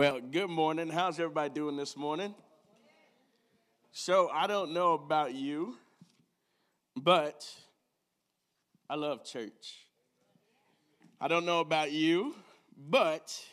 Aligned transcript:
Well, 0.00 0.18
good 0.18 0.48
morning. 0.48 0.88
How's 0.88 1.20
everybody 1.20 1.50
doing 1.50 1.76
this 1.76 1.94
morning? 1.94 2.34
So, 3.92 4.30
I 4.32 4.46
don't 4.46 4.72
know 4.72 4.94
about 4.94 5.34
you, 5.34 5.76
but 6.96 7.46
I 8.88 8.94
love 8.94 9.26
church. 9.26 9.84
I 11.20 11.28
don't 11.28 11.44
know 11.44 11.60
about 11.60 11.92
you, 11.92 12.34
but 12.78 13.44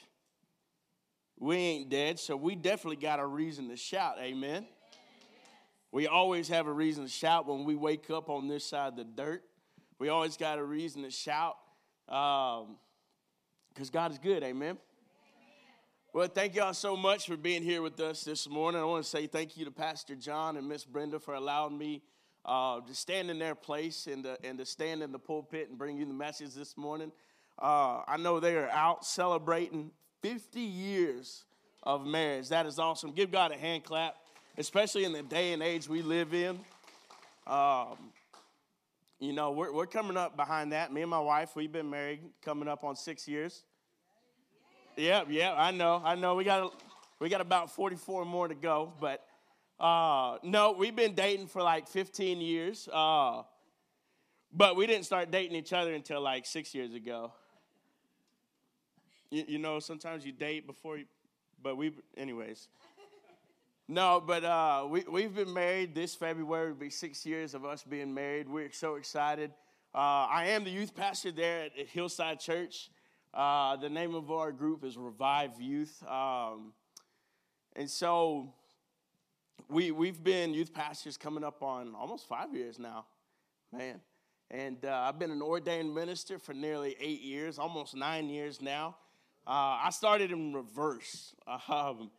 we 1.37 1.57
ain't 1.57 1.89
dead, 1.89 2.17
so 2.17 2.37
we 2.37 2.55
definitely 2.55 2.95
got 2.95 3.19
a 3.19 3.25
reason 3.25 3.67
to 3.67 3.75
shout. 3.75 4.15
Amen. 4.17 4.65
We 5.91 6.07
always 6.07 6.47
have 6.47 6.67
a 6.67 6.71
reason 6.71 7.03
to 7.03 7.09
shout 7.09 7.45
when 7.45 7.65
we 7.65 7.75
wake 7.75 8.09
up 8.09 8.29
on 8.29 8.47
this 8.47 8.63
side 8.63 8.93
of 8.93 8.95
the 8.95 9.03
dirt. 9.03 9.43
We 9.99 10.07
always 10.07 10.37
got 10.37 10.59
a 10.59 10.63
reason 10.63 11.03
to 11.03 11.11
shout 11.11 11.57
because 12.05 12.61
um, 12.61 13.91
God 13.91 14.11
is 14.13 14.17
good. 14.17 14.43
Amen. 14.43 14.77
Well, 16.17 16.27
thank 16.27 16.55
y'all 16.55 16.73
so 16.73 16.97
much 16.97 17.27
for 17.27 17.37
being 17.37 17.61
here 17.61 17.83
with 17.83 17.99
us 17.99 18.23
this 18.23 18.49
morning. 18.49 18.81
I 18.81 18.85
want 18.85 19.03
to 19.03 19.07
say 19.07 19.27
thank 19.27 19.55
you 19.55 19.65
to 19.65 19.71
Pastor 19.71 20.15
John 20.15 20.57
and 20.57 20.67
Miss 20.67 20.83
Brenda 20.83 21.19
for 21.19 21.35
allowing 21.35 21.77
me 21.77 22.01
uh, 22.43 22.79
to 22.79 22.95
stand 22.95 23.29
in 23.29 23.37
their 23.37 23.53
place 23.53 24.07
and 24.07 24.23
to, 24.23 24.35
and 24.43 24.57
to 24.57 24.65
stand 24.65 25.03
in 25.03 25.11
the 25.11 25.19
pulpit 25.19 25.69
and 25.69 25.77
bring 25.77 25.95
you 25.95 26.07
the 26.07 26.15
message 26.15 26.55
this 26.55 26.75
morning. 26.75 27.11
Uh, 27.61 28.01
I 28.07 28.17
know 28.17 28.39
they 28.39 28.55
are 28.55 28.67
out 28.71 29.05
celebrating 29.05 29.91
50 30.23 30.59
years 30.59 31.43
of 31.83 32.03
marriage. 32.03 32.49
That 32.49 32.65
is 32.65 32.79
awesome. 32.79 33.11
Give 33.11 33.31
God 33.31 33.51
a 33.51 33.55
hand 33.55 33.83
clap, 33.83 34.15
especially 34.57 35.03
in 35.03 35.13
the 35.13 35.21
day 35.21 35.53
and 35.53 35.61
age 35.61 35.87
we 35.87 36.01
live 36.01 36.33
in. 36.33 36.59
Um, 37.45 37.95
you 39.19 39.33
know, 39.33 39.51
we're, 39.51 39.71
we're 39.71 39.85
coming 39.85 40.17
up 40.17 40.35
behind 40.35 40.71
that. 40.71 40.91
Me 40.91 41.01
and 41.01 41.11
my 41.11 41.19
wife, 41.19 41.55
we've 41.55 41.71
been 41.71 41.91
married 41.91 42.21
coming 42.43 42.67
up 42.67 42.83
on 42.83 42.95
six 42.95 43.27
years. 43.27 43.65
Yeah, 44.97 45.25
yeah, 45.29 45.53
I 45.55 45.69
know, 45.69 46.01
I 46.03 46.15
know. 46.15 46.33
We 46.33 46.43
got 46.43 46.73
we 47.19 47.29
got 47.29 47.39
about 47.39 47.69
44 47.71 48.25
more 48.25 48.47
to 48.47 48.55
go, 48.55 48.91
but 48.99 49.23
uh, 49.79 50.39
no, 50.41 50.71
we've 50.71 50.95
been 50.95 51.13
dating 51.13 51.47
for 51.47 51.61
like 51.61 51.87
15 51.87 52.41
years. 52.41 52.89
Uh, 52.91 53.43
but 54.51 54.75
we 54.75 54.87
didn't 54.87 55.05
start 55.05 55.29
dating 55.29 55.55
each 55.55 55.71
other 55.71 55.93
until 55.93 56.19
like 56.19 56.47
six 56.47 56.73
years 56.73 56.95
ago. 56.95 57.31
You, 59.29 59.45
you 59.47 59.57
know, 59.59 59.79
sometimes 59.79 60.25
you 60.25 60.31
date 60.31 60.65
before 60.65 60.97
you, 60.97 61.05
but 61.61 61.77
we, 61.77 61.91
anyways. 62.15 62.67
No, 63.87 64.21
but 64.25 64.43
uh, 64.43 64.87
we, 64.89 65.03
we've 65.09 65.35
been 65.35 65.53
married 65.53 65.93
this 65.93 66.15
February, 66.15 66.71
will 66.71 66.79
be 66.79 66.89
six 66.89 67.23
years 67.23 67.53
of 67.53 67.65
us 67.65 67.83
being 67.83 68.13
married. 68.13 68.49
We're 68.49 68.71
so 68.71 68.95
excited. 68.95 69.51
Uh, 69.93 70.25
I 70.29 70.47
am 70.47 70.63
the 70.63 70.71
youth 70.71 70.95
pastor 70.95 71.31
there 71.31 71.65
at, 71.65 71.77
at 71.77 71.87
Hillside 71.87 72.39
Church. 72.39 72.89
Uh, 73.33 73.75
the 73.75 73.89
name 73.89 74.15
of 74.15 74.31
our 74.31 74.51
group 74.51 74.83
is 74.83 74.97
Revive 74.97 75.59
Youth. 75.59 76.01
Um, 76.07 76.73
and 77.75 77.89
so 77.89 78.53
we, 79.69 79.91
we've 79.91 80.23
been 80.23 80.53
youth 80.53 80.73
pastors 80.73 81.17
coming 81.17 81.43
up 81.43 81.61
on 81.61 81.93
almost 81.93 82.27
five 82.27 82.53
years 82.55 82.79
now, 82.79 83.05
man. 83.71 83.99
And 84.49 84.83
uh, 84.85 85.05
I've 85.07 85.19
been 85.19 85.31
an 85.31 85.41
ordained 85.41 85.93
minister 85.93 86.39
for 86.39 86.53
nearly 86.53 86.95
eight 86.99 87.21
years, 87.21 87.59
almost 87.59 87.95
nine 87.95 88.29
years 88.29 88.61
now. 88.61 88.95
Uh, 89.45 89.83
I 89.83 89.89
started 89.91 90.31
in 90.31 90.53
reverse. 90.53 91.33
Um, 91.69 92.11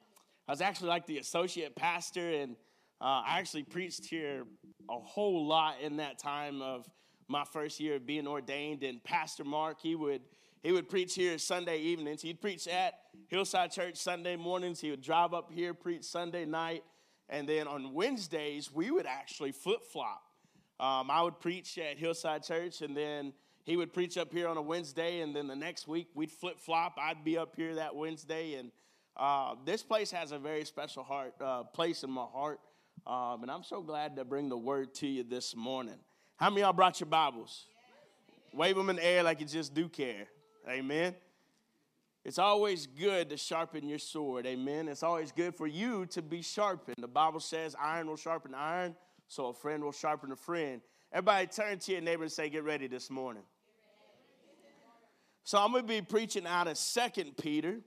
I 0.46 0.52
was 0.52 0.62
actually 0.62 0.88
like 0.88 1.06
the 1.06 1.18
associate 1.18 1.76
pastor, 1.76 2.30
and 2.30 2.56
uh, 3.02 3.22
I 3.26 3.38
actually 3.38 3.64
preached 3.64 4.06
here 4.06 4.44
a 4.88 4.98
whole 4.98 5.46
lot 5.46 5.74
in 5.82 5.98
that 5.98 6.18
time 6.18 6.62
of 6.62 6.88
my 7.28 7.44
first 7.44 7.80
year 7.80 7.96
of 7.96 8.06
being 8.06 8.26
ordained. 8.26 8.82
And 8.82 9.04
Pastor 9.04 9.44
Mark, 9.44 9.78
he 9.82 9.94
would 9.94 10.22
he 10.62 10.72
would 10.72 10.88
preach 10.88 11.14
here 11.14 11.38
Sunday 11.38 11.78
evenings. 11.78 12.22
He'd 12.22 12.40
preach 12.40 12.66
at 12.66 12.94
Hillside 13.28 13.70
Church 13.70 13.96
Sunday 13.96 14.36
mornings. 14.36 14.80
He 14.80 14.90
would 14.90 15.02
drive 15.02 15.34
up 15.34 15.52
here, 15.52 15.74
preach 15.74 16.04
Sunday 16.04 16.44
night. 16.44 16.82
And 17.28 17.48
then 17.48 17.68
on 17.68 17.92
Wednesdays, 17.92 18.72
we 18.72 18.90
would 18.90 19.06
actually 19.06 19.52
flip 19.52 19.84
flop. 19.84 20.22
Um, 20.80 21.10
I 21.10 21.22
would 21.22 21.40
preach 21.40 21.76
at 21.78 21.98
Hillside 21.98 22.42
Church, 22.42 22.82
and 22.82 22.96
then 22.96 23.32
he 23.64 23.76
would 23.76 23.92
preach 23.92 24.16
up 24.16 24.32
here 24.32 24.48
on 24.48 24.56
a 24.56 24.62
Wednesday. 24.62 25.20
And 25.20 25.34
then 25.34 25.46
the 25.46 25.56
next 25.56 25.86
week, 25.86 26.08
we'd 26.14 26.30
flip 26.30 26.58
flop. 26.58 26.96
I'd 27.00 27.24
be 27.24 27.36
up 27.36 27.54
here 27.54 27.74
that 27.76 27.94
Wednesday. 27.94 28.54
And 28.54 28.72
uh, 29.16 29.56
this 29.64 29.82
place 29.82 30.10
has 30.10 30.32
a 30.32 30.38
very 30.38 30.64
special 30.64 31.02
heart, 31.02 31.34
uh, 31.40 31.64
place 31.64 32.02
in 32.02 32.10
my 32.10 32.24
heart. 32.24 32.60
Um, 33.06 33.42
and 33.42 33.50
I'm 33.50 33.62
so 33.62 33.80
glad 33.82 34.16
to 34.16 34.24
bring 34.24 34.48
the 34.48 34.56
word 34.56 34.94
to 34.96 35.06
you 35.06 35.22
this 35.22 35.54
morning. 35.54 35.98
How 36.36 36.50
many 36.50 36.62
y'all 36.62 36.72
brought 36.72 36.98
your 37.00 37.08
Bibles? 37.08 37.66
Wave 38.54 38.76
them 38.76 38.90
in 38.90 38.96
the 38.96 39.04
air 39.04 39.22
like 39.22 39.40
you 39.40 39.46
just 39.46 39.74
do 39.74 39.88
care. 39.88 40.26
Amen. 40.66 41.14
It's 42.24 42.38
always 42.38 42.86
good 42.86 43.30
to 43.30 43.36
sharpen 43.36 43.88
your 43.88 43.98
sword. 43.98 44.46
Amen. 44.46 44.88
It's 44.88 45.02
always 45.02 45.32
good 45.32 45.54
for 45.54 45.66
you 45.66 46.06
to 46.06 46.22
be 46.22 46.42
sharpened. 46.42 46.96
The 46.98 47.08
Bible 47.08 47.40
says 47.40 47.76
iron 47.80 48.06
will 48.06 48.16
sharpen 48.16 48.54
iron, 48.54 48.96
so 49.28 49.46
a 49.46 49.52
friend 49.54 49.82
will 49.82 49.92
sharpen 49.92 50.32
a 50.32 50.36
friend. 50.36 50.80
Everybody 51.12 51.46
turn 51.46 51.78
to 51.78 51.92
your 51.92 52.00
neighbor 52.00 52.24
and 52.24 52.32
say, 52.32 52.50
Get 52.50 52.64
ready 52.64 52.86
this 52.86 53.10
morning. 53.10 53.44
So 55.44 55.58
I'm 55.58 55.72
going 55.72 55.84
to 55.84 55.88
be 55.88 56.02
preaching 56.02 56.46
out 56.46 56.68
of 56.68 56.76
Second 56.76 57.38
Peter. 57.38 57.78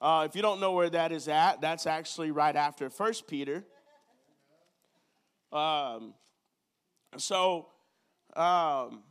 Uh, 0.00 0.26
if 0.28 0.34
you 0.34 0.42
don't 0.42 0.58
know 0.58 0.72
where 0.72 0.90
that 0.90 1.12
is 1.12 1.28
at, 1.28 1.60
that's 1.60 1.86
actually 1.86 2.32
right 2.32 2.56
after 2.56 2.90
First 2.90 3.28
Peter. 3.28 3.64
Um, 5.52 6.14
so 7.16 7.68
um, 8.34 9.04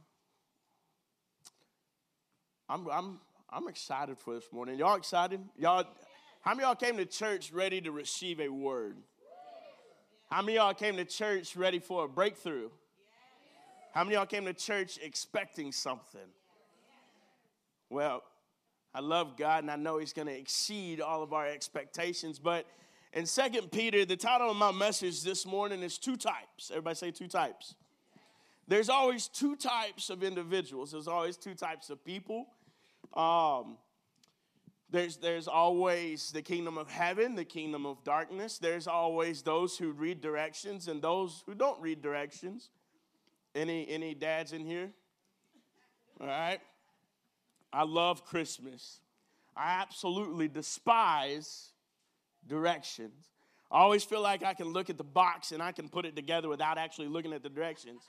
I'm, 2.70 2.88
I'm, 2.90 3.20
I'm 3.50 3.68
excited 3.70 4.18
for 4.18 4.36
this 4.36 4.52
morning. 4.52 4.78
Y'all 4.78 4.98
excited? 4.98 5.40
Y'all, 5.58 5.86
how 6.42 6.54
many 6.54 6.64
y'all 6.64 6.76
came 6.76 6.98
to 6.98 7.06
church 7.06 7.54
ready 7.54 7.80
to 7.82 7.92
receive 7.92 8.42
a 8.42 8.50
word? 8.50 8.98
How 10.30 10.42
many 10.42 10.58
y'all 10.58 10.74
came 10.74 10.98
to 10.98 11.06
church 11.06 11.56
ready 11.56 11.80
for 11.80 12.04
a 12.04 12.08
breakthrough? 12.10 12.70
How 13.94 14.04
many 14.04 14.16
y'all 14.16 14.26
came 14.26 14.44
to 14.46 14.54
church 14.54 15.00
expecting 15.02 15.72
something? 15.72 16.20
Well, 17.90 18.22
I 18.94 19.00
love 19.00 19.38
God 19.38 19.64
and 19.64 19.72
I 19.72 19.78
know 19.78 19.98
He's 19.98 20.12
going 20.12 20.28
to 20.28 20.38
exceed 20.38 21.00
all 21.00 21.24
of 21.24 21.32
our 21.32 21.48
expectations. 21.48 22.38
But 22.38 22.66
in 23.14 23.26
Second 23.26 23.72
Peter, 23.72 24.04
the 24.04 24.18
title 24.18 24.52
of 24.52 24.58
my 24.58 24.74
message 24.74 25.24
this 25.24 25.46
morning 25.46 25.84
is 25.84 25.98
Two 25.98 26.18
Types. 26.18 26.70
Everybody 26.70 26.96
say 26.96 27.12
two 27.12 27.30
types. 27.30 27.76
There's 28.68 28.90
always 28.90 29.30
two 29.30 29.56
types 29.56 30.10
of 30.10 30.22
individuals, 30.22 30.92
there's 30.92 31.08
always 31.08 31.38
two 31.38 31.54
types 31.54 31.90
of 31.90 32.04
people. 32.04 32.48
Um, 33.18 33.78
there's, 34.90 35.18
there's 35.18 35.48
always 35.48 36.32
the 36.32 36.42
kingdom 36.42 36.78
of 36.78 36.90
heaven, 36.90 37.36
the 37.36 37.44
kingdom 37.44 37.86
of 37.86 38.04
darkness. 38.04 38.58
There's 38.58 38.88
always 38.88 39.42
those 39.42 39.78
who 39.78 39.92
read 39.92 40.22
directions 40.22 40.88
and 40.88 41.02
those 41.02 41.44
who 41.46 41.56
don't 41.56 41.82
read 41.82 42.02
directions. 42.02 42.70
Any, 43.54 43.90
any 43.90 44.14
dads 44.14 44.54
in 44.54 44.64
here? 44.66 44.92
All 46.22 46.28
right. 46.28 46.60
I 47.74 47.84
love 47.84 48.24
Christmas. 48.24 49.00
I 49.56 49.82
absolutely 49.82 50.48
despise 50.48 51.72
directions. 52.48 53.26
I 53.70 53.80
always 53.80 54.04
feel 54.04 54.22
like 54.22 54.44
I 54.44 54.54
can 54.54 54.68
look 54.68 54.90
at 54.90 54.98
the 54.98 55.04
box 55.04 55.52
and 55.52 55.62
I 55.62 55.74
can 55.74 55.90
put 55.90 56.06
it 56.06 56.16
together 56.16 56.48
without 56.48 56.78
actually 56.78 57.08
looking 57.08 57.34
at 57.34 57.44
the 57.44 57.50
directions. 57.50 58.04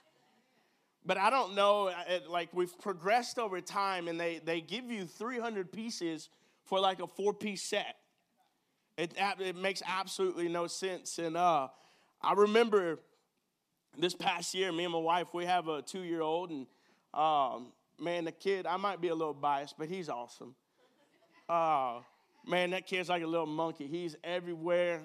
But 1.05 1.17
I 1.17 1.29
don't 1.29 1.55
know, 1.55 1.87
uh, 1.87 2.19
like 2.29 2.49
we've 2.53 2.77
progressed 2.79 3.39
over 3.39 3.61
time 3.61 4.07
and 4.07 4.19
they, 4.19 4.39
they 4.43 4.61
give 4.61 4.85
you 4.85 5.05
300 5.05 5.71
pieces 5.71 6.29
for 6.65 6.79
like 6.79 6.99
a 6.99 7.07
four 7.07 7.33
piece 7.33 7.63
set. 7.63 7.95
It, 8.97 9.13
it 9.39 9.55
makes 9.55 9.81
absolutely 9.87 10.49
no 10.49 10.67
sense. 10.67 11.17
And 11.19 11.37
uh, 11.37 11.69
I 12.21 12.33
remember 12.33 12.99
this 13.97 14.13
past 14.13 14.53
year, 14.53 14.71
me 14.71 14.83
and 14.83 14.93
my 14.93 14.99
wife, 14.99 15.33
we 15.33 15.45
have 15.45 15.67
a 15.67 15.81
two 15.81 16.01
year 16.01 16.21
old, 16.21 16.51
and 16.51 16.67
um, 17.13 17.71
man, 17.99 18.25
the 18.25 18.31
kid, 18.31 18.65
I 18.65 18.77
might 18.77 19.01
be 19.01 19.07
a 19.07 19.15
little 19.15 19.33
biased, 19.33 19.77
but 19.77 19.87
he's 19.87 20.09
awesome. 20.09 20.53
Uh, 21.47 21.99
man, 22.45 22.71
that 22.71 22.85
kid's 22.85 23.09
like 23.09 23.23
a 23.23 23.27
little 23.27 23.45
monkey. 23.45 23.87
He's 23.87 24.15
everywhere. 24.23 25.01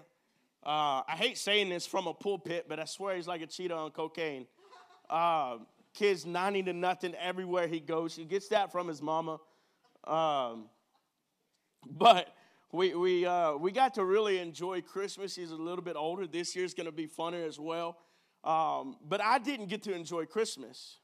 Uh, 0.64 1.02
I 1.06 1.14
hate 1.16 1.38
saying 1.38 1.68
this 1.68 1.86
from 1.86 2.06
a 2.06 2.14
pulpit, 2.14 2.66
but 2.68 2.78
I 2.80 2.84
swear 2.84 3.16
he's 3.16 3.26
like 3.26 3.42
a 3.42 3.46
cheetah 3.46 3.74
on 3.74 3.90
cocaine. 3.90 4.46
Uh, 5.08 5.58
Kids 5.94 6.26
90 6.26 6.64
to 6.64 6.72
nothing 6.72 7.14
everywhere 7.14 7.68
he 7.68 7.80
goes. 7.80 8.16
He 8.16 8.24
gets 8.24 8.48
that 8.48 8.72
from 8.72 8.88
his 8.88 9.00
mama. 9.00 9.38
Um, 10.04 10.66
but 11.88 12.34
we, 12.72 12.94
we, 12.94 13.24
uh, 13.24 13.54
we 13.54 13.70
got 13.70 13.94
to 13.94 14.04
really 14.04 14.38
enjoy 14.38 14.82
Christmas. 14.82 15.36
He's 15.36 15.52
a 15.52 15.56
little 15.56 15.84
bit 15.84 15.96
older. 15.96 16.26
This 16.26 16.56
year's 16.56 16.74
going 16.74 16.86
to 16.86 16.92
be 16.92 17.06
funner 17.06 17.46
as 17.46 17.58
well. 17.60 17.96
Um, 18.42 18.96
but 19.08 19.22
I 19.22 19.38
didn't 19.38 19.68
get 19.68 19.84
to 19.84 19.94
enjoy 19.94 20.26
Christmas 20.26 20.98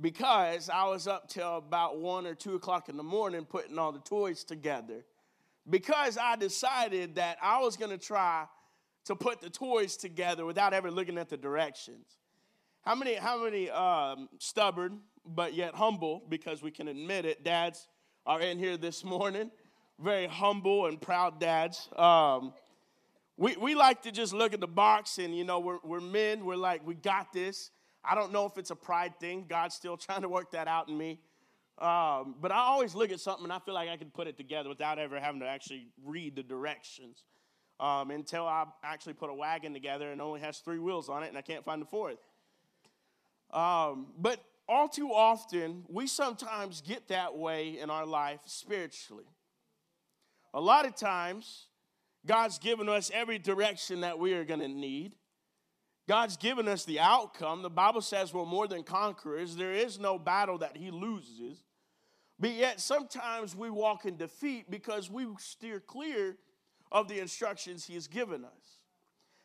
because 0.00 0.68
I 0.68 0.84
was 0.88 1.06
up 1.06 1.28
till 1.28 1.56
about 1.56 1.98
one 1.98 2.26
or 2.26 2.34
two 2.34 2.56
o'clock 2.56 2.88
in 2.88 2.96
the 2.96 3.02
morning 3.02 3.44
putting 3.44 3.78
all 3.78 3.92
the 3.92 4.00
toys 4.00 4.44
together. 4.44 5.04
Because 5.68 6.18
I 6.18 6.36
decided 6.36 7.14
that 7.14 7.38
I 7.42 7.60
was 7.60 7.76
going 7.76 7.90
to 7.90 7.98
try 7.98 8.46
to 9.06 9.16
put 9.16 9.40
the 9.40 9.50
toys 9.50 9.96
together 9.96 10.44
without 10.44 10.72
ever 10.72 10.90
looking 10.90 11.18
at 11.18 11.28
the 11.28 11.36
directions. 11.36 12.06
How 12.86 12.94
many, 12.94 13.16
how 13.16 13.44
many 13.44 13.68
um, 13.68 14.30
stubborn 14.38 15.00
but 15.26 15.54
yet 15.54 15.74
humble, 15.74 16.22
because 16.28 16.62
we 16.62 16.70
can 16.70 16.88
admit 16.88 17.26
it, 17.26 17.44
dads 17.44 17.88
are 18.24 18.40
in 18.40 18.58
here 18.58 18.78
this 18.78 19.04
morning? 19.04 19.50
very 19.98 20.26
humble 20.26 20.86
and 20.86 21.00
proud 21.00 21.40
dads. 21.40 21.88
Um, 21.96 22.52
we, 23.36 23.56
we 23.56 23.74
like 23.74 24.02
to 24.02 24.12
just 24.12 24.32
look 24.32 24.54
at 24.54 24.60
the 24.60 24.66
box 24.66 25.18
and, 25.18 25.36
you 25.36 25.44
know, 25.44 25.58
we're, 25.58 25.78
we're 25.84 26.00
men. 26.00 26.44
We're 26.44 26.56
like, 26.56 26.86
we 26.86 26.94
got 26.94 27.32
this. 27.32 27.70
I 28.04 28.14
don't 28.14 28.32
know 28.32 28.46
if 28.46 28.56
it's 28.56 28.70
a 28.70 28.76
pride 28.76 29.18
thing. 29.20 29.46
God's 29.48 29.74
still 29.74 29.96
trying 29.96 30.22
to 30.22 30.28
work 30.28 30.52
that 30.52 30.68
out 30.68 30.88
in 30.88 30.96
me. 30.96 31.20
Um, 31.78 32.36
but 32.40 32.52
I 32.52 32.58
always 32.58 32.94
look 32.94 33.10
at 33.10 33.20
something 33.20 33.44
and 33.44 33.52
I 33.52 33.58
feel 33.58 33.74
like 33.74 33.90
I 33.90 33.98
can 33.98 34.10
put 34.10 34.26
it 34.26 34.38
together 34.38 34.70
without 34.70 34.98
ever 34.98 35.20
having 35.20 35.40
to 35.40 35.46
actually 35.46 35.88
read 36.02 36.34
the 36.36 36.42
directions 36.42 37.24
um, 37.80 38.10
until 38.10 38.46
I 38.46 38.64
actually 38.82 39.12
put 39.12 39.28
a 39.28 39.34
wagon 39.34 39.74
together 39.74 40.10
and 40.10 40.22
only 40.22 40.40
has 40.40 40.58
three 40.58 40.78
wheels 40.78 41.10
on 41.10 41.22
it 41.22 41.28
and 41.28 41.36
I 41.36 41.42
can't 41.42 41.64
find 41.64 41.82
the 41.82 41.86
fourth. 41.86 42.16
Um, 43.56 44.08
but 44.18 44.38
all 44.68 44.86
too 44.86 45.08
often, 45.08 45.84
we 45.88 46.06
sometimes 46.06 46.82
get 46.82 47.08
that 47.08 47.36
way 47.36 47.78
in 47.78 47.88
our 47.88 48.04
life 48.04 48.40
spiritually. 48.44 49.24
A 50.52 50.60
lot 50.60 50.84
of 50.84 50.94
times, 50.94 51.68
God's 52.26 52.58
given 52.58 52.88
us 52.88 53.10
every 53.14 53.38
direction 53.38 54.02
that 54.02 54.18
we 54.18 54.34
are 54.34 54.44
going 54.44 54.60
to 54.60 54.68
need. 54.68 55.14
God's 56.06 56.36
given 56.36 56.68
us 56.68 56.84
the 56.84 57.00
outcome. 57.00 57.62
The 57.62 57.70
Bible 57.70 58.02
says 58.02 58.34
we're 58.34 58.44
more 58.44 58.68
than 58.68 58.82
conquerors. 58.82 59.56
There 59.56 59.72
is 59.72 59.98
no 59.98 60.18
battle 60.18 60.58
that 60.58 60.76
He 60.76 60.90
loses. 60.90 61.64
But 62.38 62.50
yet, 62.50 62.80
sometimes 62.80 63.56
we 63.56 63.70
walk 63.70 64.04
in 64.04 64.18
defeat 64.18 64.70
because 64.70 65.10
we 65.10 65.26
steer 65.38 65.80
clear 65.80 66.36
of 66.92 67.08
the 67.08 67.20
instructions 67.20 67.86
He 67.86 67.94
has 67.94 68.06
given 68.06 68.44
us. 68.44 68.80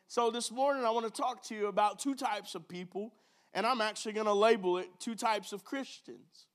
So, 0.08 0.30
this 0.30 0.52
morning, 0.52 0.84
I 0.84 0.90
want 0.90 1.06
to 1.06 1.22
talk 1.22 1.42
to 1.46 1.56
you 1.56 1.68
about 1.68 2.00
two 2.00 2.16
types 2.16 2.54
of 2.54 2.68
people, 2.68 3.14
and 3.54 3.66
I'm 3.66 3.82
actually 3.82 4.14
going 4.14 4.28
to 4.28 4.34
label 4.34 4.78
it 4.78 4.90
two 5.00 5.16
types 5.16 5.54
of 5.54 5.64
Christians 5.64 6.48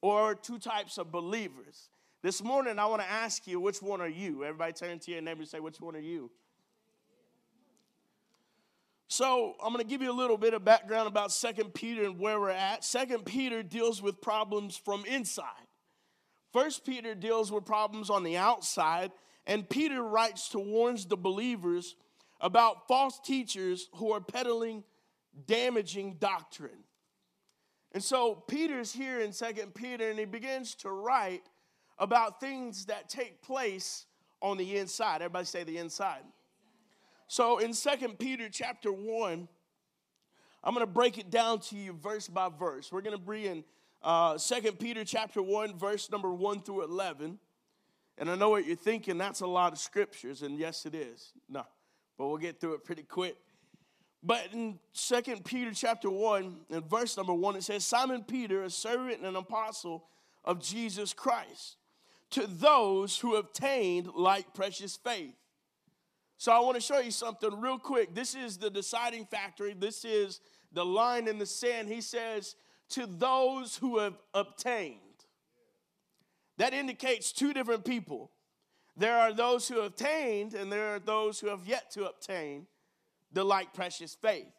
or 0.00 0.34
two 0.34 0.58
types 0.58 0.98
of 0.98 1.10
believers. 1.10 1.88
This 2.22 2.42
morning, 2.42 2.78
I 2.78 2.86
want 2.86 3.02
to 3.02 3.10
ask 3.10 3.46
you, 3.46 3.60
which 3.60 3.82
one 3.82 4.00
are 4.00 4.08
you? 4.08 4.44
Everybody 4.44 4.72
turn 4.72 4.98
to 4.98 5.10
your 5.10 5.20
neighbor 5.20 5.40
and 5.40 5.48
say, 5.48 5.60
Which 5.60 5.80
one 5.80 5.94
are 5.94 6.00
you? 6.00 6.30
So 9.08 9.54
I'm 9.62 9.72
going 9.72 9.84
to 9.84 9.88
give 9.88 10.02
you 10.02 10.10
a 10.10 10.12
little 10.12 10.38
bit 10.38 10.54
of 10.54 10.64
background 10.64 11.06
about 11.06 11.30
Second 11.30 11.74
Peter 11.74 12.04
and 12.04 12.18
where 12.18 12.40
we're 12.40 12.50
at. 12.50 12.84
Second 12.84 13.24
Peter 13.24 13.62
deals 13.62 14.02
with 14.02 14.20
problems 14.20 14.76
from 14.76 15.04
inside. 15.04 15.44
First 16.52 16.84
Peter 16.84 17.14
deals 17.14 17.52
with 17.52 17.64
problems 17.64 18.10
on 18.10 18.22
the 18.24 18.36
outside, 18.36 19.12
and 19.46 19.68
Peter 19.68 20.02
writes 20.02 20.48
to 20.50 20.58
warns 20.58 21.06
the 21.06 21.16
believers 21.16 21.94
about 22.40 22.88
false 22.88 23.20
teachers 23.20 23.88
who 23.96 24.12
are 24.12 24.20
peddling 24.20 24.82
damaging 25.46 26.16
doctrine. 26.18 26.84
And 27.92 28.02
so 28.02 28.34
Peter's 28.34 28.92
here 28.92 29.20
in 29.20 29.32
Second 29.32 29.74
Peter, 29.74 30.10
and 30.10 30.18
he 30.18 30.24
begins 30.24 30.74
to 30.76 30.90
write 30.90 31.44
about 31.98 32.40
things 32.40 32.86
that 32.86 33.08
take 33.08 33.40
place 33.40 34.06
on 34.42 34.56
the 34.56 34.76
inside. 34.76 35.16
Everybody 35.16 35.46
say 35.46 35.64
the 35.64 35.78
inside. 35.78 36.22
So 37.28 37.58
in 37.58 37.72
Second 37.72 38.18
Peter 38.18 38.48
chapter 38.48 38.92
1, 38.92 39.48
I'm 40.64 40.74
going 40.74 40.86
to 40.86 40.92
break 40.92 41.18
it 41.18 41.30
down 41.30 41.60
to 41.60 41.76
you 41.76 41.92
verse 41.92 42.26
by 42.26 42.48
verse. 42.48 42.90
We're 42.90 43.02
going 43.02 43.16
to 43.16 43.22
be 43.22 43.46
in 43.46 43.64
uh, 44.02 44.38
2 44.38 44.72
Peter 44.72 45.04
chapter 45.04 45.42
1, 45.42 45.78
verse 45.78 46.10
number 46.10 46.32
1 46.32 46.62
through 46.62 46.84
11. 46.84 47.38
And 48.18 48.30
I 48.30 48.34
know 48.36 48.50
what 48.50 48.66
you're 48.66 48.76
thinking, 48.76 49.18
that's 49.18 49.40
a 49.40 49.46
lot 49.46 49.72
of 49.72 49.78
scriptures, 49.78 50.42
and 50.42 50.58
yes, 50.58 50.86
it 50.86 50.94
is. 50.94 51.32
No, 51.48 51.64
but 52.16 52.28
we'll 52.28 52.38
get 52.38 52.60
through 52.60 52.74
it 52.74 52.84
pretty 52.84 53.02
quick. 53.02 53.36
But 54.24 54.48
in 54.52 54.78
2 54.94 55.22
Peter 55.44 55.72
chapter 55.74 56.08
1, 56.08 56.56
in 56.70 56.80
verse 56.82 57.16
number 57.16 57.34
1, 57.34 57.56
it 57.56 57.64
says, 57.64 57.84
Simon 57.84 58.24
Peter, 58.24 58.62
a 58.62 58.70
servant 58.70 59.18
and 59.18 59.26
an 59.26 59.36
apostle 59.36 60.06
of 60.44 60.62
Jesus 60.62 61.12
Christ, 61.12 61.76
to 62.30 62.46
those 62.46 63.18
who 63.18 63.36
obtained 63.36 64.08
like 64.14 64.54
precious 64.54 64.96
faith 64.96 65.34
so 66.44 66.52
I 66.52 66.60
want 66.60 66.74
to 66.74 66.80
show 66.80 66.98
you 66.98 67.10
something 67.10 67.60
real 67.60 67.78
quick. 67.78 68.14
This 68.14 68.34
is 68.34 68.58
the 68.58 68.70
deciding 68.70 69.26
factor. 69.26 69.72
This 69.72 70.04
is 70.04 70.40
the 70.72 70.84
line 70.84 71.28
in 71.28 71.38
the 71.38 71.46
sand. 71.46 71.88
He 71.88 72.00
says, 72.00 72.56
to 72.90 73.06
those 73.06 73.76
who 73.76 73.98
have 73.98 74.18
obtained. 74.34 74.98
That 76.58 76.74
indicates 76.74 77.32
two 77.32 77.52
different 77.52 77.84
people. 77.84 78.30
There 78.96 79.18
are 79.18 79.32
those 79.32 79.66
who 79.66 79.80
obtained, 79.80 80.54
and 80.54 80.70
there 80.70 80.94
are 80.94 80.98
those 80.98 81.40
who 81.40 81.48
have 81.48 81.66
yet 81.66 81.90
to 81.92 82.08
obtain 82.08 82.66
the 83.34 83.44
like 83.44 83.74
precious 83.74 84.14
faith. 84.14 84.52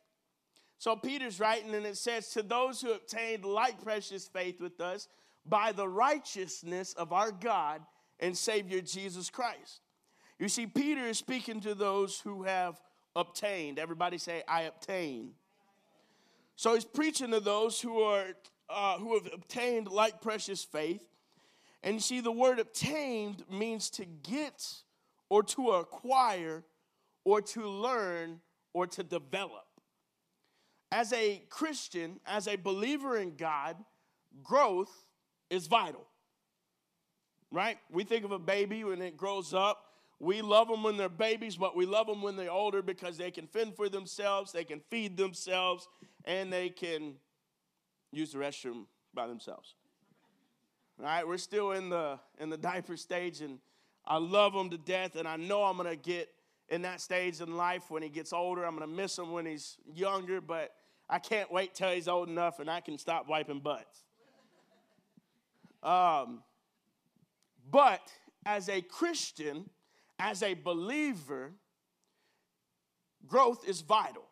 So 0.77 0.95
Peter's 0.95 1.39
writing, 1.39 1.73
and 1.73 1.85
it 1.85 1.97
says, 1.97 2.29
To 2.29 2.43
those 2.43 2.81
who 2.81 2.91
obtained 2.91 3.45
like 3.45 3.81
precious 3.83 4.27
faith 4.27 4.61
with 4.61 4.79
us 4.81 5.07
by 5.45 5.71
the 5.71 5.87
righteousness 5.87 6.93
of 6.93 7.13
our 7.13 7.31
God 7.31 7.81
and 8.19 8.37
Savior 8.37 8.81
Jesus 8.81 9.29
Christ. 9.29 9.81
You 10.37 10.49
see, 10.49 10.67
Peter 10.67 11.05
is 11.07 11.17
speaking 11.17 11.61
to 11.61 11.73
those 11.75 12.19
who 12.19 12.43
have 12.43 12.79
obtained. 13.15 13.79
Everybody 13.79 14.17
say, 14.17 14.43
I 14.47 14.63
obtain. 14.63 15.31
So 16.57 16.73
he's 16.73 16.85
preaching 16.85 17.31
to 17.31 17.39
those 17.39 17.79
who 17.79 18.01
are 18.01 18.27
uh, 18.69 18.97
who 18.97 19.13
have 19.13 19.31
obtained 19.31 19.87
like 19.87 20.21
precious 20.21 20.63
faith. 20.63 21.05
And 21.83 21.95
you 21.95 21.99
see, 21.99 22.19
the 22.19 22.31
word 22.31 22.59
obtained 22.59 23.43
means 23.49 23.91
to 23.91 24.05
get 24.05 24.65
or 25.29 25.43
to 25.43 25.71
acquire 25.71 26.63
or 27.23 27.41
to 27.41 27.67
learn 27.67 28.41
or 28.75 28.85
to 28.87 29.03
develop. 29.03 29.65
As 30.91 31.13
a 31.13 31.41
Christian, 31.49 32.19
as 32.25 32.47
a 32.47 32.57
believer 32.57 33.17
in 33.17 33.35
God, 33.35 33.77
growth 34.43 34.91
is 35.49 35.67
vital. 35.67 36.05
Right? 37.51 37.77
We 37.89 38.03
think 38.03 38.25
of 38.25 38.31
a 38.31 38.39
baby 38.39 38.83
when 38.83 39.01
it 39.01 39.15
grows 39.15 39.53
up 39.53 39.85
we 40.19 40.41
love 40.41 40.69
them 40.69 40.83
when 40.83 40.97
they're 40.97 41.09
babies, 41.09 41.57
but 41.57 41.75
we 41.75 41.85
love 41.85 42.07
them 42.07 42.21
when 42.21 42.35
they're 42.35 42.51
older 42.51 42.81
because 42.81 43.17
they 43.17 43.31
can 43.31 43.47
fend 43.47 43.75
for 43.75 43.89
themselves, 43.89 44.51
they 44.51 44.63
can 44.63 44.79
feed 44.89 45.17
themselves, 45.17 45.87
and 46.23 46.51
they 46.51 46.69
can 46.69 47.15
use 48.11 48.31
the 48.31 48.37
restroom 48.37 48.85
by 49.13 49.27
themselves. 49.27 49.75
All 50.99 51.05
right, 51.05 51.27
we're 51.27 51.37
still 51.37 51.73
in 51.73 51.89
the 51.89 52.17
in 52.39 52.49
the 52.49 52.57
diaper 52.57 52.95
stage, 52.95 53.41
and 53.41 53.59
I 54.05 54.17
love 54.17 54.53
them 54.53 54.69
to 54.69 54.77
death, 54.77 55.17
and 55.17 55.27
I 55.27 55.35
know 55.35 55.63
I'm 55.63 55.75
gonna 55.75 55.97
get 55.97 56.29
in 56.69 56.81
that 56.83 57.01
stage 57.01 57.41
in 57.41 57.55
life 57.57 57.89
when 57.89 58.03
he 58.03 58.09
gets 58.09 58.33
older. 58.33 58.65
I'm 58.65 58.73
gonna 58.73 58.87
miss 58.87 59.17
him 59.17 59.31
when 59.31 59.45
he's 59.45 59.77
younger, 59.93 60.41
but 60.41 60.71
I 61.09 61.19
can't 61.19 61.51
wait 61.51 61.75
till 61.75 61.91
he's 61.91 62.07
old 62.07 62.29
enough 62.29 62.59
and 62.59 62.69
I 62.69 62.81
can 62.81 62.97
stop 62.97 63.27
wiping 63.27 63.59
butts. 63.59 64.03
Um, 65.83 66.41
but 67.69 68.01
as 68.45 68.69
a 68.69 68.81
Christian, 68.81 69.69
as 70.17 70.41
a 70.41 70.55
believer, 70.55 71.51
growth 73.27 73.67
is 73.67 73.81
vital. 73.81 74.25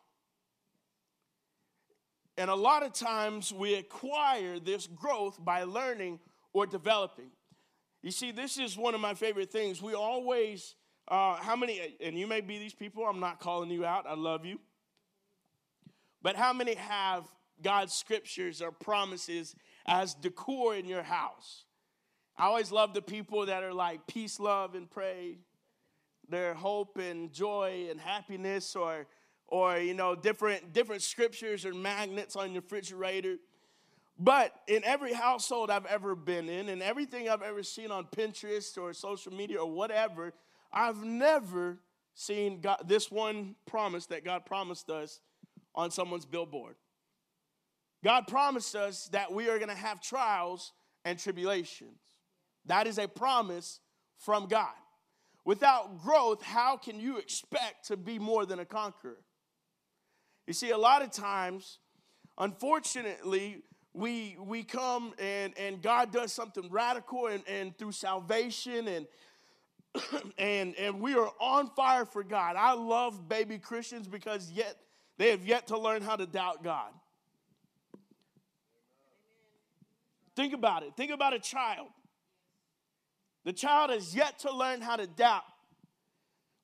And 2.36 2.50
a 2.50 2.54
lot 2.54 2.82
of 2.82 2.92
times 2.92 3.52
we 3.52 3.74
acquire 3.74 4.58
this 4.58 4.88
growth 4.88 5.42
by 5.44 5.62
learning 5.62 6.18
or 6.52 6.66
developing. 6.66 7.30
You 8.02 8.10
see, 8.10 8.32
this 8.32 8.58
is 8.58 8.76
one 8.76 8.94
of 8.94 9.00
my 9.00 9.14
favorite 9.14 9.50
things. 9.50 9.80
We 9.80 9.94
always, 9.94 10.74
uh, 11.08 11.36
how 11.36 11.56
many, 11.56 11.96
and 12.00 12.18
you 12.18 12.26
may 12.26 12.40
be 12.40 12.58
these 12.58 12.74
people, 12.74 13.04
I'm 13.04 13.20
not 13.20 13.40
calling 13.40 13.70
you 13.70 13.84
out, 13.84 14.06
I 14.06 14.14
love 14.14 14.44
you. 14.44 14.58
But 16.22 16.36
how 16.36 16.52
many 16.52 16.74
have 16.74 17.24
God's 17.62 17.92
scriptures 17.92 18.62
or 18.62 18.72
promises 18.72 19.54
as 19.86 20.14
decor 20.14 20.74
in 20.74 20.86
your 20.86 21.02
house? 21.02 21.64
I 22.36 22.46
always 22.46 22.72
love 22.72 22.94
the 22.94 23.02
people 23.02 23.46
that 23.46 23.62
are 23.62 23.74
like 23.74 24.06
peace, 24.06 24.40
love, 24.40 24.74
and 24.74 24.90
pray 24.90 25.38
their 26.28 26.54
hope 26.54 26.98
and 26.98 27.32
joy 27.32 27.86
and 27.90 28.00
happiness 28.00 28.74
or 28.74 29.06
or 29.46 29.78
you 29.78 29.94
know 29.94 30.14
different 30.14 30.72
different 30.72 31.02
scriptures 31.02 31.66
or 31.66 31.74
magnets 31.74 32.34
on 32.34 32.52
your 32.52 32.62
refrigerator 32.62 33.36
but 34.18 34.52
in 34.68 34.82
every 34.84 35.12
household 35.12 35.70
I've 35.70 35.86
ever 35.86 36.14
been 36.14 36.48
in 36.48 36.68
and 36.68 36.82
everything 36.82 37.28
I've 37.28 37.42
ever 37.42 37.62
seen 37.62 37.90
on 37.90 38.06
Pinterest 38.16 38.78
or 38.78 38.92
social 38.92 39.32
media 39.32 39.58
or 39.58 39.70
whatever 39.70 40.32
I've 40.74 41.04
never 41.04 41.78
seen 42.14 42.60
God, 42.60 42.82
this 42.86 43.10
one 43.10 43.54
promise 43.64 44.06
that 44.06 44.24
God 44.24 44.44
promised 44.44 44.90
us 44.90 45.20
on 45.74 45.92
someone's 45.92 46.26
billboard. 46.26 46.74
God 48.02 48.26
promised 48.26 48.74
us 48.74 49.08
that 49.12 49.32
we 49.32 49.48
are 49.48 49.58
going 49.58 49.70
to 49.70 49.74
have 49.74 50.00
trials 50.00 50.72
and 51.04 51.18
tribulations. 51.18 51.98
That 52.66 52.86
is 52.86 52.98
a 52.98 53.06
promise 53.06 53.80
from 54.18 54.46
God. 54.46 54.74
Without 55.44 56.02
growth, 56.02 56.42
how 56.42 56.76
can 56.76 56.98
you 56.98 57.18
expect 57.18 57.86
to 57.88 57.96
be 57.96 58.18
more 58.18 58.44
than 58.44 58.58
a 58.58 58.64
conqueror? 58.64 59.18
You 60.46 60.54
see, 60.54 60.70
a 60.70 60.78
lot 60.78 61.02
of 61.02 61.10
times, 61.10 61.78
unfortunately, 62.36 63.62
we, 63.92 64.36
we 64.40 64.64
come 64.64 65.14
and, 65.18 65.56
and 65.56 65.80
God 65.80 66.12
does 66.12 66.32
something 66.32 66.68
radical 66.70 67.28
and, 67.28 67.42
and 67.46 67.76
through 67.78 67.92
salvation 67.92 68.88
and, 68.88 69.06
and, 70.38 70.74
and 70.76 71.00
we 71.00 71.14
are 71.14 71.30
on 71.40 71.70
fire 71.70 72.04
for 72.04 72.22
God. 72.22 72.56
I 72.56 72.72
love 72.74 73.28
baby 73.28 73.58
Christians 73.58 74.08
because 74.08 74.50
yet 74.50 74.76
they 75.18 75.30
have 75.30 75.46
yet 75.46 75.68
to 75.68 75.78
learn 75.78 76.02
how 76.02 76.16
to 76.16 76.26
doubt 76.26 76.62
God. 76.64 76.90
Think 80.36 80.52
about 80.52 80.82
it. 80.82 80.96
Think 80.96 81.12
about 81.12 81.32
a 81.32 81.38
child. 81.38 81.88
The 83.44 83.52
child 83.52 83.90
has 83.90 84.14
yet 84.14 84.40
to 84.40 84.52
learn 84.54 84.80
how 84.80 84.96
to 84.96 85.06
doubt. 85.06 85.44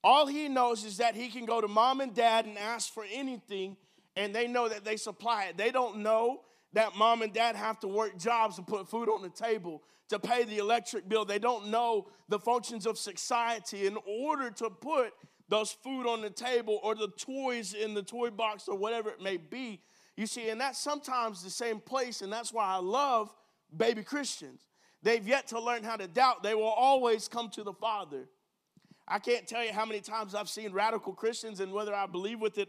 All 0.03 0.27
he 0.27 0.49
knows 0.49 0.85
is 0.85 0.97
that 0.97 1.15
he 1.15 1.29
can 1.29 1.45
go 1.45 1.61
to 1.61 1.69
mom 1.69 2.01
and 2.01 2.15
dad 2.15 2.47
and 2.47 2.57
ask 2.59 2.93
for 2.93 3.05
anything, 3.13 3.77
and 4.17 4.35
they 4.35 4.49
know 4.49 4.69
that 4.69 4.85
they 4.85 4.97
supply 4.97 5.45
it. 5.45 5.59
They 5.59 5.71
don't 5.71 5.99
know 5.99 6.41
that 6.73 6.95
mom 6.97 7.23
and 7.23 7.33
dad 7.33 7.57
have 7.57 7.81
to 7.81 7.89
work 7.89 8.17
jobs 8.19 8.57
to 8.57 8.63
put 8.63 8.89
food 8.89 9.09
on 9.09 9.23
the 9.23 9.29
table, 9.29 9.83
to 10.09 10.19
pay 10.19 10.45
the 10.45 10.59
electric 10.59 11.09
bill. 11.09 11.25
They 11.25 11.39
don't 11.39 11.69
know 11.69 12.09
the 12.29 12.39
functions 12.39 12.87
of 12.87 12.99
society 12.99 13.87
in 13.87 13.97
order 14.07 14.51
to 14.51 14.71
put 14.71 15.13
those 15.49 15.73
food 15.73 16.07
on 16.07 16.21
the 16.21 16.31
table 16.31 16.79
or 16.83 16.95
the 16.95 17.09
toys 17.09 17.75
in 17.75 17.95
the 17.95 18.03
toy 18.03 18.31
box 18.31 18.69
or 18.69 18.77
whatever 18.77 19.11
it 19.11 19.21
may 19.21 19.37
be. 19.37 19.81
You 20.17 20.27
see, 20.27 20.49
and 20.51 20.61
that's 20.61 20.79
sometimes 20.79 21.43
the 21.43 21.51
same 21.51 21.81
place, 21.81 22.23
and 22.23 22.33
that's 22.33 22.53
why 22.53 22.67
I 22.67 22.77
love 22.77 23.35
baby 23.77 24.03
Christians. 24.03 24.67
They've 25.03 25.27
yet 25.27 25.49
to 25.49 25.61
learn 25.61 25.83
how 25.83 25.97
to 25.97 26.07
doubt. 26.07 26.43
They 26.43 26.55
will 26.55 26.65
always 26.65 27.27
come 27.27 27.49
to 27.51 27.65
the 27.65 27.73
Father. 27.73 28.29
I 29.09 29.19
can't 29.19 29.47
tell 29.47 29.65
you 29.65 29.73
how 29.73 29.85
many 29.85 30.01
times 30.01 30.35
I've 30.35 30.49
seen 30.49 30.73
radical 30.73 31.13
Christians 31.15 31.59
and 31.61 31.73
whether 31.73 31.95
I 31.95 32.07
believe 32.07 32.39
with 32.41 32.59
it, 32.59 32.69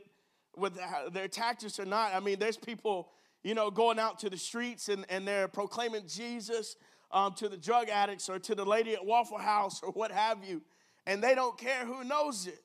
with 0.55 0.79
their 1.12 1.27
tactics 1.27 1.79
or 1.79 1.86
not. 1.86 2.15
I 2.15 2.20
mean, 2.20 2.39
there's 2.39 2.58
people, 2.58 3.12
you 3.44 3.56
know, 3.56 3.72
going 3.72 4.00
out 4.00 4.20
to 4.20 4.30
the 4.30 4.38
streets 4.38 4.90
and, 4.90 5.06
and 5.10 5.28
they're 5.28 5.48
proclaiming 5.48 6.04
Jesus 6.08 6.76
um, 7.12 7.34
to 7.34 7.50
the 7.50 7.58
drug 7.58 7.90
addicts 7.90 8.30
or 8.30 8.40
to 8.40 8.56
the 8.56 8.66
lady 8.66 8.94
at 8.94 9.06
Waffle 9.06 9.38
House 9.38 9.82
or 9.84 9.92
what 9.92 10.12
have 10.12 10.44
you, 10.44 10.62
and 11.06 11.24
they 11.24 11.36
don't 11.36 11.58
care 11.58 11.86
who 11.86 12.04
knows 12.04 12.48
it. 12.48 12.60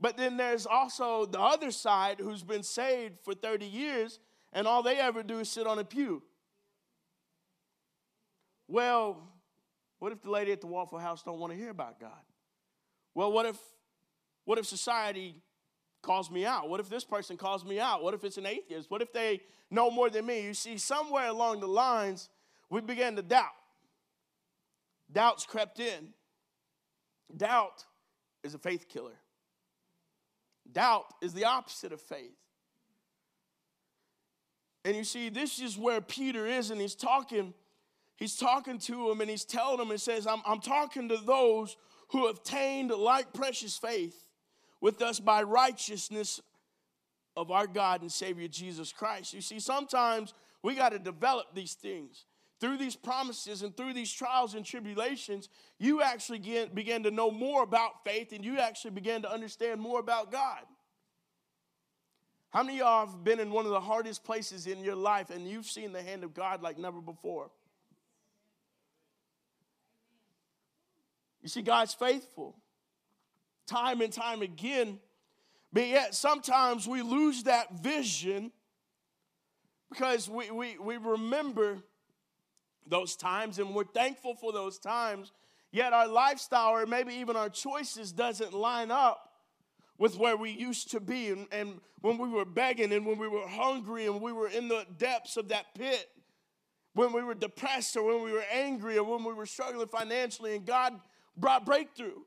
But 0.00 0.16
then 0.16 0.36
there's 0.36 0.66
also 0.66 1.24
the 1.24 1.40
other 1.40 1.70
side 1.70 2.18
who's 2.20 2.42
been 2.42 2.62
saved 2.62 3.18
for 3.22 3.34
30 3.34 3.66
years 3.66 4.18
and 4.52 4.66
all 4.66 4.82
they 4.82 4.96
ever 4.96 5.22
do 5.22 5.40
is 5.40 5.50
sit 5.50 5.66
on 5.66 5.78
a 5.78 5.84
pew. 5.84 6.22
Well, 8.68 9.28
what 9.98 10.12
if 10.12 10.22
the 10.22 10.30
lady 10.30 10.52
at 10.52 10.60
the 10.60 10.66
Waffle 10.66 10.98
House 10.98 11.22
don't 11.22 11.38
want 11.38 11.52
to 11.52 11.58
hear 11.58 11.70
about 11.70 12.00
God? 12.00 12.10
Well, 13.14 13.32
what 13.32 13.46
if 13.46 13.58
what 14.44 14.58
if 14.58 14.66
society 14.66 15.36
calls 16.04 16.30
me 16.30 16.44
out? 16.44 16.68
What 16.68 16.80
if 16.80 16.88
this 16.88 17.04
person 17.04 17.36
calls 17.36 17.64
me 17.64 17.80
out? 17.80 18.02
What 18.02 18.14
if 18.14 18.22
it's 18.22 18.36
an 18.36 18.46
atheist? 18.46 18.90
What 18.90 19.02
if 19.02 19.12
they 19.12 19.40
know 19.70 19.90
more 19.90 20.10
than 20.10 20.26
me? 20.26 20.42
You 20.42 20.54
see, 20.54 20.78
somewhere 20.78 21.28
along 21.28 21.60
the 21.60 21.66
lines, 21.66 22.28
we 22.70 22.80
began 22.80 23.16
to 23.16 23.22
doubt. 23.22 23.54
Doubts 25.10 25.44
crept 25.44 25.80
in. 25.80 26.12
Doubt 27.36 27.84
is 28.42 28.54
a 28.54 28.58
faith 28.58 28.88
killer. 28.88 29.18
Doubt 30.70 31.06
is 31.20 31.32
the 31.32 31.44
opposite 31.44 31.92
of 31.92 32.00
faith. 32.00 32.36
And 34.84 34.96
you 34.96 35.04
see, 35.04 35.30
this 35.30 35.58
is 35.60 35.78
where 35.78 36.00
Peter 36.00 36.46
is, 36.46 36.70
and 36.70 36.80
he's 36.80 36.94
talking, 36.94 37.54
he's 38.16 38.36
talking 38.36 38.78
to 38.80 39.10
him, 39.10 39.20
and 39.20 39.30
he's 39.30 39.44
telling 39.44 39.80
him, 39.80 39.90
and 39.90 40.00
says, 40.00 40.26
I'm, 40.26 40.42
I'm 40.46 40.60
talking 40.60 41.08
to 41.08 41.16
those 41.16 41.76
who 42.08 42.26
obtained 42.26 42.90
like 42.90 43.32
precious 43.32 43.78
faith 43.78 44.28
with 44.84 45.00
us 45.00 45.18
by 45.18 45.42
righteousness 45.42 46.42
of 47.38 47.50
our 47.50 47.66
God 47.66 48.02
and 48.02 48.12
Savior 48.12 48.46
Jesus 48.48 48.92
Christ. 48.92 49.32
You 49.32 49.40
see, 49.40 49.58
sometimes 49.58 50.34
we 50.62 50.74
got 50.74 50.90
to 50.90 50.98
develop 50.98 51.46
these 51.54 51.72
things. 51.72 52.26
Through 52.60 52.76
these 52.76 52.94
promises 52.94 53.62
and 53.62 53.74
through 53.74 53.94
these 53.94 54.12
trials 54.12 54.52
and 54.52 54.62
tribulations, 54.62 55.48
you 55.78 56.02
actually 56.02 56.38
get, 56.38 56.74
begin 56.74 57.02
to 57.04 57.10
know 57.10 57.30
more 57.30 57.62
about 57.62 58.04
faith 58.04 58.32
and 58.32 58.44
you 58.44 58.58
actually 58.58 58.90
begin 58.90 59.22
to 59.22 59.32
understand 59.32 59.80
more 59.80 60.00
about 60.00 60.30
God. 60.30 60.60
How 62.50 62.62
many 62.62 62.80
of 62.80 62.80
y'all 62.80 63.06
have 63.06 63.24
been 63.24 63.40
in 63.40 63.50
one 63.50 63.64
of 63.64 63.70
the 63.70 63.80
hardest 63.80 64.22
places 64.22 64.66
in 64.66 64.84
your 64.84 64.96
life 64.96 65.30
and 65.30 65.48
you've 65.48 65.64
seen 65.64 65.94
the 65.94 66.02
hand 66.02 66.24
of 66.24 66.34
God 66.34 66.60
like 66.60 66.76
never 66.76 67.00
before? 67.00 67.50
You 71.40 71.48
see, 71.48 71.62
God's 71.62 71.94
faithful 71.94 72.58
time 73.66 74.00
and 74.00 74.12
time 74.12 74.42
again, 74.42 74.98
but 75.72 75.86
yet 75.86 76.14
sometimes 76.14 76.86
we 76.86 77.02
lose 77.02 77.44
that 77.44 77.80
vision 77.80 78.52
because 79.90 80.28
we, 80.28 80.50
we, 80.50 80.78
we 80.78 80.96
remember 80.96 81.78
those 82.86 83.16
times 83.16 83.58
and 83.58 83.74
we're 83.74 83.84
thankful 83.84 84.34
for 84.34 84.52
those 84.52 84.78
times, 84.78 85.32
yet 85.72 85.92
our 85.92 86.06
lifestyle 86.06 86.70
or 86.70 86.86
maybe 86.86 87.14
even 87.14 87.36
our 87.36 87.48
choices 87.48 88.12
doesn't 88.12 88.52
line 88.52 88.90
up 88.90 89.30
with 89.98 90.16
where 90.18 90.36
we 90.36 90.50
used 90.50 90.90
to 90.90 91.00
be 91.00 91.28
and, 91.28 91.46
and 91.52 91.80
when 92.00 92.18
we 92.18 92.28
were 92.28 92.44
begging 92.44 92.92
and 92.92 93.06
when 93.06 93.18
we 93.18 93.28
were 93.28 93.46
hungry 93.46 94.06
and 94.06 94.20
we 94.20 94.32
were 94.32 94.48
in 94.48 94.68
the 94.68 94.84
depths 94.98 95.36
of 95.36 95.48
that 95.48 95.66
pit 95.74 96.08
when 96.94 97.12
we 97.12 97.22
were 97.22 97.34
depressed 97.34 97.96
or 97.96 98.04
when 98.04 98.22
we 98.22 98.32
were 98.32 98.44
angry 98.52 98.98
or 98.98 99.04
when 99.04 99.24
we 99.24 99.32
were 99.32 99.46
struggling 99.46 99.86
financially 99.88 100.56
and 100.56 100.64
God 100.64 100.94
brought 101.36 101.66
breakthrough. 101.66 102.20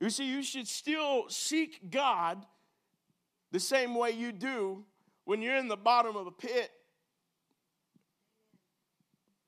You 0.00 0.10
see, 0.10 0.26
you 0.26 0.42
should 0.42 0.68
still 0.68 1.28
seek 1.28 1.90
God 1.90 2.44
the 3.50 3.60
same 3.60 3.94
way 3.94 4.12
you 4.12 4.32
do 4.32 4.84
when 5.24 5.42
you're 5.42 5.56
in 5.56 5.68
the 5.68 5.76
bottom 5.76 6.16
of 6.16 6.26
a 6.26 6.30
pit. 6.30 6.70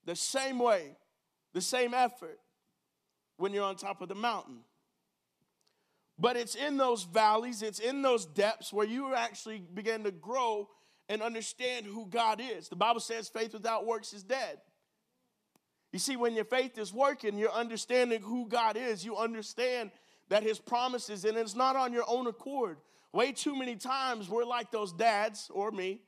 The 0.06 0.16
same 0.16 0.58
way, 0.58 0.96
the 1.52 1.60
same 1.60 1.94
effort 1.94 2.40
when 3.36 3.52
you're 3.52 3.64
on 3.64 3.76
top 3.76 4.00
of 4.00 4.08
the 4.08 4.14
mountain. 4.14 4.60
But 6.18 6.36
it's 6.36 6.54
in 6.54 6.76
those 6.76 7.04
valleys, 7.04 7.62
it's 7.62 7.78
in 7.78 8.02
those 8.02 8.26
depths 8.26 8.72
where 8.72 8.86
you 8.86 9.14
actually 9.14 9.62
begin 9.72 10.04
to 10.04 10.10
grow 10.10 10.68
and 11.08 11.22
understand 11.22 11.86
who 11.86 12.06
God 12.06 12.40
is. 12.40 12.68
The 12.68 12.76
Bible 12.76 13.00
says 13.00 13.28
faith 13.28 13.54
without 13.54 13.86
works 13.86 14.12
is 14.12 14.22
dead. 14.22 14.58
You 15.92 15.98
see, 15.98 16.16
when 16.16 16.34
your 16.34 16.44
faith 16.44 16.78
is 16.78 16.92
working, 16.92 17.38
you're 17.38 17.50
understanding 17.50 18.20
who 18.20 18.46
God 18.46 18.76
is. 18.76 19.04
You 19.04 19.16
understand 19.16 19.90
that 20.30 20.42
His 20.42 20.58
promises, 20.58 21.24
and 21.24 21.36
it's 21.36 21.54
not 21.54 21.76
on 21.76 21.92
your 21.92 22.04
own 22.08 22.26
accord. 22.26 22.78
Way 23.12 23.32
too 23.32 23.56
many 23.56 23.76
times 23.76 24.28
we're 24.28 24.44
like 24.44 24.70
those 24.70 24.92
dads 24.92 25.50
or 25.52 25.70
me. 25.70 26.00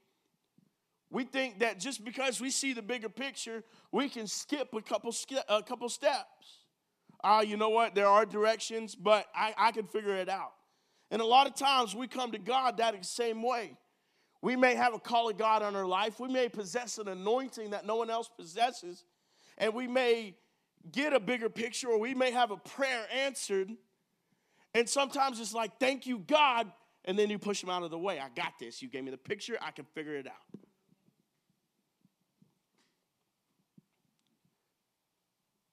We 1.11 1.25
think 1.25 1.59
that 1.61 1.79
just 1.79 2.05
because 2.05 2.41
we 2.41 2.51
see 2.51 2.73
the 2.73 2.81
bigger 2.81 3.11
picture, 3.11 3.63
we 3.93 4.09
can 4.09 4.27
skip 4.27 4.73
a 4.75 4.81
couple, 4.81 5.15
a 5.49 5.63
couple 5.63 5.89
steps. 5.91 6.65
Ah, 7.23 7.39
uh, 7.39 7.41
you 7.43 7.57
know 7.57 7.69
what? 7.69 7.95
There 7.95 8.07
are 8.07 8.25
directions, 8.25 8.95
but 8.95 9.27
I, 9.35 9.55
I 9.59 9.73
can 9.73 9.87
figure 9.87 10.17
it 10.17 10.31
out. 10.31 10.55
And 11.11 11.21
a 11.21 11.27
lot 11.27 11.47
of 11.47 11.55
times 11.55 11.95
we 11.95 12.09
come 12.09 12.33
to 12.33 12.39
God 12.39 12.79
that 12.79 13.05
same 13.05 13.43
way. 13.43 13.77
We 14.41 14.57
may 14.57 14.75
have 14.75 14.95
a 14.95 14.99
call 14.99 15.29
of 15.29 15.37
God 15.37 15.63
on 15.63 15.77
our 15.77 15.87
life. 15.87 16.19
We 16.19 16.29
may 16.29 16.49
possess 16.49 16.99
an 16.99 17.09
anointing 17.09 17.71
that 17.71 17.87
no 17.87 17.97
one 17.97 18.11
else 18.11 18.29
possesses 18.35 19.05
and 19.59 19.75
we 19.75 19.87
may 19.87 20.35
get 20.91 21.13
a 21.13 21.21
bigger 21.21 21.49
picture 21.49 21.89
or 21.89 21.99
we 21.99 22.15
may 22.15 22.31
have 22.31 22.51
a 22.51 22.57
prayer 22.57 23.07
answered. 23.13 23.71
And 24.75 24.89
sometimes 24.89 25.39
it's 25.41 25.55
like, 25.55 25.79
thank 25.79 26.07
you, 26.07 26.19
God. 26.19 26.71
And 27.05 27.19
then 27.19 27.31
you 27.31 27.39
push 27.39 27.61
them 27.61 27.71
out 27.71 27.83
of 27.83 27.91
the 27.91 27.99
way. 27.99 28.19
I 28.21 28.29
got 28.35 28.59
this. 28.59 28.81
You 28.81 28.89
gave 28.89 29.05
me 29.05 29.11
the 29.11 29.17
picture, 29.17 29.59
I 29.61 29.71
can 29.71 29.85
figure 29.95 30.15
it 30.17 30.27
out. 30.27 30.61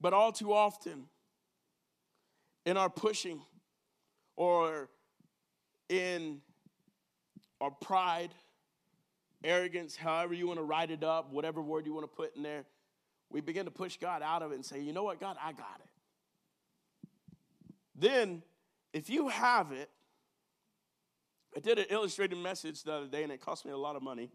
But 0.02 0.14
all 0.14 0.32
too 0.32 0.54
often, 0.54 1.06
in 2.66 2.78
our 2.78 2.90
pushing 2.90 3.42
or 4.38 4.90
in 5.90 6.42
our 7.60 7.72
pride, 7.72 8.30
arrogance, 9.44 9.96
however 9.96 10.34
you 10.34 10.48
want 10.48 10.60
to 10.60 10.64
write 10.64 10.92
it 10.92 11.04
up, 11.04 11.32
whatever 11.32 11.62
word 11.62 11.86
you 11.86 11.94
want 11.94 12.04
to 12.04 12.16
put 12.16 12.36
in 12.36 12.44
there, 12.44 12.64
we 13.30 13.42
begin 13.42 13.66
to 13.66 13.72
push 13.72 13.98
God 13.98 14.22
out 14.22 14.42
of 14.42 14.52
it 14.52 14.56
and 14.56 14.66
say, 14.66 14.80
you 14.82 14.94
know 14.94 15.04
what, 15.04 15.20
God, 15.20 15.38
I 15.42 15.52
got 15.52 15.82
it. 15.84 17.10
Then, 17.96 18.42
if 18.94 19.10
you 19.10 19.28
have 19.28 19.72
it, 19.72 19.90
I 21.56 21.60
did 21.60 21.80
an 21.80 21.86
illustrated 21.90 22.38
message 22.38 22.84
the 22.84 22.94
other 22.94 23.08
day 23.08 23.24
and 23.24 23.32
it 23.32 23.42
cost 23.42 23.66
me 23.66 23.72
a 23.72 23.78
lot 23.78 23.96
of 23.96 24.04
money, 24.04 24.32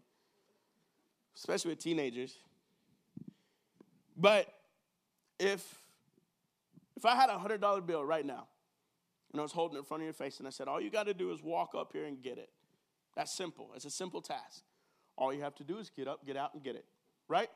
especially 1.35 1.71
with 1.71 1.79
teenagers. 1.79 2.37
But 4.17 4.47
if 5.39 5.81
if 6.95 7.05
I 7.05 7.15
had 7.15 7.29
a 7.29 7.37
hundred 7.37 7.61
dollar 7.61 7.81
bill 7.81 8.05
right 8.05 8.25
now 8.25 8.47
and 9.31 9.39
I 9.39 9.43
was 9.43 9.51
holding 9.51 9.75
it 9.75 9.79
in 9.79 9.85
front 9.85 10.01
of 10.01 10.05
your 10.05 10.13
face 10.13 10.39
and 10.39 10.47
I 10.47 10.51
said, 10.51 10.67
all 10.67 10.79
you 10.79 10.89
got 10.89 11.07
to 11.07 11.13
do 11.13 11.31
is 11.31 11.43
walk 11.43 11.75
up 11.75 11.91
here 11.91 12.05
and 12.05 12.21
get 12.21 12.37
it. 12.37 12.49
That's 13.15 13.33
simple. 13.33 13.71
It's 13.75 13.85
a 13.85 13.89
simple 13.89 14.21
task. 14.21 14.63
All 15.17 15.33
you 15.33 15.41
have 15.41 15.55
to 15.55 15.63
do 15.63 15.77
is 15.77 15.89
get 15.89 16.07
up, 16.07 16.25
get 16.25 16.37
out, 16.37 16.53
and 16.53 16.63
get 16.63 16.75
it. 16.75 16.85
Right? 17.27 17.49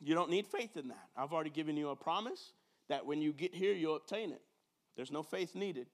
You 0.00 0.14
don't 0.14 0.30
need 0.30 0.46
faith 0.46 0.76
in 0.76 0.88
that. 0.88 1.08
I've 1.16 1.32
already 1.32 1.50
given 1.50 1.76
you 1.76 1.90
a 1.90 1.96
promise 1.96 2.52
that 2.88 3.06
when 3.06 3.22
you 3.22 3.32
get 3.32 3.54
here, 3.54 3.72
you'll 3.72 3.96
obtain 3.96 4.32
it. 4.32 4.42
There's 4.96 5.10
no 5.10 5.22
faith 5.22 5.54
needed. 5.54 5.86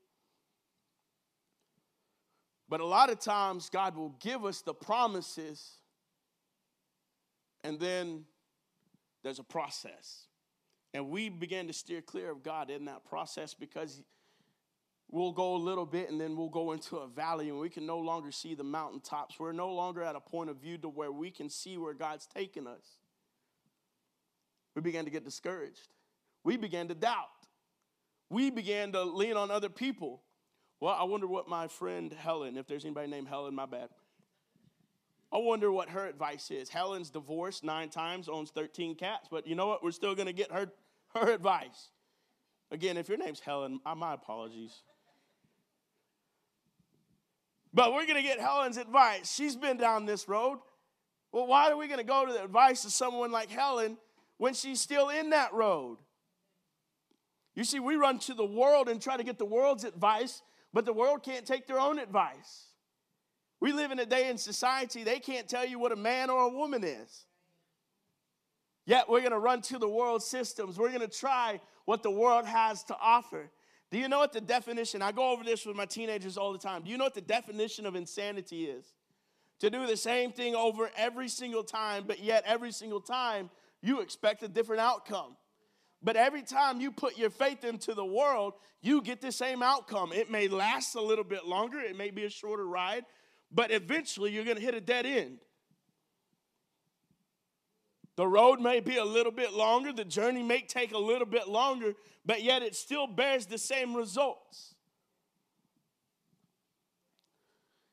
But 2.68 2.80
a 2.80 2.86
lot 2.86 3.10
of 3.10 3.18
times, 3.18 3.70
God 3.70 3.96
will 3.96 4.14
give 4.20 4.44
us 4.44 4.60
the 4.60 4.74
promises, 4.74 5.76
and 7.64 7.80
then 7.80 8.24
there's 9.22 9.38
a 9.38 9.44
process. 9.44 10.26
And 10.92 11.08
we 11.08 11.28
begin 11.28 11.66
to 11.66 11.72
steer 11.72 12.02
clear 12.02 12.30
of 12.30 12.42
God 12.42 12.70
in 12.70 12.86
that 12.86 13.04
process 13.04 13.54
because 13.54 14.02
we'll 15.10 15.32
go 15.32 15.54
a 15.54 15.58
little 15.58 15.86
bit 15.86 16.10
and 16.10 16.20
then 16.20 16.36
we'll 16.36 16.48
go 16.48 16.72
into 16.72 16.96
a 16.96 17.06
valley 17.06 17.48
and 17.48 17.58
we 17.58 17.68
can 17.68 17.86
no 17.86 17.98
longer 17.98 18.32
see 18.32 18.54
the 18.54 18.64
mountaintops. 18.64 19.38
We're 19.38 19.52
no 19.52 19.72
longer 19.72 20.02
at 20.02 20.16
a 20.16 20.20
point 20.20 20.50
of 20.50 20.56
view 20.56 20.78
to 20.78 20.88
where 20.88 21.12
we 21.12 21.30
can 21.30 21.50
see 21.50 21.76
where 21.76 21.94
God's 21.94 22.26
taken 22.26 22.66
us 22.66 22.98
we 24.78 24.82
began 24.82 25.04
to 25.06 25.10
get 25.10 25.24
discouraged. 25.24 25.88
we 26.44 26.56
began 26.56 26.86
to 26.86 26.94
doubt. 26.94 27.37
We 28.30 28.50
began 28.50 28.92
to 28.92 29.02
lean 29.04 29.36
on 29.36 29.50
other 29.50 29.68
people. 29.68 30.22
Well, 30.80 30.94
I 30.98 31.04
wonder 31.04 31.26
what 31.26 31.48
my 31.48 31.66
friend 31.66 32.12
Helen, 32.12 32.56
if 32.56 32.66
there's 32.66 32.84
anybody 32.84 33.08
named 33.08 33.28
Helen, 33.28 33.54
my 33.54 33.66
bad. 33.66 33.88
I 35.32 35.38
wonder 35.38 35.70
what 35.70 35.90
her 35.90 36.06
advice 36.06 36.50
is. 36.50 36.68
Helen's 36.68 37.10
divorced 37.10 37.64
nine 37.64 37.90
times, 37.90 38.28
owns 38.28 38.50
13 38.50 38.94
cats, 38.94 39.28
but 39.30 39.46
you 39.46 39.54
know 39.54 39.66
what? 39.66 39.82
We're 39.82 39.90
still 39.90 40.14
going 40.14 40.26
to 40.26 40.32
get 40.32 40.50
her, 40.52 40.70
her 41.14 41.32
advice. 41.32 41.90
Again, 42.70 42.96
if 42.96 43.08
your 43.08 43.18
name's 43.18 43.40
Helen, 43.40 43.80
uh, 43.84 43.94
my 43.94 44.14
apologies. 44.14 44.82
But 47.74 47.92
we're 47.92 48.06
going 48.06 48.16
to 48.16 48.22
get 48.22 48.40
Helen's 48.40 48.76
advice. 48.76 49.34
She's 49.34 49.56
been 49.56 49.76
down 49.76 50.06
this 50.06 50.28
road. 50.28 50.58
Well, 51.32 51.46
why 51.46 51.70
are 51.70 51.76
we 51.76 51.88
going 51.88 51.98
to 51.98 52.04
go 52.04 52.24
to 52.24 52.32
the 52.32 52.42
advice 52.42 52.84
of 52.84 52.92
someone 52.92 53.30
like 53.30 53.50
Helen 53.50 53.98
when 54.38 54.54
she's 54.54 54.80
still 54.80 55.10
in 55.10 55.30
that 55.30 55.52
road? 55.52 55.98
You 57.58 57.64
see, 57.64 57.80
we 57.80 57.96
run 57.96 58.20
to 58.20 58.34
the 58.34 58.44
world 58.44 58.88
and 58.88 59.02
try 59.02 59.16
to 59.16 59.24
get 59.24 59.36
the 59.36 59.44
world's 59.44 59.82
advice, 59.82 60.42
but 60.72 60.84
the 60.84 60.92
world 60.92 61.24
can't 61.24 61.44
take 61.44 61.66
their 61.66 61.80
own 61.80 61.98
advice. 61.98 62.66
We 63.58 63.72
live 63.72 63.90
in 63.90 63.98
a 63.98 64.06
day 64.06 64.30
in 64.30 64.38
society, 64.38 65.02
they 65.02 65.18
can't 65.18 65.48
tell 65.48 65.66
you 65.66 65.80
what 65.80 65.90
a 65.90 65.96
man 65.96 66.30
or 66.30 66.42
a 66.42 66.48
woman 66.48 66.84
is. 66.84 67.24
Yet 68.86 69.08
we're 69.08 69.22
going 69.22 69.32
to 69.32 69.40
run 69.40 69.60
to 69.62 69.78
the 69.78 69.88
world 69.88 70.22
systems. 70.22 70.78
We're 70.78 70.90
going 70.92 71.00
to 71.00 71.08
try 71.08 71.60
what 71.84 72.04
the 72.04 72.12
world 72.12 72.46
has 72.46 72.84
to 72.84 72.96
offer. 73.02 73.50
Do 73.90 73.98
you 73.98 74.08
know 74.08 74.20
what 74.20 74.32
the 74.32 74.40
definition? 74.40 75.02
I 75.02 75.10
go 75.10 75.32
over 75.32 75.42
this 75.42 75.66
with 75.66 75.74
my 75.74 75.84
teenagers 75.84 76.36
all 76.36 76.52
the 76.52 76.60
time. 76.60 76.84
Do 76.84 76.90
you 76.90 76.96
know 76.96 77.04
what 77.06 77.14
the 77.16 77.20
definition 77.20 77.86
of 77.86 77.96
insanity 77.96 78.66
is? 78.66 78.84
To 79.58 79.68
do 79.68 79.84
the 79.84 79.96
same 79.96 80.30
thing 80.30 80.54
over 80.54 80.92
every 80.96 81.28
single 81.28 81.64
time, 81.64 82.04
but 82.06 82.20
yet 82.20 82.44
every 82.46 82.70
single 82.70 83.00
time 83.00 83.50
you 83.82 84.00
expect 84.00 84.44
a 84.44 84.48
different 84.48 84.80
outcome. 84.80 85.36
But 86.02 86.16
every 86.16 86.42
time 86.42 86.80
you 86.80 86.92
put 86.92 87.18
your 87.18 87.30
faith 87.30 87.64
into 87.64 87.92
the 87.92 88.04
world, 88.04 88.54
you 88.80 89.02
get 89.02 89.20
the 89.20 89.32
same 89.32 89.62
outcome. 89.62 90.12
It 90.12 90.30
may 90.30 90.46
last 90.46 90.94
a 90.94 91.00
little 91.00 91.24
bit 91.24 91.46
longer, 91.46 91.80
it 91.80 91.96
may 91.96 92.10
be 92.10 92.24
a 92.24 92.30
shorter 92.30 92.66
ride, 92.66 93.04
but 93.50 93.70
eventually 93.70 94.30
you're 94.30 94.44
going 94.44 94.56
to 94.56 94.62
hit 94.62 94.74
a 94.74 94.80
dead 94.80 95.06
end. 95.06 95.38
The 98.16 98.26
road 98.26 98.60
may 98.60 98.80
be 98.80 98.96
a 98.96 99.04
little 99.04 99.32
bit 99.32 99.52
longer, 99.52 99.92
the 99.92 100.04
journey 100.04 100.42
may 100.42 100.62
take 100.62 100.92
a 100.92 100.98
little 100.98 101.26
bit 101.26 101.48
longer, 101.48 101.94
but 102.24 102.42
yet 102.42 102.62
it 102.62 102.74
still 102.74 103.06
bears 103.06 103.46
the 103.46 103.58
same 103.58 103.94
results. 103.94 104.74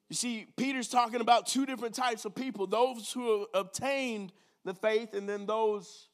You 0.10 0.16
see, 0.16 0.48
Peter's 0.56 0.88
talking 0.88 1.22
about 1.22 1.48
two 1.48 1.66
different 1.66 1.96
types 1.96 2.26
of 2.26 2.36
people 2.36 2.68
those 2.68 3.12
who 3.12 3.40
have 3.40 3.48
obtained 3.54 4.32
the 4.64 4.74
faith, 4.74 5.14
and 5.14 5.28
then 5.28 5.46
those 5.46 6.08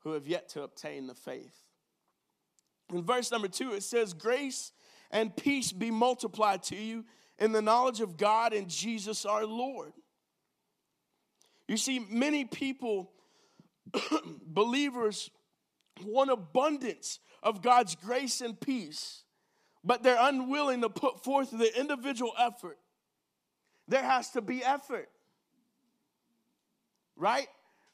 who 0.00 0.12
have 0.12 0.26
yet 0.26 0.48
to 0.50 0.62
obtain 0.62 1.06
the 1.06 1.14
faith. 1.14 1.54
In 2.92 3.02
verse 3.02 3.30
number 3.30 3.48
two, 3.48 3.72
it 3.72 3.82
says, 3.82 4.12
Grace 4.12 4.72
and 5.10 5.34
peace 5.34 5.72
be 5.72 5.90
multiplied 5.90 6.62
to 6.64 6.76
you 6.76 7.04
in 7.38 7.52
the 7.52 7.62
knowledge 7.62 8.00
of 8.00 8.16
God 8.16 8.52
and 8.52 8.68
Jesus 8.68 9.24
our 9.24 9.44
Lord. 9.44 9.92
You 11.68 11.76
see, 11.76 12.04
many 12.10 12.44
people, 12.44 13.12
believers, 14.46 15.30
want 16.04 16.30
abundance 16.30 17.20
of 17.42 17.62
God's 17.62 17.94
grace 17.94 18.40
and 18.40 18.60
peace, 18.60 19.24
but 19.84 20.02
they're 20.02 20.18
unwilling 20.18 20.80
to 20.82 20.88
put 20.88 21.22
forth 21.22 21.50
the 21.50 21.78
individual 21.78 22.32
effort. 22.38 22.78
There 23.88 24.02
has 24.02 24.30
to 24.30 24.40
be 24.40 24.62
effort, 24.64 25.08
right? 27.16 27.48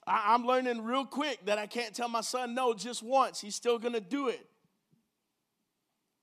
I'm 0.07 0.47
learning 0.47 0.85
real 0.85 1.05
quick 1.05 1.45
that 1.47 1.59
I 1.59 1.67
can't 1.67 1.95
tell 1.95 2.09
my 2.09 2.21
son 2.21 2.55
no 2.55 2.75
just 2.75 3.03
once. 3.03 3.41
He's 3.41 3.55
still 3.55 3.79
gonna 3.79 4.01
do 4.01 4.29
it. 4.29 4.47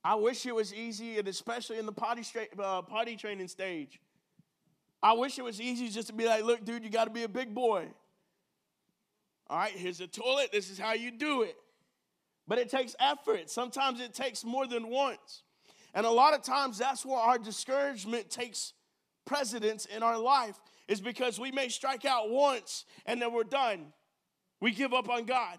I 0.03 0.15
wish 0.15 0.45
it 0.45 0.53
was 0.53 0.73
easy, 0.73 1.17
and 1.17 1.27
especially 1.27 1.79
in 1.79 1.85
the 1.85 1.93
potty, 1.93 2.23
stra- 2.23 2.47
uh, 2.59 2.81
potty 2.81 3.15
training 3.15 3.47
stage. 3.47 3.99
I 5.01 5.13
wish 5.13 5.37
it 5.37 5.43
was 5.43 5.61
easy 5.61 5.89
just 5.89 6.07
to 6.07 6.13
be 6.13 6.25
like, 6.25 6.43
look, 6.43 6.63
dude, 6.63 6.83
you 6.83 6.89
got 6.89 7.05
to 7.05 7.09
be 7.09 7.23
a 7.23 7.29
big 7.29 7.53
boy. 7.53 7.87
All 9.49 9.57
right, 9.57 9.71
here's 9.71 9.99
a 9.99 10.07
toilet. 10.07 10.49
This 10.51 10.69
is 10.69 10.79
how 10.79 10.93
you 10.93 11.11
do 11.11 11.43
it. 11.43 11.55
But 12.47 12.57
it 12.57 12.69
takes 12.69 12.95
effort. 12.99 13.49
Sometimes 13.49 14.01
it 14.01 14.13
takes 14.13 14.43
more 14.43 14.65
than 14.67 14.89
once. 14.89 15.43
And 15.93 16.05
a 16.05 16.09
lot 16.09 16.33
of 16.33 16.41
times 16.41 16.77
that's 16.77 17.05
where 17.05 17.17
our 17.17 17.37
discouragement 17.37 18.29
takes 18.29 18.73
precedence 19.25 19.85
in 19.85 20.03
our 20.03 20.17
life, 20.17 20.59
is 20.87 21.01
because 21.01 21.39
we 21.39 21.51
may 21.51 21.69
strike 21.69 22.05
out 22.05 22.29
once 22.29 22.85
and 23.05 23.21
then 23.21 23.33
we're 23.33 23.43
done. 23.43 23.93
We 24.59 24.71
give 24.71 24.93
up 24.93 25.09
on 25.09 25.25
God. 25.25 25.57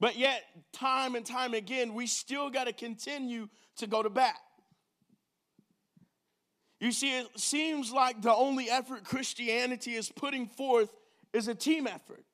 But 0.00 0.16
yet, 0.16 0.42
time 0.72 1.14
and 1.14 1.26
time 1.26 1.52
again, 1.52 1.94
we 1.94 2.06
still 2.06 2.48
got 2.48 2.64
to 2.64 2.72
continue 2.72 3.48
to 3.76 3.86
go 3.86 4.02
to 4.02 4.08
bat. 4.08 4.36
You 6.80 6.92
see, 6.92 7.18
it 7.18 7.26
seems 7.38 7.92
like 7.92 8.22
the 8.22 8.32
only 8.32 8.70
effort 8.70 9.04
Christianity 9.04 9.94
is 9.94 10.10
putting 10.10 10.46
forth 10.46 10.90
is 11.34 11.46
a 11.46 11.54
team 11.54 11.86
effort. 11.86 12.24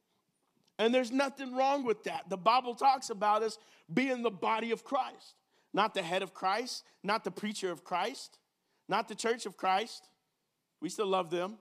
And 0.79 0.95
there's 0.95 1.11
nothing 1.11 1.57
wrong 1.57 1.85
with 1.85 2.05
that. 2.05 2.29
The 2.29 2.37
Bible 2.37 2.75
talks 2.75 3.11
about 3.11 3.43
us 3.43 3.59
being 3.93 4.23
the 4.23 4.31
body 4.31 4.71
of 4.71 4.85
Christ, 4.85 5.35
not 5.73 5.95
the 5.95 6.03
head 6.03 6.23
of 6.23 6.33
Christ, 6.33 6.85
not 7.03 7.25
the 7.25 7.31
preacher 7.31 7.73
of 7.73 7.83
Christ, 7.83 8.39
not 8.89 9.09
the 9.09 9.15
church 9.15 9.47
of 9.47 9.57
Christ. 9.57 10.09
We 10.81 10.89
still 10.89 11.07
love 11.07 11.31
them. 11.31 11.55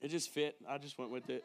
It 0.00 0.08
just 0.08 0.30
fit. 0.30 0.56
I 0.68 0.78
just 0.78 0.98
went 0.98 1.10
with 1.10 1.30
it 1.30 1.44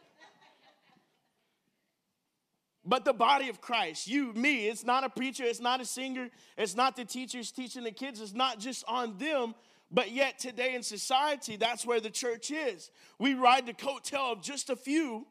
but 2.88 3.04
the 3.04 3.14
body 3.14 3.50
of 3.50 3.60
Christ, 3.60 4.08
you, 4.08 4.32
me. 4.32 4.68
It's 4.68 4.86
not 4.86 5.04
a 5.04 5.10
preacher, 5.10 5.44
it's 5.44 5.60
not 5.60 5.82
a 5.82 5.86
singer, 5.86 6.30
it's 6.58 6.76
not 6.76 6.96
the 6.96 7.04
teachers 7.04 7.52
teaching 7.52 7.84
the 7.84 7.92
kids, 7.92 8.22
it's 8.22 8.34
not 8.34 8.60
just 8.60 8.86
on 8.88 9.18
them. 9.18 9.56
But 9.92 10.12
yet, 10.12 10.40
today 10.40 10.74
in 10.74 10.84
society, 10.84 11.58
that's 11.58 11.86
where 11.86 12.00
the 12.00 12.10
church 12.10 12.50
is. 12.50 12.90
We 13.20 13.34
ride 13.34 13.66
the 13.66 13.74
coattail 13.74 14.32
of 14.32 14.42
just 14.42 14.70
a 14.70 14.76
few 14.76 15.28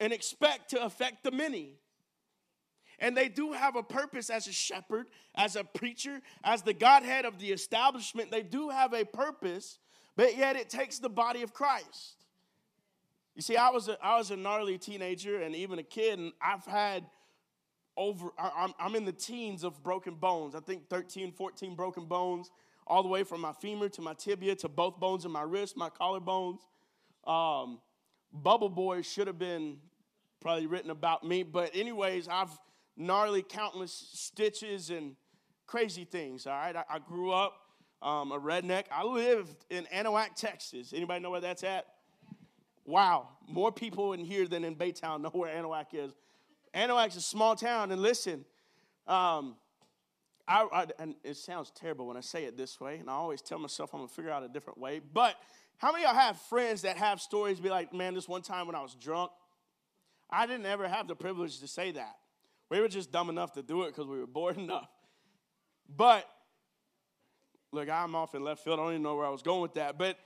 and 0.00 0.12
expect 0.12 0.70
to 0.70 0.82
affect 0.82 1.24
the 1.24 1.30
many. 1.30 1.78
And 3.02 3.16
they 3.16 3.28
do 3.28 3.52
have 3.52 3.74
a 3.74 3.82
purpose 3.82 4.30
as 4.30 4.46
a 4.46 4.52
shepherd, 4.52 5.08
as 5.34 5.56
a 5.56 5.64
preacher, 5.64 6.20
as 6.44 6.62
the 6.62 6.72
Godhead 6.72 7.24
of 7.24 7.40
the 7.40 7.50
establishment. 7.50 8.30
They 8.30 8.44
do 8.44 8.68
have 8.68 8.94
a 8.94 9.04
purpose, 9.04 9.80
but 10.14 10.36
yet 10.36 10.54
it 10.54 10.70
takes 10.70 11.00
the 11.00 11.08
body 11.08 11.42
of 11.42 11.52
Christ. 11.52 12.24
You 13.34 13.42
see, 13.42 13.56
I 13.56 13.70
was 13.70 13.88
a, 13.88 13.98
I 14.00 14.18
was 14.18 14.30
a 14.30 14.36
gnarly 14.36 14.78
teenager 14.78 15.42
and 15.42 15.56
even 15.56 15.80
a 15.80 15.82
kid, 15.82 16.20
and 16.20 16.32
I've 16.40 16.64
had 16.64 17.04
over, 17.96 18.28
I'm, 18.38 18.72
I'm 18.78 18.94
in 18.94 19.04
the 19.04 19.12
teens 19.12 19.64
of 19.64 19.82
broken 19.82 20.14
bones. 20.14 20.54
I 20.54 20.60
think 20.60 20.88
13, 20.88 21.32
14 21.32 21.74
broken 21.74 22.04
bones, 22.04 22.52
all 22.86 23.02
the 23.02 23.08
way 23.08 23.24
from 23.24 23.40
my 23.40 23.52
femur 23.52 23.88
to 23.90 24.00
my 24.00 24.14
tibia 24.14 24.54
to 24.56 24.68
both 24.68 25.00
bones 25.00 25.24
in 25.24 25.32
my 25.32 25.42
wrist, 25.42 25.76
my 25.76 25.90
collarbones. 25.90 26.60
Um, 27.26 27.80
Bubble 28.32 28.68
Boy 28.68 29.02
should 29.02 29.26
have 29.26 29.40
been 29.40 29.78
probably 30.40 30.68
written 30.68 30.90
about 30.90 31.24
me, 31.24 31.42
but 31.42 31.74
anyways, 31.74 32.28
I've 32.28 32.56
gnarly 32.96 33.42
countless 33.42 33.92
stitches 34.12 34.90
and 34.90 35.16
crazy 35.66 36.04
things. 36.04 36.46
All 36.46 36.52
right, 36.52 36.76
I, 36.76 36.84
I 36.88 36.98
grew 36.98 37.32
up 37.32 37.54
um, 38.02 38.32
a 38.32 38.38
redneck. 38.38 38.84
I 38.90 39.04
lived 39.04 39.64
in 39.70 39.86
Anahuac, 39.94 40.34
Texas. 40.36 40.92
Anybody 40.94 41.20
know 41.20 41.30
where 41.30 41.40
that's 41.40 41.64
at? 41.64 41.86
Wow, 42.84 43.28
more 43.46 43.70
people 43.70 44.12
in 44.12 44.24
here 44.24 44.46
than 44.48 44.64
in 44.64 44.74
Baytown 44.74 45.22
know 45.22 45.30
where 45.30 45.54
Anahuac 45.54 45.86
is. 45.92 46.12
Anahuac's 46.74 47.16
a 47.16 47.20
small 47.20 47.54
town, 47.54 47.92
and 47.92 48.02
listen, 48.02 48.44
um, 49.06 49.56
I, 50.48 50.66
I, 50.72 50.86
and 50.98 51.14
it 51.22 51.36
sounds 51.36 51.70
terrible 51.70 52.06
when 52.06 52.16
I 52.16 52.20
say 52.20 52.44
it 52.44 52.56
this 52.56 52.80
way, 52.80 52.96
and 52.96 53.08
I 53.08 53.12
always 53.12 53.40
tell 53.40 53.58
myself 53.58 53.94
I'm 53.94 54.00
gonna 54.00 54.08
figure 54.08 54.30
out 54.30 54.42
a 54.42 54.48
different 54.48 54.78
way. 54.78 55.00
But 55.12 55.36
how 55.78 55.92
many 55.92 56.04
of 56.04 56.12
y'all 56.12 56.20
have 56.20 56.38
friends 56.42 56.82
that 56.82 56.96
have 56.96 57.20
stories 57.20 57.60
be 57.60 57.68
like, 57.68 57.92
man, 57.92 58.14
this 58.14 58.28
one 58.28 58.42
time 58.42 58.66
when 58.66 58.74
I 58.74 58.82
was 58.82 58.94
drunk, 58.94 59.30
I 60.30 60.46
didn't 60.46 60.66
ever 60.66 60.88
have 60.88 61.08
the 61.08 61.14
privilege 61.14 61.60
to 61.60 61.68
say 61.68 61.92
that. 61.92 62.16
We 62.72 62.80
were 62.80 62.88
just 62.88 63.12
dumb 63.12 63.28
enough 63.28 63.52
to 63.52 63.62
do 63.62 63.82
it 63.82 63.88
because 63.88 64.06
we 64.06 64.18
were 64.18 64.26
bored 64.26 64.56
enough. 64.66 64.88
But 65.94 66.26
look, 67.70 67.90
I'm 67.90 68.14
off 68.14 68.34
in 68.34 68.42
left 68.42 68.64
field. 68.64 68.80
I 68.80 68.84
don't 68.84 68.92
even 68.92 69.02
know 69.02 69.14
where 69.14 69.26
I 69.26 69.28
was 69.28 69.42
going 69.42 69.60
with 69.60 69.74
that. 69.74 69.98
But 69.98 70.18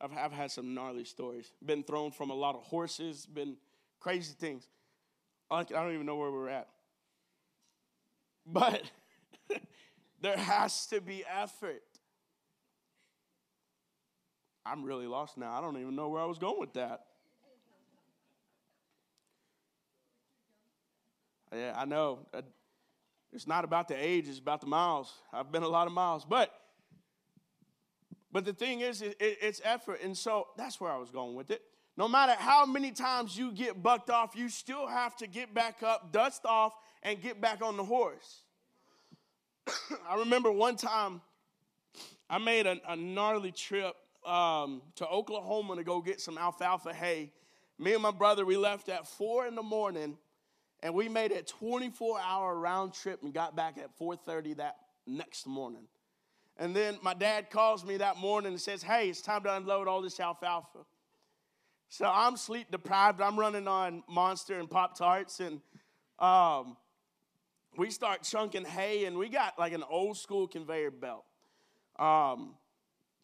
I've, 0.00 0.16
I've 0.16 0.32
had 0.32 0.50
some 0.50 0.72
gnarly 0.72 1.04
stories. 1.04 1.52
Been 1.62 1.82
thrown 1.82 2.12
from 2.12 2.30
a 2.30 2.34
lot 2.34 2.54
of 2.54 2.62
horses, 2.62 3.26
been 3.26 3.58
crazy 4.00 4.32
things. 4.32 4.66
I 5.50 5.64
don't 5.64 5.92
even 5.92 6.06
know 6.06 6.16
where 6.16 6.30
we're 6.30 6.48
at. 6.48 6.68
But 8.46 8.82
there 10.22 10.38
has 10.38 10.86
to 10.86 11.02
be 11.02 11.24
effort. 11.30 11.82
I'm 14.64 14.82
really 14.82 15.06
lost 15.06 15.36
now. 15.36 15.52
I 15.52 15.60
don't 15.60 15.76
even 15.76 15.94
know 15.94 16.08
where 16.08 16.22
I 16.22 16.24
was 16.24 16.38
going 16.38 16.58
with 16.58 16.72
that. 16.72 17.04
Yeah, 21.52 21.74
I 21.76 21.84
know. 21.84 22.26
It's 23.32 23.46
not 23.46 23.64
about 23.64 23.88
the 23.88 23.94
age, 23.94 24.28
it's 24.28 24.38
about 24.38 24.60
the 24.60 24.66
miles. 24.66 25.12
I've 25.32 25.50
been 25.50 25.62
a 25.62 25.68
lot 25.68 25.86
of 25.86 25.92
miles. 25.92 26.24
But 26.24 26.52
But 28.30 28.44
the 28.44 28.52
thing 28.52 28.80
is, 28.80 29.02
it, 29.02 29.16
it, 29.20 29.38
it's 29.42 29.60
effort. 29.64 30.00
And 30.02 30.16
so 30.16 30.48
that's 30.56 30.80
where 30.80 30.90
I 30.90 30.96
was 30.96 31.10
going 31.10 31.34
with 31.34 31.50
it. 31.50 31.62
No 31.96 32.08
matter 32.08 32.34
how 32.38 32.64
many 32.64 32.90
times 32.90 33.36
you 33.36 33.52
get 33.52 33.82
bucked 33.82 34.08
off, 34.08 34.34
you 34.34 34.48
still 34.48 34.86
have 34.86 35.14
to 35.16 35.26
get 35.26 35.52
back 35.52 35.82
up, 35.82 36.10
dust 36.10 36.46
off, 36.46 36.74
and 37.02 37.20
get 37.20 37.40
back 37.40 37.62
on 37.62 37.76
the 37.76 37.84
horse. 37.84 38.42
I 40.08 40.16
remember 40.16 40.50
one 40.50 40.76
time 40.76 41.20
I 42.30 42.38
made 42.38 42.66
a, 42.66 42.80
a 42.88 42.96
gnarly 42.96 43.52
trip 43.52 43.94
um, 44.26 44.80
to 44.96 45.06
Oklahoma 45.06 45.76
to 45.76 45.84
go 45.84 46.00
get 46.00 46.20
some 46.20 46.38
alfalfa 46.38 46.94
hay. 46.94 47.30
Me 47.78 47.92
and 47.92 48.02
my 48.02 48.10
brother, 48.10 48.46
we 48.46 48.56
left 48.56 48.88
at 48.88 49.06
four 49.06 49.46
in 49.46 49.54
the 49.54 49.62
morning, 49.62 50.16
and 50.82 50.94
we 50.94 51.08
made 51.08 51.32
a 51.32 51.42
24-hour 51.42 52.58
round 52.58 52.92
trip 52.92 53.22
and 53.22 53.32
got 53.32 53.54
back 53.54 53.78
at 53.78 53.96
4:30 53.98 54.56
that 54.56 54.76
next 55.06 55.46
morning. 55.46 55.86
And 56.56 56.76
then 56.76 56.98
my 57.02 57.14
dad 57.14 57.50
calls 57.50 57.84
me 57.84 57.96
that 57.98 58.16
morning 58.16 58.52
and 58.52 58.60
says, 58.60 58.82
"Hey, 58.82 59.08
it's 59.08 59.22
time 59.22 59.42
to 59.44 59.56
unload 59.56 59.88
all 59.88 60.02
this 60.02 60.18
alfalfa." 60.20 60.80
So 61.88 62.10
I'm 62.12 62.36
sleep 62.36 62.70
deprived. 62.70 63.20
I'm 63.20 63.38
running 63.38 63.68
on 63.68 64.02
Monster 64.08 64.58
and 64.58 64.68
Pop 64.68 64.96
Tarts, 64.96 65.40
and 65.40 65.60
um, 66.18 66.76
we 67.76 67.90
start 67.90 68.22
chunking 68.22 68.64
hay, 68.64 69.04
and 69.04 69.16
we 69.16 69.28
got 69.28 69.58
like 69.58 69.72
an 69.72 69.84
old 69.88 70.16
school 70.16 70.46
conveyor 70.46 70.90
belt. 70.90 71.24
Um, 71.98 72.54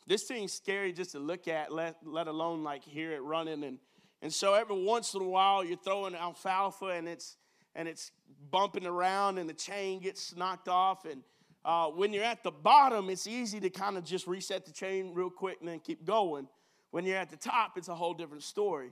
this 0.06 0.24
thing's 0.24 0.52
scary 0.52 0.92
just 0.92 1.12
to 1.12 1.18
look 1.18 1.48
at, 1.48 1.72
let, 1.72 1.96
let 2.02 2.28
alone 2.28 2.62
like 2.64 2.82
hear 2.82 3.12
it 3.12 3.22
running. 3.22 3.62
And, 3.62 3.78
and 4.22 4.32
so 4.32 4.54
every 4.54 4.82
once 4.82 5.14
in 5.14 5.20
a 5.20 5.28
while, 5.28 5.62
you're 5.62 5.76
throwing 5.76 6.14
alfalfa, 6.14 6.86
and 6.86 7.06
it's 7.06 7.36
and 7.78 7.86
it's 7.86 8.10
bumping 8.50 8.84
around, 8.84 9.38
and 9.38 9.48
the 9.48 9.54
chain 9.54 10.00
gets 10.00 10.34
knocked 10.36 10.68
off. 10.68 11.04
And 11.04 11.22
uh, 11.64 11.86
when 11.86 12.12
you're 12.12 12.24
at 12.24 12.42
the 12.42 12.50
bottom, 12.50 13.08
it's 13.08 13.28
easy 13.28 13.60
to 13.60 13.70
kind 13.70 13.96
of 13.96 14.04
just 14.04 14.26
reset 14.26 14.66
the 14.66 14.72
chain 14.72 15.14
real 15.14 15.30
quick 15.30 15.58
and 15.60 15.68
then 15.68 15.78
keep 15.78 16.04
going. 16.04 16.48
When 16.90 17.06
you're 17.06 17.16
at 17.16 17.30
the 17.30 17.36
top, 17.36 17.78
it's 17.78 17.86
a 17.86 17.94
whole 17.94 18.14
different 18.14 18.42
story. 18.42 18.90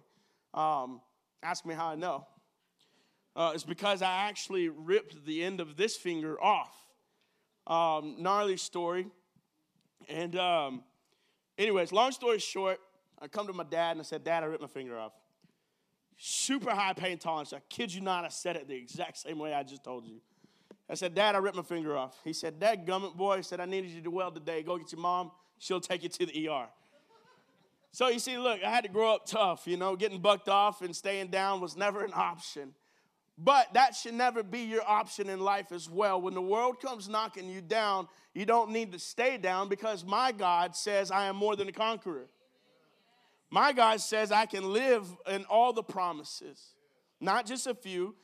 Um, 0.54 1.00
ask 1.42 1.66
me 1.66 1.74
how 1.74 1.88
I 1.88 1.96
know. 1.96 2.28
Uh, 3.34 3.52
it's 3.54 3.64
because 3.64 4.02
I 4.02 4.28
actually 4.28 4.68
ripped 4.68 5.26
the 5.26 5.42
end 5.42 5.60
of 5.60 5.76
this 5.76 5.96
finger 5.96 6.40
off. 6.40 6.72
Um, 7.66 8.16
gnarly 8.20 8.56
story. 8.56 9.08
And, 10.08 10.36
um, 10.36 10.84
anyways, 11.58 11.90
long 11.90 12.12
story 12.12 12.38
short, 12.38 12.78
I 13.20 13.26
come 13.26 13.48
to 13.48 13.52
my 13.52 13.64
dad 13.64 13.92
and 13.92 14.00
I 14.00 14.04
said, 14.04 14.22
Dad, 14.22 14.44
I 14.44 14.46
ripped 14.46 14.62
my 14.62 14.68
finger 14.68 14.96
off. 14.96 15.12
Super 16.16 16.70
high 16.70 16.94
pain 16.94 17.18
tolerance. 17.18 17.52
I 17.52 17.60
kid 17.68 17.92
you 17.92 18.00
not, 18.00 18.24
I 18.24 18.28
said 18.28 18.56
it 18.56 18.68
the 18.68 18.74
exact 18.74 19.18
same 19.18 19.38
way 19.38 19.52
I 19.52 19.62
just 19.62 19.84
told 19.84 20.06
you. 20.06 20.20
I 20.88 20.94
said, 20.94 21.14
Dad, 21.14 21.34
I 21.34 21.38
ripped 21.38 21.56
my 21.56 21.62
finger 21.62 21.96
off. 21.96 22.16
He 22.24 22.32
said, 22.32 22.60
Dad, 22.60 22.86
gummit 22.86 23.16
boy, 23.16 23.38
he 23.38 23.42
said, 23.42 23.60
I 23.60 23.64
needed 23.64 23.90
you 23.90 24.00
to 24.02 24.10
weld 24.10 24.34
today. 24.34 24.62
Go 24.62 24.78
get 24.78 24.92
your 24.92 25.00
mom. 25.00 25.32
She'll 25.58 25.80
take 25.80 26.02
you 26.02 26.08
to 26.08 26.26
the 26.26 26.48
ER. 26.48 26.66
So 27.90 28.08
you 28.08 28.18
see, 28.18 28.38
look, 28.38 28.62
I 28.62 28.70
had 28.70 28.84
to 28.84 28.90
grow 28.90 29.14
up 29.14 29.26
tough. 29.26 29.66
You 29.66 29.76
know, 29.76 29.96
getting 29.96 30.20
bucked 30.20 30.48
off 30.48 30.82
and 30.82 30.94
staying 30.94 31.28
down 31.28 31.60
was 31.60 31.76
never 31.76 32.04
an 32.04 32.12
option. 32.14 32.74
But 33.38 33.74
that 33.74 33.94
should 33.94 34.14
never 34.14 34.42
be 34.42 34.60
your 34.60 34.82
option 34.86 35.28
in 35.28 35.40
life 35.40 35.72
as 35.72 35.90
well. 35.90 36.20
When 36.20 36.34
the 36.34 36.42
world 36.42 36.80
comes 36.80 37.08
knocking 37.08 37.50
you 37.50 37.60
down, 37.60 38.08
you 38.32 38.46
don't 38.46 38.70
need 38.70 38.92
to 38.92 38.98
stay 38.98 39.36
down 39.36 39.68
because 39.68 40.04
my 40.04 40.32
God 40.32 40.76
says, 40.76 41.10
I 41.10 41.26
am 41.26 41.36
more 41.36 41.56
than 41.56 41.68
a 41.68 41.72
conqueror. 41.72 42.28
My 43.50 43.72
God 43.72 44.00
says, 44.00 44.32
I 44.32 44.46
can 44.46 44.72
live 44.72 45.06
in 45.30 45.44
all 45.44 45.72
the 45.72 45.82
promises, 45.82 46.74
not 47.20 47.46
just 47.46 47.66
a 47.66 47.74
few. 47.74 48.14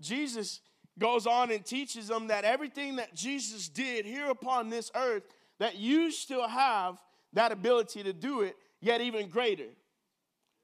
Jesus 0.00 0.60
goes 0.98 1.26
on 1.26 1.50
and 1.50 1.64
teaches 1.64 2.08
them 2.08 2.28
that 2.28 2.44
everything 2.44 2.96
that 2.96 3.14
Jesus 3.14 3.68
did 3.68 4.04
here 4.04 4.30
upon 4.30 4.70
this 4.70 4.90
earth, 4.94 5.24
that 5.58 5.76
you 5.76 6.10
still 6.10 6.46
have 6.46 6.98
that 7.32 7.52
ability 7.52 8.02
to 8.02 8.12
do 8.12 8.42
it 8.42 8.56
yet 8.80 9.00
even 9.00 9.28
greater. 9.28 9.68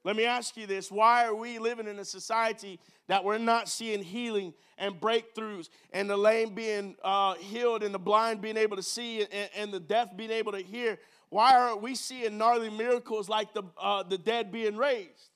Let 0.05 0.17
me 0.17 0.25
ask 0.25 0.57
you 0.57 0.67
this 0.67 0.91
why 0.91 1.27
are 1.27 1.35
we 1.35 1.59
living 1.59 1.87
in 1.87 1.99
a 1.99 2.05
society 2.05 2.81
that 3.09 3.23
we're 3.23 3.39
not 3.39 3.69
seeing 3.69 4.03
healing 4.03 4.53
and 4.79 5.01
breakthroughs 5.01 5.69
and 5.93 6.11
the 6.11 6.17
lame 6.17 6.55
being 6.55 6.97
uh, 7.05 7.35
healed 7.35 7.83
and 7.83 7.95
the 7.95 7.99
blind 7.99 8.41
being 8.41 8.57
able 8.57 8.77
to 8.77 8.83
see 8.83 9.21
and, 9.21 9.51
and, 9.57 9.73
the 9.73 9.79
deaf 9.79 10.17
being 10.17 10.31
able 10.31 10.53
to 10.53 10.63
hear? 10.63 10.99
Why 11.33 11.57
aren't 11.57 11.81
we 11.81 11.95
seeing 11.95 12.37
gnarly 12.37 12.69
miracles 12.69 13.27
like 13.27 13.55
the, 13.55 13.63
uh, 13.81 14.03
the 14.03 14.19
dead 14.19 14.53
being 14.53 14.77
raised? 14.77 15.31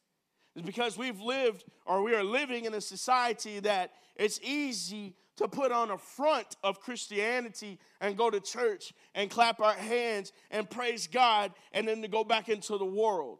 It's 0.54 0.66
because 0.66 0.98
we've 0.98 1.22
lived 1.22 1.64
or 1.86 2.02
we 2.02 2.14
are 2.14 2.22
living 2.22 2.66
in 2.66 2.74
a 2.74 2.82
society 2.82 3.60
that 3.60 3.92
it's 4.14 4.38
easy 4.42 5.14
to 5.38 5.48
put 5.48 5.72
on 5.72 5.90
a 5.90 5.96
front 5.96 6.54
of 6.62 6.80
Christianity 6.80 7.78
and 7.98 8.14
go 8.14 8.28
to 8.28 8.40
church 8.40 8.92
and 9.14 9.30
clap 9.30 9.58
our 9.58 9.72
hands 9.72 10.32
and 10.50 10.68
praise 10.68 11.06
God 11.06 11.52
and 11.72 11.88
then 11.88 12.02
to 12.02 12.08
go 12.08 12.24
back 12.24 12.50
into 12.50 12.76
the 12.76 12.84
world. 12.84 13.38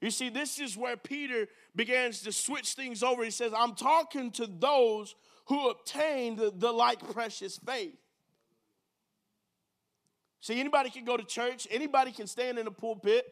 You 0.00 0.12
see, 0.12 0.28
this 0.28 0.60
is 0.60 0.76
where 0.76 0.96
Peter 0.96 1.48
begins 1.74 2.22
to 2.22 2.30
switch 2.30 2.74
things 2.74 3.02
over. 3.02 3.24
He 3.24 3.32
says, 3.32 3.50
I'm 3.52 3.74
talking 3.74 4.30
to 4.32 4.46
those 4.46 5.16
who 5.46 5.70
obtained 5.70 6.38
the 6.38 6.70
like 6.70 7.00
precious 7.12 7.58
faith. 7.58 7.96
See, 10.40 10.60
anybody 10.60 10.90
can 10.90 11.04
go 11.04 11.16
to 11.16 11.24
church, 11.24 11.66
anybody 11.70 12.12
can 12.12 12.26
stand 12.26 12.58
in 12.58 12.66
a 12.66 12.70
pulpit 12.70 13.26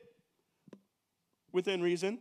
within 1.53 1.81
reason. 1.81 2.19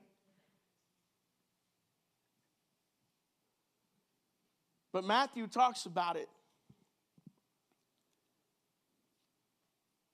But 4.93 5.03
Matthew 5.03 5.47
talks 5.47 5.85
about 5.85 6.15
it. 6.15 6.29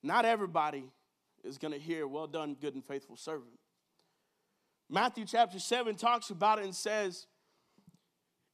Not 0.01 0.25
everybody 0.25 0.85
is 1.43 1.57
going 1.57 1.73
to 1.73 1.79
hear, 1.79 2.07
Well 2.07 2.27
done, 2.27 2.55
good 2.59 2.73
and 2.73 2.83
faithful 2.83 3.15
servant. 3.15 3.51
Matthew 4.89 5.25
chapter 5.25 5.59
7 5.59 5.95
talks 5.95 6.31
about 6.31 6.59
it 6.59 6.65
and 6.65 6.75
says, 6.75 7.27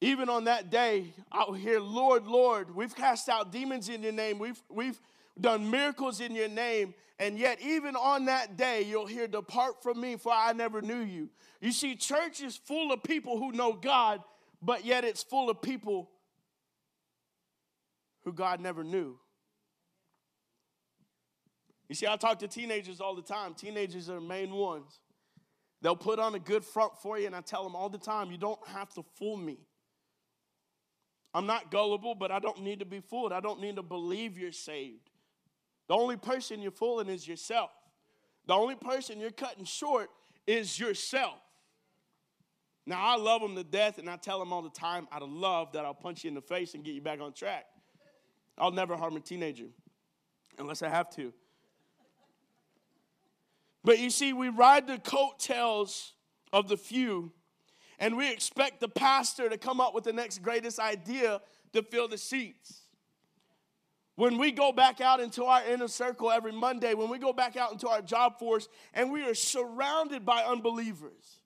Even 0.02 0.30
on 0.30 0.44
that 0.44 0.70
day, 0.70 1.14
I'll 1.32 1.54
hear, 1.54 1.80
Lord, 1.80 2.28
Lord, 2.28 2.76
we've 2.76 2.96
cast 2.96 3.30
out 3.30 3.52
demons 3.52 3.88
in 3.90 4.04
your 4.04 4.12
name, 4.12 4.38
we've, 4.38 4.62
we've 4.70 5.00
done 5.40 5.70
miracles 5.70 6.20
in 6.20 6.36
your 6.36 6.50
name, 6.50 6.94
and 7.20 7.38
yet 7.38 7.62
even 7.62 7.96
on 7.96 8.26
that 8.26 8.58
day, 8.58 8.84
you'll 8.84 9.08
hear, 9.08 9.28
Depart 9.28 9.82
from 9.82 10.00
me, 10.00 10.16
for 10.16 10.32
I 10.32 10.54
never 10.54 10.82
knew 10.82 11.00
you. 11.00 11.30
You 11.62 11.72
see, 11.72 11.96
church 11.96 12.42
is 12.42 12.58
full 12.58 12.92
of 12.92 13.04
people 13.04 13.38
who 13.38 13.52
know 13.52 13.74
God, 13.74 14.22
but 14.62 14.86
yet 14.86 15.04
it's 15.04 15.24
full 15.24 15.50
of 15.50 15.62
people 15.62 16.10
who 18.24 18.34
God 18.34 18.60
never 18.60 18.84
knew. 18.84 19.18
You 21.90 21.96
see, 21.96 22.06
I 22.06 22.18
talk 22.18 22.40
to 22.40 22.48
teenagers 22.48 23.00
all 23.00 23.16
the 23.16 23.22
time. 23.22 23.54
Teenagers 23.54 24.10
are 24.10 24.16
the 24.16 24.22
main 24.22 24.52
ones. 24.52 25.00
They'll 25.82 25.96
put 25.96 26.20
on 26.20 26.36
a 26.36 26.40
good 26.40 26.66
front 26.66 26.94
for 27.02 27.18
you, 27.18 27.28
and 27.28 27.36
I 27.36 27.42
tell 27.42 27.64
them 27.64 27.76
all 27.76 27.90
the 27.90 27.98
time, 27.98 28.32
you 28.32 28.38
don't 28.38 28.60
have 28.68 28.94
to 28.96 29.04
fool 29.16 29.38
me. 29.38 29.60
I'm 31.34 31.46
not 31.46 31.72
gullible, 31.72 32.16
but 32.16 32.32
I 32.32 32.40
don't 32.40 32.64
need 32.64 32.80
to 32.80 32.86
be 32.86 33.00
fooled. 33.00 33.32
I 33.32 33.40
don't 33.40 33.62
need 33.62 33.76
to 33.76 33.84
believe 33.84 34.38
you're 34.38 34.52
saved. 34.52 35.10
The 35.88 35.94
only 35.94 36.18
person 36.18 36.62
you're 36.62 36.72
fooling 36.72 37.08
is 37.08 37.28
yourself. 37.28 37.72
The 38.46 38.54
only 38.54 38.76
person 38.76 39.20
you're 39.20 39.32
cutting 39.32 39.66
short 39.66 40.10
is 40.46 40.80
yourself. 40.80 41.40
Now, 42.86 43.06
I 43.06 43.18
love 43.18 43.42
them 43.42 43.56
to 43.56 43.66
death, 43.66 43.98
and 43.98 44.10
I 44.10 44.16
tell 44.16 44.40
them 44.40 44.54
all 44.54 44.62
the 44.62 44.70
time, 44.70 45.08
out 45.12 45.22
of 45.22 45.30
love, 45.30 45.74
that 45.74 45.84
I'll 45.84 45.94
punch 45.94 46.24
you 46.24 46.30
in 46.30 46.36
the 46.36 46.42
face 46.42 46.74
and 46.74 46.86
get 46.86 46.94
you 46.94 47.02
back 47.02 47.20
on 47.20 47.34
track. 47.34 47.66
I'll 48.58 48.72
never 48.72 48.96
harm 48.96 49.18
a 49.18 49.20
teenager 49.20 49.68
unless 50.58 50.82
I 50.82 50.90
have 50.90 51.10
to. 51.16 51.34
But 53.84 54.00
you 54.00 54.10
see, 54.10 54.32
we 54.34 54.50
ride 54.50 54.88
the 54.88 55.00
coattails 55.00 56.14
of 56.54 56.70
the 56.70 56.78
few, 56.78 57.34
and 58.00 58.16
we 58.16 58.32
expect 58.32 58.80
the 58.80 58.88
pastor 58.88 59.50
to 59.50 59.58
come 59.58 59.82
up 59.82 59.94
with 59.94 60.06
the 60.06 60.14
next 60.14 60.42
greatest 60.42 60.80
idea 60.80 61.42
to 61.74 61.84
fill 61.84 62.08
the 62.08 62.18
seats. 62.18 62.87
When 64.18 64.40
we 64.40 64.52
go 64.52 64.72
back 64.72 65.00
out 65.00 65.20
into 65.20 65.44
our 65.44 65.64
inner 65.64 65.88
circle 65.88 66.32
every 66.32 66.52
Monday, 66.52 66.96
when 66.96 67.08
we 67.08 67.20
go 67.20 67.32
back 67.32 67.56
out 67.56 67.72
into 67.72 67.88
our 67.88 68.02
job 68.02 68.40
force, 68.40 68.68
and 68.96 69.12
we 69.12 69.22
are 69.22 69.36
surrounded 69.36 70.26
by 70.26 70.42
unbelievers, 70.42 71.42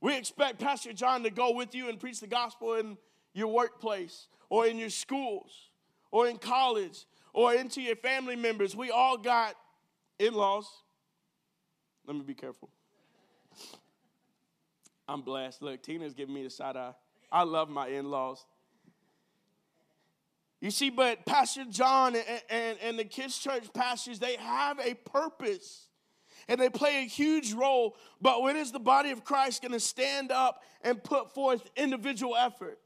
we 0.00 0.16
expect 0.16 0.58
Pastor 0.58 0.92
John 0.92 1.22
to 1.22 1.30
go 1.30 1.52
with 1.52 1.72
you 1.72 1.88
and 1.88 2.00
preach 2.00 2.18
the 2.18 2.26
gospel 2.26 2.74
in 2.74 2.98
your 3.32 3.46
workplace 3.46 4.26
or 4.48 4.66
in 4.66 4.76
your 4.76 4.90
schools 4.90 5.70
or 6.10 6.26
in 6.26 6.36
college 6.36 7.06
or 7.32 7.54
into 7.54 7.80
your 7.80 7.94
family 7.94 8.34
members. 8.34 8.74
We 8.74 8.90
all 8.90 9.16
got 9.16 9.54
in 10.18 10.34
laws. 10.34 10.66
Let 12.08 12.16
me 12.16 12.22
be 12.22 12.34
careful. 12.34 12.70
I'm 15.06 15.22
blessed. 15.22 15.62
Look, 15.62 15.80
Tina's 15.84 16.12
giving 16.12 16.34
me 16.34 16.42
the 16.42 16.50
side 16.50 16.76
eye. 16.76 16.94
I 17.30 17.44
love 17.44 17.68
my 17.68 17.86
in 17.86 18.10
laws. 18.10 18.44
You 20.64 20.70
see, 20.70 20.88
but 20.88 21.26
Pastor 21.26 21.66
John 21.66 22.16
and, 22.16 22.24
and, 22.48 22.78
and 22.82 22.98
the 22.98 23.04
kids' 23.04 23.38
church 23.38 23.70
pastors, 23.74 24.18
they 24.18 24.36
have 24.36 24.80
a 24.80 24.94
purpose 24.94 25.88
and 26.48 26.58
they 26.58 26.70
play 26.70 27.02
a 27.04 27.06
huge 27.06 27.52
role. 27.52 27.98
But 28.22 28.40
when 28.40 28.56
is 28.56 28.72
the 28.72 28.78
body 28.78 29.10
of 29.10 29.24
Christ 29.24 29.60
going 29.60 29.72
to 29.72 29.78
stand 29.78 30.32
up 30.32 30.62
and 30.80 31.04
put 31.04 31.34
forth 31.34 31.68
individual 31.76 32.34
effort? 32.34 32.78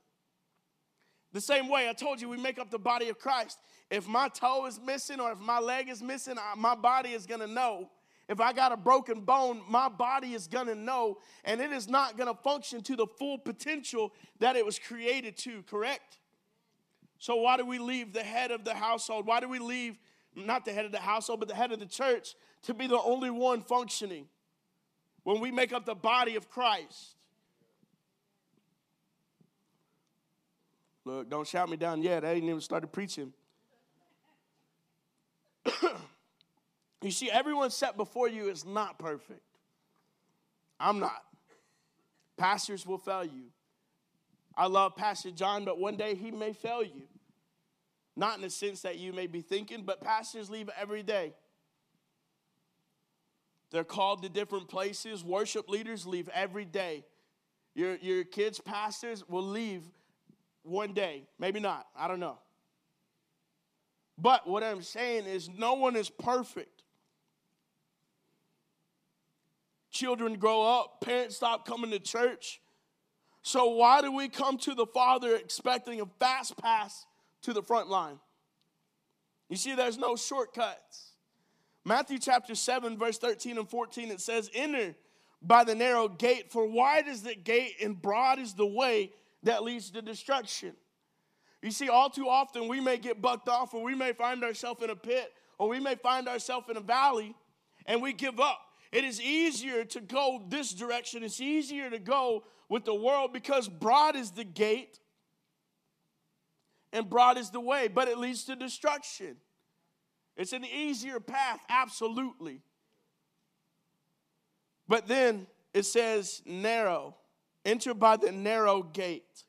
The 1.33 1.41
same 1.41 1.69
way 1.69 1.88
I 1.88 1.93
told 1.93 2.21
you, 2.21 2.29
we 2.29 2.37
make 2.37 2.59
up 2.59 2.69
the 2.73 2.81
body 2.81 3.11
of 3.11 3.21
Christ. 3.21 3.61
If 3.93 4.09
my 4.09 4.27
toe 4.27 4.67
is 4.67 4.81
missing 4.85 5.21
or 5.21 5.31
if 5.31 5.38
my 5.38 5.61
leg 5.61 5.88
is 5.88 6.03
missing, 6.03 6.35
my 6.57 6.75
body 6.75 7.11
is 7.11 7.27
gonna 7.27 7.47
know. 7.47 7.91
If 8.29 8.41
I 8.41 8.53
got 8.55 8.73
a 8.73 8.77
broken 8.77 9.21
bone, 9.21 9.62
my 9.69 9.88
body 9.88 10.35
is 10.35 10.49
gonna 10.49 10.75
know, 10.75 11.19
and 11.45 11.61
it 11.61 11.71
is 11.71 11.87
not 11.87 12.19
gonna 12.19 12.35
function 12.35 12.83
to 12.83 12.97
the 12.97 13.07
full 13.07 13.38
potential 13.38 14.12
that 14.41 14.57
it 14.57 14.67
was 14.67 14.81
created 14.81 15.37
to, 15.37 15.62
correct? 15.62 16.19
So, 17.18 17.37
why 17.37 17.57
do 17.57 17.66
we 17.66 17.78
leave 17.78 18.12
the 18.12 18.22
head 18.22 18.50
of 18.50 18.64
the 18.64 18.74
household? 18.74 19.26
Why 19.26 19.40
do 19.40 19.48
we 19.48 19.59
leave 19.59 19.98
not 20.37 20.64
the 20.64 20.72
head 20.72 20.85
of 20.85 20.92
the 20.92 21.00
household, 21.00 21.40
but 21.40 21.48
the 21.48 21.54
head 21.54 21.72
of 21.72 21.81
the 21.81 21.87
church 21.87 22.35
to 22.62 22.74
be 22.74 22.87
the 22.87 23.00
only 23.00 23.31
one 23.31 23.61
functioning 23.61 24.26
when 25.24 25.40
we 25.40 25.50
make 25.50 25.72
up 25.72 25.85
the 25.85 25.96
body 25.96 26.37
of 26.37 26.48
Christ? 26.48 27.16
Look, 31.04 31.28
don't 31.28 31.46
shout 31.46 31.68
me 31.68 31.76
down 31.76 32.02
yet. 32.02 32.24
I 32.24 32.33
ain't 32.33 32.44
even 32.44 32.61
started 32.61 32.92
preaching. 32.92 33.33
you 37.02 37.11
see, 37.11 37.31
everyone 37.31 37.70
set 37.70 37.96
before 37.96 38.28
you 38.28 38.48
is 38.48 38.64
not 38.64 38.98
perfect. 38.98 39.40
I'm 40.78 41.00
not. 41.00 41.24
Pastors 42.37 42.87
will 42.87 42.98
fail 42.98 43.24
you. 43.24 43.46
I 44.59 44.66
love 44.66 44.97
Pastor 44.97 45.31
John, 45.31 45.64
but 45.64 45.79
one 45.79 45.97
day 45.97 46.16
he 46.16 46.33
may 46.33 46.53
fail 46.53 46.83
you. 46.83 47.05
Not 48.16 48.35
in 48.35 48.42
the 48.42 48.51
sense 48.51 48.83
that 48.83 48.99
you 48.99 49.12
may 49.12 49.29
be 49.29 49.40
thinking, 49.40 49.85
but 49.85 50.01
pastors 50.01 50.51
leave 50.51 50.68
every 50.77 51.05
day. 51.05 51.33
They're 53.71 53.85
called 53.85 54.25
to 54.25 54.29
different 54.29 54.68
places. 54.68 55.23
Worship 55.23 55.68
leaders 55.68 56.05
leave 56.05 56.29
every 56.31 56.64
day. 56.64 57.05
Your, 57.77 57.94
your 57.99 58.25
kids' 58.25 58.59
pastors 58.59 59.23
will 59.29 59.47
leave 59.47 59.83
one 60.64 60.92
day. 60.92 61.29
Maybe 61.38 61.61
not. 61.61 61.87
I 61.97 62.09
don't 62.09 62.18
know. 62.18 62.38
But 64.21 64.49
what 64.49 64.64
I'm 64.64 64.83
saying 64.83 65.27
is, 65.27 65.49
no 65.49 65.75
one 65.75 65.94
is 65.94 66.11
perfect. 66.11 66.83
Children 69.92 70.35
grow 70.35 70.62
up, 70.62 71.01
parents 71.01 71.37
stop 71.37 71.64
coming 71.64 71.92
to 71.92 72.01
church. 72.01 72.61
So, 73.49 73.71
why 73.71 74.03
do 74.03 74.13
we 74.13 74.29
come 74.29 74.59
to 74.59 74.75
the 74.75 74.85
Father 74.85 75.35
expecting 75.35 76.03
a 76.03 76.07
fast 76.21 76.59
pass 76.59 77.07
to 77.41 77.55
the 77.55 77.63
front 77.63 77.89
line? 77.89 78.19
You 79.49 79.57
see, 79.57 79.75
there's 79.75 79.97
no 79.97 80.17
shortcuts. 80.17 81.13
Matthew 81.83 82.19
chapter 82.19 82.55
7, 82.55 82.99
verse 82.99 83.17
13 83.17 83.57
and 83.57 83.67
14, 83.67 84.11
it 84.11 84.21
says, 84.21 84.51
Enter 84.53 84.95
by 85.41 85.65
the 85.65 85.75
narrow 85.75 86.09
gate, 86.09 86.53
for 86.53 86.67
wide 86.67 87.09
is 87.09 87.23
the 87.23 87.35
gate 87.35 87.77
and 87.83 88.03
broad 88.03 88.39
is 88.39 88.53
the 88.53 88.67
way 88.67 89.13
that 89.45 89.63
leads 89.63 89.89
to 89.93 90.03
destruction. 90.03 90.75
You 91.63 91.71
see, 91.71 91.89
all 91.89 92.11
too 92.11 92.29
often 92.29 92.69
we 92.69 92.81
may 92.81 92.99
get 92.99 93.23
bucked 93.23 93.49
off, 93.49 93.73
or 93.73 93.83
we 93.83 93.95
may 93.95 94.13
find 94.13 94.45
ourselves 94.45 94.83
in 94.83 94.91
a 94.91 94.97
pit, 94.97 95.33
or 95.57 95.71
we 95.71 95.81
may 95.81 95.95
find 95.95 96.29
ourselves 96.29 96.67
in 96.69 96.77
a 96.77 96.81
valley, 96.83 97.35
and 97.87 98.03
we 98.03 98.13
give 98.13 98.41
up. 98.41 98.61
It 98.93 99.05
is 99.05 99.23
easier 99.23 99.87
to 99.87 100.03
go 100.03 100.45
this 100.49 100.75
direction. 100.75 101.23
It's 101.23 101.41
easier 101.41 101.89
to 101.89 101.99
go 101.99 102.45
with 102.68 102.85
the 102.85 102.94
world 102.94 103.33
because 103.33 103.68
broad 103.68 104.16
is 104.16 104.31
the 104.31 104.44
gate 104.44 104.98
and 106.92 107.09
broad 107.09 107.38
is 107.38 107.50
the 107.50 107.61
way, 107.61 107.88
but 107.88 108.09
it 108.09 108.18
leads 108.18 108.44
to 108.44 108.57
destruction. 108.57 109.37
It's 110.37 110.52
an 110.52 110.64
easier 110.64 111.20
path, 111.20 111.61
absolutely. 111.68 112.62
But 114.87 115.07
then 115.07 115.46
it 115.74 115.85
says 115.85 116.42
narrow. 116.46 117.16
Enter 117.64 117.92
by 117.92 118.16
the 118.16 118.33
narrow 118.33 118.83
gate. 118.83 119.44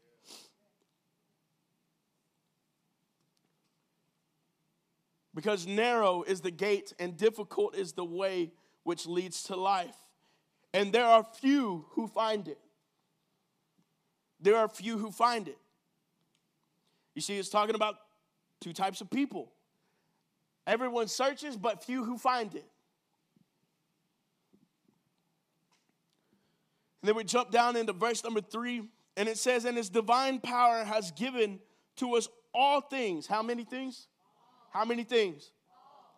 Because 5.34 5.65
narrow 5.65 6.23
is 6.23 6.41
the 6.41 6.51
gate 6.51 6.91
and 6.99 7.15
difficult 7.15 7.75
is 7.75 7.93
the 7.93 8.03
way 8.03 8.51
which 8.84 9.05
leads 9.05 9.43
to 9.43 9.55
life. 9.55 9.95
And 10.73 10.91
there 10.91 11.05
are 11.05 11.23
few 11.23 11.86
who 11.91 12.08
find 12.08 12.47
it. 12.47 12.60
There 14.39 14.56
are 14.56 14.67
few 14.67 14.97
who 14.97 15.12
find 15.12 15.47
it. 15.47 15.58
You 17.15 17.21
see, 17.21 17.38
it's 17.38 17.49
talking 17.49 17.75
about 17.75 17.95
two 18.62 18.73
types 18.73 19.02
of 19.02 19.10
people. 19.10 19.52
Everyone 20.65 21.08
searches, 21.08 21.58
but 21.58 21.84
few 21.84 22.04
who 22.04 22.17
find 22.17 22.54
it. 22.54 22.65
And 27.02 27.08
then 27.08 27.15
we 27.15 27.23
jump 27.23 27.52
down 27.52 27.75
into 27.75 27.93
verse 27.93 28.23
number 28.23 28.41
three, 28.41 28.84
and 29.15 29.30
it 29.30 29.38
says, 29.38 29.65
And 29.65 29.78
his 29.78 29.89
divine 29.89 30.39
power 30.39 30.84
has 30.84 31.12
given 31.12 31.60
to 31.97 32.15
us 32.15 32.28
all 32.54 32.82
things. 32.82 33.25
How 33.25 33.41
many 33.41 33.63
things? 33.63 34.08
How 34.71 34.86
many 34.86 35.04
things? 35.04 35.52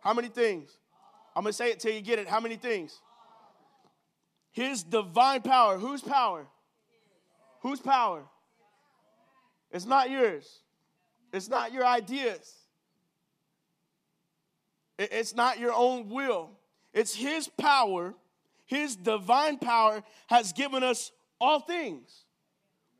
How 0.01 0.13
many 0.13 0.27
things? 0.27 0.77
I'm 1.36 1.43
going 1.43 1.51
to 1.51 1.57
say 1.57 1.69
it 1.69 1.79
till 1.79 1.93
you 1.93 2.01
get 2.01 2.19
it. 2.19 2.27
How 2.27 2.39
many 2.39 2.55
things? 2.55 2.99
His 4.51 4.84
divine 4.84 5.41
power. 5.41 5.77
Whose 5.77 6.01
power? 6.01 6.47
Whose 7.62 7.80
power? 7.80 8.24
It's 9.71 9.86
not 9.86 10.10
yours. 10.10 10.60
It's 11.34 11.47
not 11.47 11.71
your 11.71 11.86
ideas. 11.86 12.54
It's 15.00 15.36
not 15.36 15.60
your 15.60 15.74
own 15.74 16.10
will. 16.10 16.52
It's 16.93 17.15
His 17.15 17.47
power 17.47 18.13
his 18.71 18.95
divine 18.95 19.58
power 19.58 20.02
has 20.28 20.54
given 20.54 20.82
us 20.82 21.12
all 21.41 21.60
things, 21.60 22.24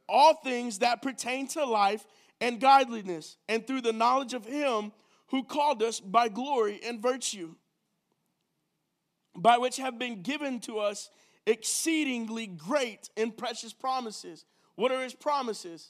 all 0.10 0.34
things 0.34 0.80
that 0.80 1.02
pertain 1.02 1.48
to 1.48 1.64
life 1.64 2.06
and 2.42 2.60
godliness, 2.60 3.38
and 3.48 3.66
through 3.66 3.80
the 3.80 3.94
knowledge 3.94 4.34
of 4.34 4.46
Him 4.46 4.92
who 5.28 5.46
called 5.46 5.82
us 5.82 6.02
by 6.02 6.28
glory 6.28 6.82
and 6.86 7.02
virtue, 7.02 7.56
by 9.34 9.58
which 9.58 9.78
have 9.78 9.98
been 9.98 10.22
given 10.24 10.60
to 10.60 10.80
us 10.80 11.10
exceedingly 11.46 12.48
great 12.48 13.10
and 13.18 13.36
precious 13.36 13.74
promises. 13.74 14.46
What 14.76 14.92
are 14.92 15.04
His 15.04 15.14
promises? 15.14 15.90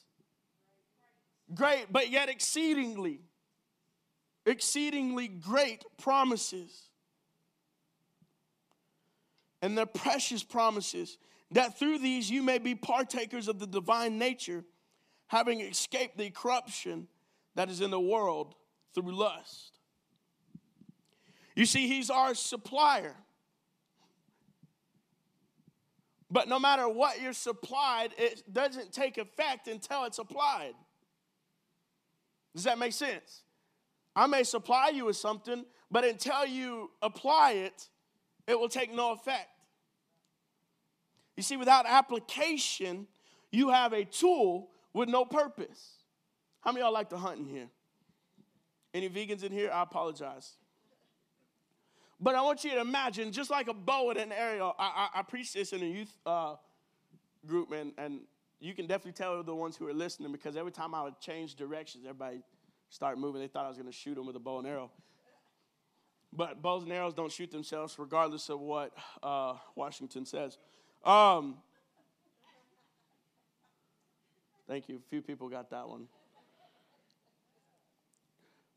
Great, 1.54 1.88
but 1.92 2.10
yet 2.10 2.30
exceedingly, 2.30 3.22
exceedingly 4.46 5.28
great 5.28 5.84
promises 5.98 6.90
and 9.62 9.78
their 9.78 9.86
precious 9.86 10.44
promises, 10.44 11.18
that 11.52 11.78
through 11.78 12.00
these 12.00 12.32
you 12.32 12.42
may 12.42 12.58
be 12.58 12.74
partakers 12.74 13.48
of 13.48 13.60
the 13.60 13.68
divine 13.68 14.18
nature, 14.18 14.64
having 15.28 15.62
escaped 15.62 16.18
the 16.18 16.30
corruption 16.30 17.08
that 17.56 17.70
is 17.70 17.82
in 17.82 17.92
the 17.92 18.00
world 18.00 18.56
through 18.94 19.16
lust. 19.16 19.78
You 21.56 21.66
see, 21.66 21.88
He's 21.88 22.10
our 22.10 22.34
supplier. 22.34 23.16
But 26.32 26.48
no 26.48 26.58
matter 26.60 26.88
what 26.88 27.22
you're 27.22 27.34
supplied, 27.34 28.14
it 28.18 28.44
doesn't 28.52 28.94
take 28.94 29.18
effect 29.18 29.68
until 29.68 30.06
it's 30.06 30.18
applied. 30.18 30.74
Does 32.56 32.64
that 32.64 32.80
make 32.80 32.94
sense? 32.94 33.44
I 34.16 34.28
may 34.28 34.44
supply 34.44 34.92
you 34.94 35.06
with 35.06 35.18
something, 35.18 35.66
but 35.90 36.06
until 36.06 36.46
you 36.46 36.92
apply 37.02 37.52
it, 37.52 37.90
it 38.48 38.58
will 38.58 38.70
take 38.70 38.94
no 38.94 39.12
effect. 39.12 39.50
You 41.36 41.44
see, 41.44 41.58
without 41.58 41.86
application, 41.86 43.08
you 43.52 43.70
have 43.70 43.92
a 43.94 44.06
tool 44.06 44.70
with 44.94 45.10
no 45.10 45.26
purpose. 45.26 45.98
How 46.62 46.72
many 46.72 46.84
y'all 46.84 46.94
like 46.94 47.10
to 47.10 47.18
hunt 47.18 47.40
in 47.40 47.46
here? 47.46 47.68
Any 48.94 49.10
vegans 49.10 49.44
in 49.44 49.52
here? 49.52 49.70
I 49.72 49.84
apologize. 49.84 50.56
But 52.22 52.36
I 52.36 52.42
want 52.42 52.64
you 52.64 52.70
to 52.72 52.82
imagine, 52.82 53.32
just 53.32 53.50
like 53.50 53.68
a 53.68 53.74
bow 53.74 54.12
and 54.12 54.20
an 54.20 54.32
arrow. 54.32 54.76
I, 54.78 55.10
I, 55.14 55.20
I 55.20 55.22
preached 55.24 55.56
this 55.56 55.74
in 55.74 55.82
a 55.82 55.86
youth 55.86 56.16
uh, 56.26 56.56
group, 57.48 57.72
and, 57.72 57.94
and 57.98 58.22
you 58.60 58.76
can 58.76 58.86
definitely 58.86 59.14
tell 59.14 59.42
the 59.42 59.56
ones 59.56 59.76
who 59.76 59.88
are 59.88 59.94
listening 59.94 60.32
because 60.32 60.56
every 60.56 60.72
time 60.72 60.94
I 60.94 61.02
would 61.02 61.20
change 61.20 61.56
directions, 61.56 62.06
everybody 62.06 62.44
start 62.90 63.18
moving. 63.18 63.42
They 63.42 63.48
thought 63.48 63.66
I 63.66 63.70
was 63.70 63.78
going 63.78 63.90
to 63.90 63.98
shoot 63.98 64.14
them 64.14 64.28
with 64.28 64.36
a 64.36 64.40
bow 64.40 64.60
and 64.60 64.68
arrow. 64.68 64.92
But 66.32 66.62
bows 66.62 66.84
and 66.84 66.94
arrows 66.94 67.16
don't 67.16 67.32
shoot 67.32 67.52
themselves, 67.52 67.96
regardless 67.98 68.50
of 68.50 68.60
what 68.60 68.94
uh, 69.24 69.56
Washington 69.76 70.26
says. 70.26 70.60
Um, 71.04 71.56
thank 74.68 74.88
you. 74.88 74.98
A 74.98 75.10
few 75.10 75.22
people 75.22 75.50
got 75.50 75.72
that 75.72 75.90
one. 75.90 76.08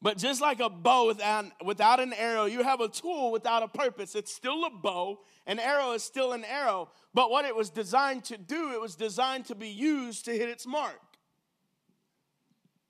But 0.04 0.18
just 0.18 0.42
like 0.42 0.60
a 0.60 0.68
bow 0.68 1.06
without, 1.06 1.46
without 1.64 1.98
an 1.98 2.12
arrow, 2.12 2.44
you 2.44 2.62
have 2.62 2.82
a 2.82 2.88
tool 2.90 3.32
without 3.32 3.62
a 3.62 3.68
purpose. 3.68 4.14
It's 4.14 4.34
still 4.34 4.66
a 4.66 4.70
bow, 4.70 5.20
an 5.46 5.58
arrow 5.58 5.92
is 5.92 6.02
still 6.02 6.32
an 6.32 6.44
arrow. 6.44 6.90
But 7.14 7.30
what 7.30 7.46
it 7.46 7.56
was 7.56 7.70
designed 7.70 8.22
to 8.24 8.36
do, 8.36 8.72
it 8.74 8.80
was 8.82 8.96
designed 8.96 9.46
to 9.46 9.54
be 9.54 9.68
used 9.68 10.26
to 10.26 10.32
hit 10.32 10.50
its 10.50 10.66
mark. 10.66 11.00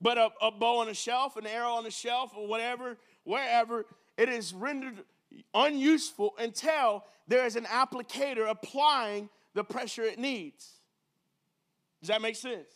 But 0.00 0.18
a, 0.18 0.30
a 0.42 0.50
bow 0.50 0.78
on 0.78 0.88
a 0.88 0.94
shelf, 0.94 1.36
an 1.36 1.46
arrow 1.46 1.74
on 1.74 1.86
a 1.86 1.90
shelf, 1.92 2.32
or 2.36 2.48
whatever, 2.48 2.98
wherever, 3.22 3.86
it 4.18 4.28
is 4.28 4.52
rendered 4.52 5.04
unuseful 5.54 6.34
until 6.36 7.04
there 7.28 7.46
is 7.46 7.54
an 7.54 7.64
applicator 7.66 8.50
applying 8.50 9.28
the 9.54 9.62
pressure 9.62 10.02
it 10.02 10.18
needs. 10.18 10.80
Does 12.00 12.08
that 12.08 12.20
make 12.20 12.34
sense? 12.34 12.66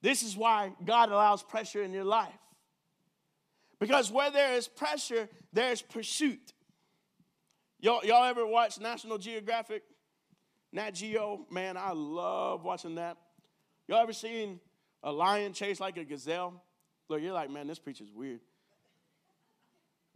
This 0.00 0.22
is 0.22 0.36
why 0.36 0.72
God 0.84 1.10
allows 1.10 1.42
pressure 1.42 1.82
in 1.82 1.92
your 1.92 2.04
life. 2.04 2.28
Because 3.80 4.10
where 4.10 4.30
there 4.30 4.54
is 4.54 4.68
pressure, 4.68 5.28
there's 5.52 5.82
pursuit. 5.82 6.52
Y'all, 7.80 8.04
y'all 8.04 8.24
ever 8.24 8.44
watch 8.46 8.80
National 8.80 9.18
Geographic? 9.18 9.82
Nat 10.72 10.92
Geo? 10.92 11.46
Man, 11.50 11.76
I 11.76 11.92
love 11.92 12.64
watching 12.64 12.96
that. 12.96 13.16
Y'all 13.86 14.02
ever 14.02 14.12
seen 14.12 14.60
a 15.02 15.12
lion 15.12 15.52
chase 15.52 15.80
like 15.80 15.96
a 15.96 16.04
gazelle? 16.04 16.62
Look, 17.08 17.22
you're 17.22 17.32
like, 17.32 17.50
man, 17.50 17.66
this 17.66 17.78
preacher's 17.78 18.10
weird. 18.12 18.40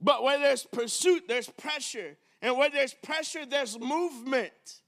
But 0.01 0.23
where 0.25 0.39
there's 0.39 0.65
pursuit, 0.65 1.25
there's 1.29 1.49
pressure. 1.49 2.17
And 2.43 2.57
where 2.59 2.69
there's 2.69 2.93
pressure, 2.93 3.47
there's 3.47 3.79
movement. 3.79 4.81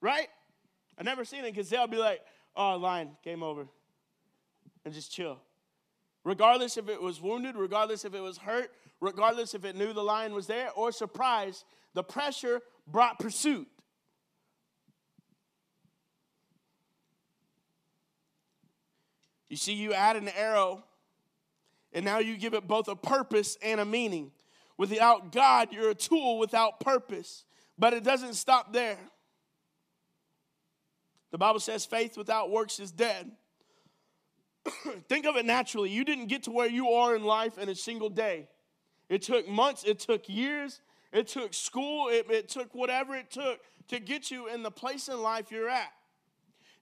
Right? 0.00 0.28
I 0.98 1.04
never 1.04 1.24
seen 1.24 1.44
a 1.44 1.52
gazelle 1.52 1.86
be 1.86 1.96
like, 1.96 2.20
oh, 2.56 2.76
lion, 2.76 3.10
game 3.22 3.42
over. 3.42 3.66
And 4.86 4.94
just 4.94 5.10
chill. 5.12 5.38
Regardless 6.24 6.76
if 6.76 6.88
it 6.88 7.02
was 7.02 7.20
wounded, 7.20 7.56
regardless 7.56 8.04
if 8.04 8.14
it 8.14 8.20
was 8.20 8.38
hurt, 8.38 8.70
regardless 9.00 9.52
if 9.52 9.64
it 9.64 9.74
knew 9.74 9.92
the 9.92 10.02
lion 10.02 10.32
was 10.32 10.46
there 10.46 10.70
or 10.76 10.92
surprised, 10.92 11.64
the 11.94 12.04
pressure 12.04 12.60
brought 12.86 13.18
pursuit. 13.18 13.66
You 19.48 19.56
see, 19.56 19.72
you 19.72 19.92
add 19.92 20.14
an 20.14 20.28
arrow, 20.28 20.84
and 21.92 22.04
now 22.04 22.20
you 22.20 22.36
give 22.36 22.54
it 22.54 22.68
both 22.68 22.86
a 22.86 22.94
purpose 22.94 23.58
and 23.62 23.80
a 23.80 23.84
meaning. 23.84 24.30
Without 24.78 25.32
God, 25.32 25.72
you're 25.72 25.90
a 25.90 25.94
tool 25.96 26.38
without 26.38 26.78
purpose. 26.78 27.44
But 27.76 27.92
it 27.92 28.04
doesn't 28.04 28.34
stop 28.34 28.72
there. 28.72 28.98
The 31.32 31.38
Bible 31.38 31.58
says 31.58 31.84
faith 31.84 32.16
without 32.16 32.50
works 32.50 32.78
is 32.78 32.92
dead. 32.92 33.32
Think 35.08 35.26
of 35.26 35.36
it 35.36 35.44
naturally. 35.44 35.90
You 35.90 36.04
didn't 36.04 36.26
get 36.26 36.44
to 36.44 36.50
where 36.50 36.68
you 36.68 36.90
are 36.90 37.14
in 37.14 37.24
life 37.24 37.58
in 37.58 37.68
a 37.68 37.74
single 37.74 38.08
day. 38.08 38.48
It 39.08 39.22
took 39.22 39.48
months, 39.48 39.84
it 39.84 40.00
took 40.00 40.28
years, 40.28 40.80
it 41.12 41.28
took 41.28 41.54
school, 41.54 42.08
it, 42.08 42.26
it 42.30 42.48
took 42.48 42.74
whatever 42.74 43.14
it 43.14 43.30
took 43.30 43.60
to 43.88 44.00
get 44.00 44.30
you 44.30 44.48
in 44.48 44.62
the 44.62 44.70
place 44.70 45.08
in 45.08 45.22
life 45.22 45.50
you're 45.50 45.68
at. 45.68 45.92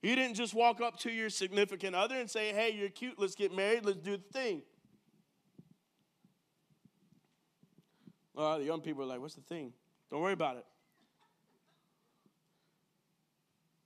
You 0.01 0.15
didn't 0.15 0.35
just 0.35 0.53
walk 0.53 0.81
up 0.81 0.97
to 0.99 1.11
your 1.11 1.29
significant 1.29 1.95
other 1.95 2.15
and 2.15 2.29
say, 2.29 2.51
hey, 2.53 2.71
you're 2.77 2.89
cute, 2.89 3.15
let's 3.17 3.35
get 3.35 3.55
married, 3.55 3.85
let's 3.85 3.99
do 3.99 4.17
the 4.17 4.23
thing. 4.33 4.61
Uh, 8.37 8.57
the 8.57 8.65
young 8.65 8.81
people 8.81 9.03
are 9.03 9.07
like, 9.07 9.19
what's 9.19 9.35
the 9.35 9.41
thing? 9.41 9.71
Don't 10.11 10.21
worry 10.21 10.33
about 10.33 10.57
it. 10.57 10.65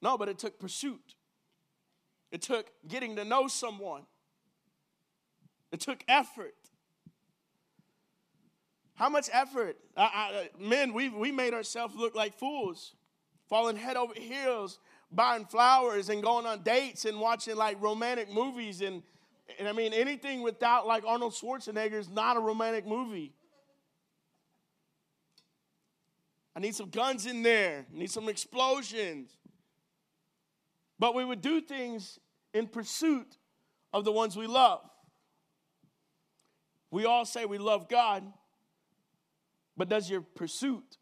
No, 0.01 0.17
but 0.17 0.29
it 0.29 0.39
took 0.39 0.59
pursuit. 0.59 1.15
It 2.31 2.41
took 2.41 2.69
getting 2.87 3.15
to 3.15 3.25
know 3.25 3.47
someone. 3.47 4.03
It 5.71 5.79
took 5.79 6.03
effort. 6.07 6.55
How 8.95 9.09
much 9.09 9.29
effort? 9.31 9.77
I, 9.95 10.03
I, 10.03 10.49
men, 10.59 10.93
we, 10.93 11.09
we 11.09 11.31
made 11.31 11.53
ourselves 11.53 11.95
look 11.95 12.15
like 12.15 12.37
fools, 12.37 12.95
falling 13.47 13.77
head 13.77 13.95
over 13.95 14.13
heels, 14.13 14.77
buying 15.11 15.45
flowers 15.45 16.09
and 16.09 16.21
going 16.21 16.45
on 16.45 16.63
dates 16.63 17.05
and 17.05 17.19
watching 17.19 17.55
like 17.55 17.81
romantic 17.81 18.31
movies. 18.31 18.81
And, 18.81 19.01
and 19.57 19.67
I 19.67 19.71
mean, 19.71 19.93
anything 19.93 20.41
without 20.41 20.85
like 20.85 21.03
Arnold 21.05 21.33
Schwarzenegger 21.33 21.93
is 21.93 22.09
not 22.09 22.35
a 22.35 22.39
romantic 22.39 22.85
movie. 22.85 23.33
I 26.55 26.59
need 26.59 26.75
some 26.75 26.89
guns 26.89 27.25
in 27.25 27.41
there, 27.41 27.85
I 27.93 27.97
need 27.97 28.11
some 28.11 28.27
explosions. 28.27 29.38
But 30.99 31.15
we 31.15 31.23
would 31.23 31.41
do 31.41 31.61
things 31.61 32.19
in 32.53 32.67
pursuit 32.67 33.37
of 33.93 34.03
the 34.05 34.11
ones 34.11 34.35
we 34.35 34.47
love. 34.47 34.81
We 36.91 37.05
all 37.05 37.25
say 37.25 37.45
we 37.45 37.57
love 37.57 37.87
God, 37.87 38.23
but 39.77 39.89
does 39.89 40.09
your 40.09 40.21
pursuit 40.21 40.97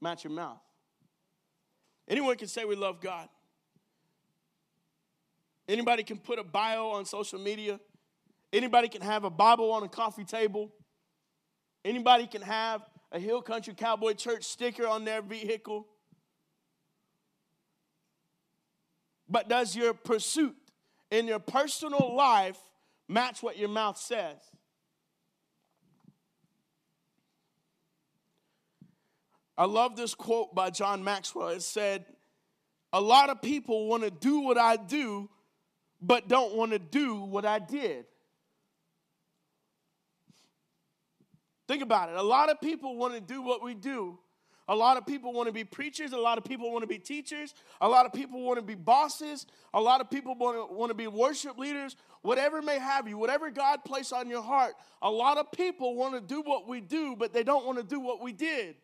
match 0.00 0.24
your 0.24 0.32
mouth? 0.32 0.60
Anyone 2.08 2.36
can 2.36 2.48
say 2.48 2.64
we 2.64 2.76
love 2.76 3.00
God. 3.00 3.28
Anybody 5.68 6.02
can 6.02 6.18
put 6.18 6.38
a 6.38 6.44
bio 6.44 6.88
on 6.88 7.04
social 7.04 7.38
media. 7.38 7.78
Anybody 8.52 8.88
can 8.88 9.00
have 9.00 9.24
a 9.24 9.30
Bible 9.30 9.70
on 9.72 9.84
a 9.84 9.88
coffee 9.88 10.24
table. 10.24 10.72
Anybody 11.84 12.26
can 12.26 12.42
have 12.42 12.82
a 13.12 13.18
Hill 13.18 13.40
Country 13.40 13.74
Cowboy 13.74 14.14
Church 14.14 14.44
sticker 14.44 14.86
on 14.86 15.04
their 15.04 15.22
vehicle. 15.22 15.86
But 19.32 19.48
does 19.48 19.74
your 19.74 19.94
pursuit 19.94 20.54
in 21.10 21.26
your 21.26 21.38
personal 21.38 22.14
life 22.14 22.58
match 23.08 23.42
what 23.42 23.56
your 23.56 23.70
mouth 23.70 23.96
says? 23.96 24.36
I 29.56 29.64
love 29.64 29.96
this 29.96 30.14
quote 30.14 30.54
by 30.54 30.68
John 30.68 31.02
Maxwell. 31.02 31.48
It 31.48 31.62
said, 31.62 32.04
A 32.92 33.00
lot 33.00 33.30
of 33.30 33.40
people 33.40 33.88
want 33.88 34.02
to 34.02 34.10
do 34.10 34.40
what 34.40 34.58
I 34.58 34.76
do, 34.76 35.30
but 36.02 36.28
don't 36.28 36.54
want 36.54 36.72
to 36.72 36.78
do 36.78 37.22
what 37.22 37.46
I 37.46 37.58
did. 37.58 38.04
Think 41.68 41.82
about 41.82 42.10
it. 42.10 42.16
A 42.16 42.22
lot 42.22 42.50
of 42.50 42.60
people 42.60 42.96
want 42.98 43.14
to 43.14 43.20
do 43.20 43.40
what 43.40 43.62
we 43.62 43.72
do, 43.72 44.18
a 44.72 44.74
lot 44.74 44.96
of 44.96 45.04
people 45.04 45.34
want 45.34 45.48
to 45.48 45.52
be 45.52 45.64
preachers. 45.64 46.12
A 46.12 46.16
lot 46.16 46.38
of 46.38 46.44
people 46.44 46.72
want 46.72 46.82
to 46.82 46.86
be 46.86 46.98
teachers. 46.98 47.54
A 47.82 47.86
lot 47.86 48.06
of 48.06 48.12
people 48.14 48.40
want 48.40 48.58
to 48.58 48.64
be 48.64 48.74
bosses. 48.74 49.44
A 49.74 49.80
lot 49.80 50.00
of 50.00 50.08
people 50.08 50.34
want 50.34 50.56
to, 50.56 50.74
want 50.74 50.88
to 50.88 50.94
be 50.94 51.06
worship 51.06 51.58
leaders. 51.58 51.94
Whatever 52.22 52.62
may 52.62 52.78
have 52.78 53.06
you, 53.06 53.18
whatever 53.18 53.50
God 53.50 53.84
placed 53.84 54.14
on 54.14 54.30
your 54.30 54.42
heart, 54.42 54.72
a 55.02 55.10
lot 55.10 55.36
of 55.36 55.52
people 55.52 55.94
want 55.94 56.14
to 56.14 56.22
do 56.22 56.40
what 56.40 56.66
we 56.66 56.80
do, 56.80 57.14
but 57.14 57.34
they 57.34 57.42
don't 57.42 57.66
want 57.66 57.76
to 57.80 57.84
do 57.84 58.00
what 58.00 58.22
we 58.22 58.32
did. 58.32 58.76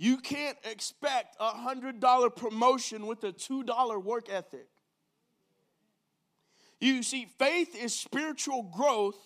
You 0.00 0.16
can't 0.16 0.58
expect 0.64 1.36
a 1.38 1.50
$100 1.50 2.34
promotion 2.34 3.06
with 3.06 3.22
a 3.22 3.32
$2 3.32 4.02
work 4.02 4.28
ethic. 4.28 4.66
You 6.80 7.02
see, 7.02 7.26
faith 7.38 7.74
is 7.74 7.94
spiritual 7.94 8.62
growth 8.62 9.18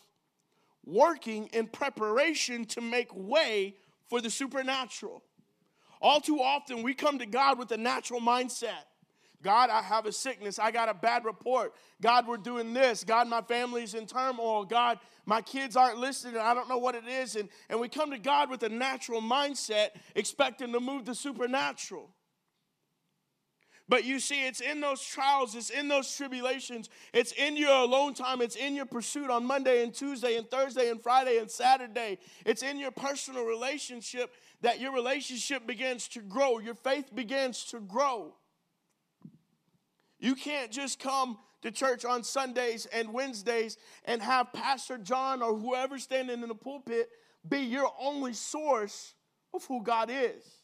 working 0.85 1.49
in 1.53 1.67
preparation 1.67 2.65
to 2.67 2.81
make 2.81 3.09
way 3.15 3.77
for 4.09 4.21
the 4.21 4.31
supernatural. 4.31 5.23
All 6.01 6.21
too 6.21 6.41
often, 6.41 6.83
we 6.83 6.95
come 6.95 7.19
to 7.19 7.27
God 7.27 7.59
with 7.59 7.71
a 7.73 7.77
natural 7.77 8.21
mindset. 8.21 8.85
God, 9.43 9.71
I 9.71 9.83
have 9.83 10.07
a 10.07 10.13
sickness. 10.13 10.59
I 10.59 10.71
got 10.71 10.89
a 10.89 10.95
bad 10.95 11.25
report. 11.25 11.75
God, 12.01 12.27
we're 12.27 12.37
doing 12.37 12.73
this. 12.73 13.05
God, 13.05 13.29
my 13.29 13.43
family's 13.43 13.95
in 13.95 14.07
turmoil. 14.07 14.65
God, 14.65 14.99
my 15.27 15.43
kids 15.43 15.77
aren't 15.77 15.99
listening. 15.99 16.39
I 16.39 16.55
don't 16.55 16.69
know 16.69 16.79
what 16.79 16.95
it 16.95 17.07
is. 17.07 17.37
And, 17.37 17.49
and 17.69 17.81
we 17.81 17.89
come 17.89 18.11
to 18.13 18.19
God 18.19 18.51
with 18.51 18.63
a 18.63 18.69
natural 18.69 19.21
mindset, 19.21 19.91
expecting 20.15 20.73
to 20.73 20.81
move 20.81 21.05
the 21.05 21.15
supernatural. 21.15 22.09
But 23.93 24.07
you 24.07 24.21
see, 24.21 24.47
it's 24.47 24.63
in 24.63 24.81
those 24.81 25.05
trials, 25.05 25.55
it's 25.55 25.69
in 25.69 25.87
those 25.87 26.17
tribulations, 26.17 26.89
it's 27.13 27.33
in 27.33 27.59
your 27.59 27.75
alone 27.75 28.15
time, 28.15 28.41
it's 28.41 28.57
in 28.57 28.75
your 28.75 28.87
pursuit 28.87 29.29
on 29.29 29.45
Monday 29.45 29.83
and 29.83 29.93
Tuesday 29.93 30.37
and 30.37 30.51
Thursday 30.51 30.89
and 30.89 30.99
Friday 30.99 31.37
and 31.37 31.51
Saturday. 31.51 32.17
It's 32.47 32.63
in 32.63 32.79
your 32.79 32.91
personal 32.91 33.45
relationship 33.45 34.33
that 34.63 34.81
your 34.81 34.95
relationship 34.95 35.67
begins 35.67 36.09
to 36.09 36.23
grow, 36.23 36.59
your 36.59 36.75
faith 36.75 37.15
begins 37.15 37.65
to 37.65 37.81
grow. 37.81 38.33
You 40.19 40.37
can't 40.37 40.71
just 40.71 40.99
come 40.99 41.37
to 41.61 41.71
church 41.71 42.07
on 42.07 42.25
Sundays 42.25 42.87
and 42.87 43.13
Wednesdays 43.13 43.77
and 44.07 44.23
have 44.23 44.55
Pastor 44.55 44.97
John 44.97 45.43
or 45.43 45.55
whoever 45.55 45.99
standing 45.99 46.43
in 46.43 46.49
the 46.49 46.55
pulpit 46.55 47.11
be 47.47 47.59
your 47.59 47.93
only 48.01 48.33
source 48.33 49.13
of 49.53 49.67
who 49.67 49.83
God 49.83 50.09
is. 50.11 50.62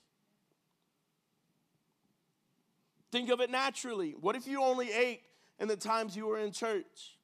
Think 3.11 3.31
of 3.31 3.41
it 3.41 3.51
naturally. 3.51 4.15
What 4.21 4.37
if 4.37 4.47
you 4.47 4.63
only 4.63 4.93
ate 4.93 5.23
in 5.59 5.69
the 5.69 5.77
times 5.77 6.17
you 6.17 6.27
were 6.27 6.39
in 6.39 6.53
church? 6.53 7.17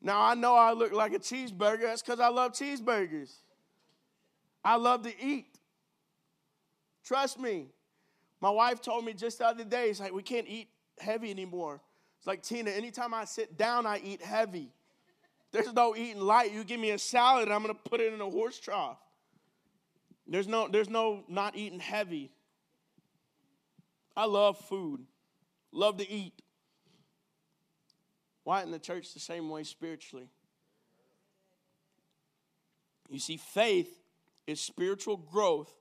Now, 0.00 0.20
I 0.20 0.34
know 0.34 0.54
I 0.54 0.72
look 0.72 0.92
like 0.92 1.12
a 1.12 1.18
cheeseburger. 1.18 1.82
That's 1.82 2.02
because 2.02 2.20
I 2.20 2.28
love 2.28 2.52
cheeseburgers. 2.52 3.32
I 4.64 4.76
love 4.76 5.02
to 5.02 5.12
eat. 5.20 5.58
Trust 7.04 7.38
me. 7.38 7.68
My 8.40 8.50
wife 8.50 8.80
told 8.80 9.04
me 9.04 9.14
just 9.14 9.38
the 9.38 9.46
other 9.46 9.64
day, 9.64 9.88
it's 9.88 10.00
like, 10.00 10.12
we 10.12 10.22
can't 10.22 10.46
eat 10.48 10.68
heavy 10.98 11.30
anymore. 11.30 11.80
It's 12.18 12.26
like, 12.26 12.42
Tina, 12.42 12.70
anytime 12.70 13.14
I 13.14 13.24
sit 13.24 13.56
down, 13.56 13.86
I 13.86 14.00
eat 14.04 14.22
heavy. 14.22 14.70
There's 15.52 15.72
no 15.72 15.96
eating 15.96 16.20
light. 16.20 16.52
You 16.52 16.64
give 16.64 16.80
me 16.80 16.90
a 16.90 16.98
salad, 16.98 17.50
I'm 17.50 17.62
going 17.62 17.74
to 17.74 17.90
put 17.90 18.00
it 18.00 18.12
in 18.12 18.20
a 18.20 18.28
horse 18.28 18.58
trough. 18.58 18.98
There's 20.26 20.48
no, 20.48 20.68
there's 20.68 20.90
no 20.90 21.22
not 21.28 21.56
eating 21.56 21.78
heavy. 21.78 22.30
I 24.16 24.24
love 24.24 24.58
food, 24.58 25.00
love 25.72 25.98
to 25.98 26.10
eat. 26.10 26.40
Why 28.44 28.62
in 28.62 28.70
the 28.70 28.78
church 28.78 29.12
the 29.12 29.20
same 29.20 29.50
way 29.50 29.64
spiritually? 29.64 30.28
You 33.10 33.18
see, 33.18 33.36
faith 33.36 33.90
is 34.46 34.60
spiritual 34.60 35.16
growth 35.16 35.72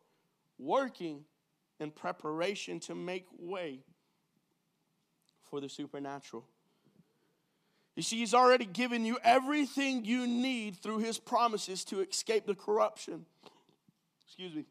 working 0.58 1.26
in 1.80 1.92
preparation 1.92 2.80
to 2.82 2.96
make 2.96 3.26
way 3.38 3.80
for 5.50 5.62
the 5.62 5.70
supernatural. 5.70 6.46
You 7.96 8.04
see, 8.04 8.18
He's 8.18 8.34
already 8.34 8.66
given 8.66 9.06
you 9.06 9.18
everything 9.24 10.04
you 10.06 10.28
need 10.28 10.76
through 10.78 11.00
His 11.00 11.18
promises 11.18 11.84
to 11.86 12.02
escape 12.02 12.46
the 12.46 12.56
corruption. 12.56 13.26
Excuse 14.26 14.54
me. 14.54 14.66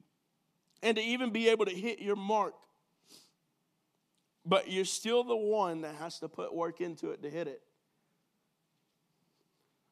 And 0.82 0.96
to 0.96 1.02
even 1.02 1.30
be 1.30 1.48
able 1.48 1.64
to 1.64 1.74
hit 1.74 2.00
your 2.00 2.16
mark. 2.16 2.54
But 4.46 4.70
you're 4.70 4.84
still 4.84 5.24
the 5.24 5.36
one 5.36 5.82
that 5.82 5.94
has 5.96 6.18
to 6.18 6.28
put 6.28 6.54
work 6.54 6.80
into 6.80 7.10
it 7.10 7.22
to 7.22 7.30
hit 7.30 7.48
it. 7.48 7.62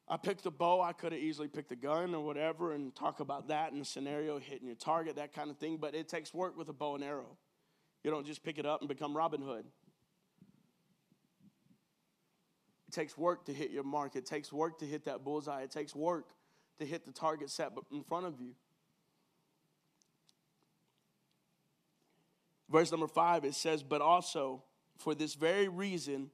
I 0.09 0.19
picked 0.19 0.45
a 0.45 0.51
bow. 0.51 0.83
I 0.83 0.93
could 0.93 1.13
have 1.13 1.23
easily 1.23 1.49
picked 1.49 1.73
a 1.73 1.77
gun 1.77 2.15
or 2.15 2.23
whatever 2.23 2.73
and 2.73 2.95
talk 2.95 3.21
about 3.21 3.49
that 3.49 3.73
in 3.73 3.81
a 3.81 3.85
scenario, 3.85 4.39
hitting 4.39 4.67
your 4.67 4.77
target, 4.77 5.17
that 5.17 5.33
kind 5.33 5.51
of 5.51 5.57
thing. 5.57 5.79
But 5.81 5.95
it 5.95 6.09
takes 6.09 6.35
work 6.35 6.57
with 6.57 6.69
a 6.69 6.73
bow 6.75 6.97
and 6.97 7.05
arrow. 7.05 7.39
You 8.05 8.11
don't 8.11 8.27
just 8.27 8.43
pick 8.45 8.59
it 8.59 8.67
up 8.67 8.81
and 8.81 8.89
become 8.89 9.17
Robin 9.17 9.41
Hood. 9.41 9.65
It 12.89 12.95
takes 12.95 13.17
work 13.17 13.47
to 13.47 13.55
hit 13.55 13.71
your 13.71 13.85
mark. 13.85 14.17
It 14.17 14.27
takes 14.27 14.53
work 14.53 14.81
to 14.81 14.85
hit 14.85 15.07
that 15.07 15.25
bullseye. 15.25 15.63
It 15.63 15.71
takes 15.71 15.95
work 15.95 16.27
to 16.79 16.85
hit 16.85 17.07
the 17.07 17.13
target 17.13 17.49
set 17.49 17.73
in 17.91 18.03
front 18.03 18.27
of 18.27 18.39
you. 18.39 18.55
Verse 22.73 22.91
number 22.91 23.07
five, 23.07 23.45
it 23.45 23.55
says, 23.55 23.83
But 23.83 24.01
also 24.01 24.65
for 24.99 25.15
this 25.15 25.35
very 25.35 25.69
reason, 25.69 26.31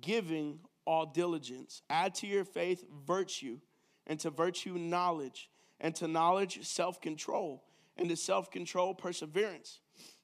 giving 0.00 0.58
all 0.84 1.06
diligence. 1.06 1.82
Add 1.88 2.14
to 2.16 2.26
your 2.26 2.44
faith 2.44 2.84
virtue, 3.06 3.60
and 4.06 4.20
to 4.20 4.30
virtue 4.30 4.74
knowledge, 4.74 5.48
and 5.80 5.94
to 5.96 6.08
knowledge 6.08 6.66
self 6.66 7.00
control, 7.00 7.64
and 7.96 8.08
to 8.08 8.16
self 8.16 8.50
control 8.50 8.94
perseverance, 8.94 9.80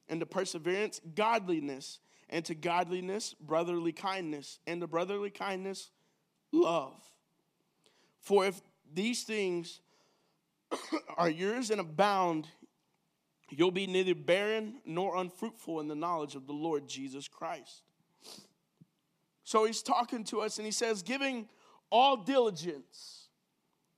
and 0.09 0.21
to 0.21 0.27
perseverance 0.27 1.01
godliness 1.15 2.01
and 2.31 2.45
to 2.45 2.55
godliness, 2.55 3.35
brotherly 3.41 3.93
kindness, 3.93 4.61
and 4.67 4.81
to 4.81 4.87
brotherly 4.87 5.31
kindness, 5.31 5.91
love. 6.53 7.03
For 8.21 8.47
if 8.47 8.61
these 8.93 9.25
things 9.25 9.81
are 11.17 11.29
yours 11.29 11.71
and 11.71 11.81
abound, 11.81 12.47
you'll 13.51 13.71
be 13.71 13.87
neither 13.87 14.15
barren 14.15 14.77
nor 14.85 15.17
unfruitful 15.17 15.81
in 15.81 15.89
the 15.89 15.95
knowledge 15.95 16.35
of 16.35 16.47
the 16.47 16.53
Lord 16.53 16.89
Jesus 16.89 17.29
Christ. 17.29 17.83
So 19.45 19.65
he's 19.65 19.83
talking 19.83 20.25
to 20.25 20.41
us 20.41 20.59
and 20.59 20.67
he 20.67 20.73
says, 20.73 21.03
giving 21.03 21.49
all 21.91 22.17
diligence. 22.17 23.29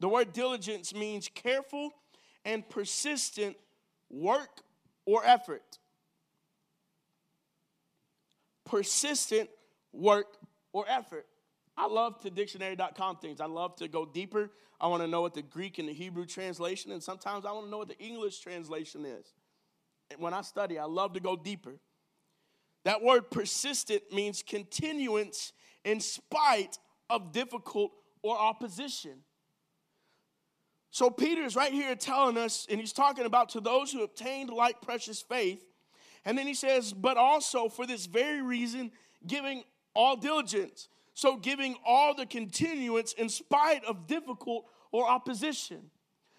The 0.01 0.09
word 0.09 0.33
diligence 0.33 0.95
means 0.95 1.29
careful 1.33 1.91
and 2.45 2.69
persistent 2.69 3.57
work 4.11 4.63
or 5.05 5.25
effort 5.25 5.79
persistent 8.73 9.51
work 9.93 10.39
or 10.73 10.87
effort. 10.89 11.27
I 11.77 11.87
love 11.87 12.21
to 12.21 12.31
dictionary.com 12.31 13.17
things. 13.19 13.41
I 13.41 13.47
love 13.47 13.77
to 13.77 13.89
go 13.89 14.07
deeper. 14.07 14.51
I 14.81 14.87
want 14.89 15.03
to 15.03 15.09
know 15.09 15.21
what 15.21 15.35
the 15.35 15.43
Greek 15.43 15.79
and 15.79 15.89
the 15.89 15.93
Hebrew 15.93 16.25
translation, 16.27 16.91
and 16.91 17.03
sometimes 17.03 17.45
I 17.45 17.53
want 17.53 17.67
to 17.67 17.71
know 17.71 17.79
what 17.79 17.89
the 17.89 17.99
English 17.99 18.41
translation 18.41 19.05
is. 19.05 19.33
When 20.19 20.35
I 20.35 20.43
study, 20.43 20.79
I 20.79 20.85
love 20.85 21.15
to 21.15 21.21
go 21.21 21.37
deeper. 21.37 21.75
That 22.85 23.03
word 23.03 23.31
persistent 23.31 24.13
means 24.13 24.43
continuance 24.43 25.53
in 25.85 26.01
spite 26.01 26.79
of 27.09 27.33
difficult 27.33 27.93
or 28.23 28.39
opposition. 28.39 29.23
So 30.91 31.09
Peter 31.09 31.43
is 31.43 31.57
right 31.57 31.73
here 31.73 31.95
telling 31.97 32.37
us, 32.37 32.67
and 32.71 32.79
he's 32.79 32.93
talking 32.93 33.25
about 33.25 33.51
to 33.51 33.61
those 33.61 33.91
who 33.91 34.03
obtained 34.03 34.51
like 34.51 34.83
precious 34.83 35.23
faith, 35.23 35.65
and 36.25 36.37
then 36.37 36.47
he 36.47 36.55
says, 36.55 36.93
but 36.93 37.17
also 37.17 37.69
for 37.69 37.87
this 37.87 38.07
very 38.07 38.43
reason, 38.43 38.93
giving 39.27 39.63
all 39.95 40.17
diligence. 40.17 40.89
So 41.15 41.37
giving 41.37 41.77
all 41.85 42.15
the 42.15 42.27
continuance 42.27 43.13
in 43.15 43.29
spite 43.29 43.85
of 43.85 44.07
difficult 44.07 44.67
or 44.93 45.09
opposition. 45.09 45.91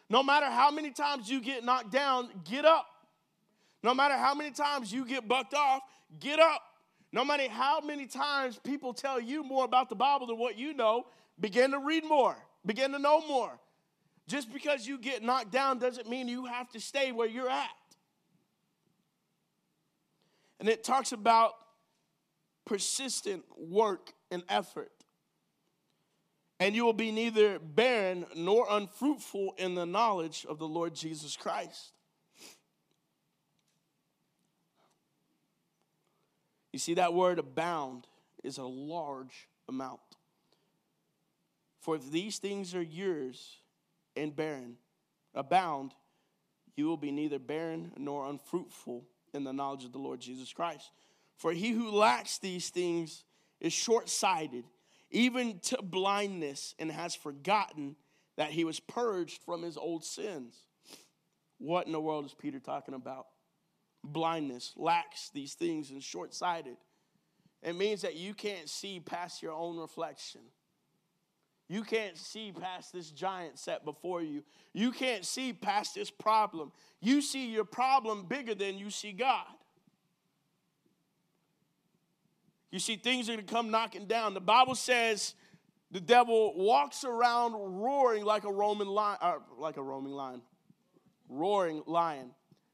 No 0.09 0.23
matter 0.23 0.47
how 0.47 0.71
many 0.71 0.91
times 0.91 1.29
you 1.29 1.41
get 1.41 1.63
knocked 1.63 1.91
down, 1.91 2.29
get 2.43 2.65
up. 2.65 2.87
No 3.83 3.93
matter 3.93 4.17
how 4.17 4.33
many 4.33 4.51
times 4.51 4.91
you 4.91 5.05
get 5.05 5.27
bucked 5.27 5.53
off, 5.53 5.83
get 6.19 6.39
up. 6.39 6.61
No 7.11 7.23
matter 7.23 7.47
how 7.49 7.81
many 7.81 8.07
times 8.07 8.57
people 8.63 8.93
tell 8.93 9.19
you 9.19 9.43
more 9.43 9.65
about 9.65 9.89
the 9.89 9.95
Bible 9.95 10.25
than 10.25 10.39
what 10.39 10.57
you 10.57 10.73
know, 10.73 11.05
begin 11.39 11.71
to 11.71 11.79
read 11.79 12.03
more, 12.03 12.35
begin 12.65 12.91
to 12.93 12.99
know 12.99 13.21
more. 13.27 13.51
Just 14.27 14.51
because 14.51 14.87
you 14.87 14.97
get 14.97 15.21
knocked 15.21 15.51
down 15.51 15.79
doesn't 15.79 16.09
mean 16.09 16.27
you 16.27 16.45
have 16.45 16.69
to 16.69 16.79
stay 16.79 17.11
where 17.11 17.27
you're 17.27 17.49
at. 17.49 17.69
And 20.59 20.69
it 20.69 20.83
talks 20.83 21.11
about 21.11 21.51
persistent 22.65 23.43
work 23.57 24.13
and 24.31 24.43
effort. 24.47 24.91
And 26.59 26.73
you 26.73 26.85
will 26.85 26.93
be 26.93 27.11
neither 27.11 27.59
barren 27.59 28.25
nor 28.35 28.65
unfruitful 28.69 29.55
in 29.57 29.75
the 29.75 29.85
knowledge 29.85 30.45
of 30.47 30.59
the 30.59 30.67
Lord 30.67 30.95
Jesus 30.95 31.35
Christ. 31.35 31.91
You 36.73 36.79
see, 36.79 36.95
that 36.95 37.13
word 37.13 37.39
abound 37.39 38.07
is 38.43 38.57
a 38.57 38.63
large 38.63 39.47
amount. 39.69 40.01
For 41.79 41.95
if 41.95 42.11
these 42.11 42.39
things 42.39 42.73
are 42.73 42.81
yours 42.81 43.57
and 44.17 44.35
barren, 44.35 44.77
abound, 45.35 45.93
you 46.75 46.87
will 46.87 46.97
be 46.97 47.11
neither 47.11 47.39
barren 47.39 47.91
nor 47.97 48.27
unfruitful 48.27 49.05
in 49.33 49.43
the 49.43 49.53
knowledge 49.53 49.85
of 49.85 49.91
the 49.91 49.99
Lord 49.99 50.19
Jesus 50.19 50.51
Christ. 50.51 50.91
For 51.37 51.51
he 51.51 51.71
who 51.71 51.91
lacks 51.91 52.39
these 52.39 52.69
things 52.69 53.23
is 53.59 53.73
short 53.73 54.09
sighted, 54.09 54.65
even 55.11 55.59
to 55.59 55.81
blindness, 55.81 56.73
and 56.79 56.91
has 56.91 57.15
forgotten 57.15 57.95
that 58.35 58.49
he 58.49 58.63
was 58.63 58.79
purged 58.79 59.41
from 59.43 59.61
his 59.61 59.77
old 59.77 60.03
sins. 60.03 60.55
What 61.59 61.85
in 61.85 61.91
the 61.91 62.01
world 62.01 62.25
is 62.25 62.33
Peter 62.33 62.59
talking 62.59 62.95
about? 62.95 63.27
Blindness, 64.03 64.73
lacks 64.75 65.29
these 65.33 65.53
things, 65.53 65.91
and 65.91 66.03
short 66.03 66.33
sighted. 66.33 66.77
It 67.61 67.75
means 67.75 68.01
that 68.01 68.15
you 68.15 68.33
can't 68.33 68.67
see 68.67 68.99
past 68.99 69.41
your 69.41 69.53
own 69.53 69.77
reflection. 69.77 70.41
You 71.69 71.83
can't 71.83 72.17
see 72.17 72.51
past 72.51 72.91
this 72.91 73.09
giant 73.09 73.57
set 73.57 73.85
before 73.85 74.21
you. 74.21 74.43
You 74.73 74.91
can't 74.91 75.25
see 75.25 75.53
past 75.53 75.95
this 75.95 76.11
problem. 76.11 76.71
You 76.99 77.21
see 77.21 77.47
your 77.47 77.63
problem 77.63 78.25
bigger 78.25 78.53
than 78.53 78.77
you 78.77 78.89
see 78.89 79.13
God. 79.13 79.47
You 82.69 82.79
see, 82.79 82.95
things 82.95 83.29
are 83.29 83.33
going 83.33 83.45
to 83.45 83.53
come 83.53 83.71
knocking 83.71 84.07
down. 84.07 84.33
The 84.33 84.41
Bible 84.41 84.75
says 84.75 85.35
the 85.91 86.01
devil 86.01 86.53
walks 86.55 87.03
around 87.03 87.53
roaring 87.53 88.25
like 88.25 88.43
a 88.43 88.51
Roman 88.51 88.87
lion, 88.87 89.19
uh, 89.21 89.35
like 89.57 89.77
a 89.77 89.81
roaming 89.83 90.13
lion, 90.13 90.41
roaring 91.29 91.83
lion. 91.85 92.31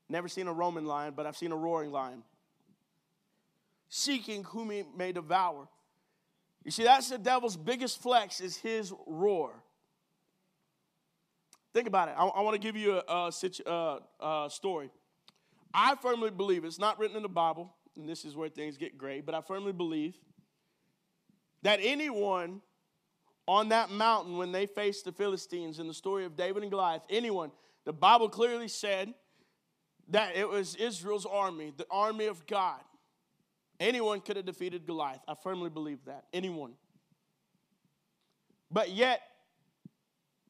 Never 0.09 0.27
seen 0.27 0.47
a 0.47 0.53
Roman 0.53 0.85
lion, 0.85 1.13
but 1.15 1.25
I've 1.25 1.37
seen 1.37 1.51
a 1.51 1.55
roaring 1.55 1.91
lion. 1.91 2.23
Seeking 3.89 4.43
whom 4.43 4.71
he 4.71 4.83
may 4.97 5.11
devour. 5.11 5.67
You 6.63 6.71
see, 6.71 6.83
that's 6.83 7.09
the 7.09 7.17
devil's 7.17 7.55
biggest 7.55 8.01
flex 8.01 8.41
is 8.41 8.57
his 8.57 8.93
roar. 9.05 9.63
Think 11.73 11.87
about 11.87 12.09
it. 12.09 12.15
I, 12.17 12.25
I 12.25 12.41
want 12.41 12.55
to 12.55 12.59
give 12.59 12.75
you 12.75 12.95
a, 12.95 13.03
a, 13.07 13.31
a, 13.65 13.71
uh, 13.71 14.45
a, 14.45 14.49
story. 14.49 14.89
I 15.73 15.95
firmly 15.95 16.31
believe 16.31 16.65
it's 16.65 16.79
not 16.79 16.99
written 16.99 17.15
in 17.15 17.23
the 17.23 17.29
Bible, 17.29 17.71
and 17.95 18.09
this 18.09 18.25
is 18.25 18.35
where 18.35 18.49
things 18.49 18.77
get 18.77 18.97
gray, 18.97 19.21
but 19.21 19.35
I 19.35 19.41
firmly 19.41 19.71
believe 19.71 20.15
that 21.61 21.79
anyone 21.81 22.61
on 23.47 23.69
that 23.69 23.91
mountain 23.91 24.37
when 24.37 24.51
they 24.51 24.65
faced 24.65 25.05
the 25.05 25.11
Philistines 25.11 25.79
in 25.79 25.87
the 25.87 25.93
story 25.93 26.25
of 26.25 26.35
David 26.35 26.63
and 26.63 26.71
Goliath, 26.71 27.03
anyone, 27.09 27.51
the 27.85 27.93
Bible 27.93 28.29
clearly 28.29 28.67
said 28.67 29.13
that 30.09 30.35
it 30.35 30.47
was 30.47 30.75
Israel's 30.75 31.25
army, 31.25 31.73
the 31.75 31.85
army 31.89 32.25
of 32.25 32.45
God. 32.47 32.79
Anyone 33.79 34.21
could 34.21 34.35
have 34.35 34.45
defeated 34.45 34.85
Goliath. 34.85 35.21
I 35.27 35.35
firmly 35.35 35.69
believe 35.69 36.03
that. 36.05 36.25
Anyone. 36.33 36.73
But 38.71 38.89
yet, 38.89 39.21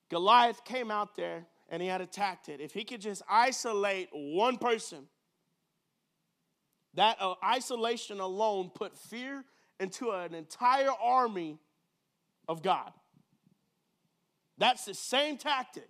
Goliath 0.09 0.63
came 0.65 0.89
out 0.89 1.15
there 1.15 1.45
and 1.69 1.81
he 1.81 1.87
had 1.87 2.01
attacked 2.01 2.49
it. 2.49 2.59
If 2.59 2.73
he 2.73 2.83
could 2.83 3.01
just 3.01 3.21
isolate 3.29 4.09
one 4.11 4.57
person, 4.57 5.07
that 6.95 7.17
uh, 7.19 7.35
isolation 7.45 8.19
alone 8.19 8.71
put 8.73 8.97
fear 8.97 9.45
into 9.79 10.11
an 10.11 10.33
entire 10.33 10.91
army 11.01 11.59
of 12.47 12.63
God. 12.63 12.91
That's 14.57 14.85
the 14.85 14.95
same 14.95 15.37
tactic 15.37 15.87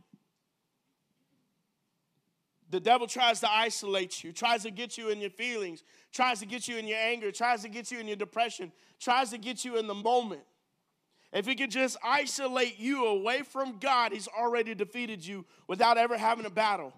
the 2.70 2.80
devil 2.80 3.08
tries 3.08 3.40
to 3.40 3.52
isolate 3.52 4.24
you, 4.24 4.32
tries 4.32 4.64
to 4.64 4.72
get 4.72 4.98
you 4.98 5.10
in 5.10 5.20
your 5.20 5.32
feelings, 5.32 5.84
tries 6.12 6.40
to 6.40 6.46
get 6.46 6.68
you 6.68 6.78
in 6.78 6.88
your 6.88 7.00
anger, 7.00 7.32
tries 7.32 7.64
to 7.64 7.70
get 7.70 7.92
you 7.92 8.00
in 8.00 8.08
your 8.08 8.16
depression, 8.16 8.72
tries 9.00 9.32
to 9.32 9.38
get 9.38 9.66
you 9.66 9.78
in 9.78 9.88
the 9.88 9.96
moment. 9.96 10.42
If 11.32 11.46
he 11.46 11.56
could 11.56 11.72
just 11.72 11.98
isolate 12.04 12.80
you 12.80 13.06
away 13.06 13.42
from 13.42 13.80
God, 13.80 14.12
he's 14.12 14.28
already 14.28 14.76
defeated 14.76 15.26
you 15.26 15.46
without 15.68 15.98
ever 15.98 16.18
having 16.18 16.46
a 16.46 16.50
battle. 16.50 16.94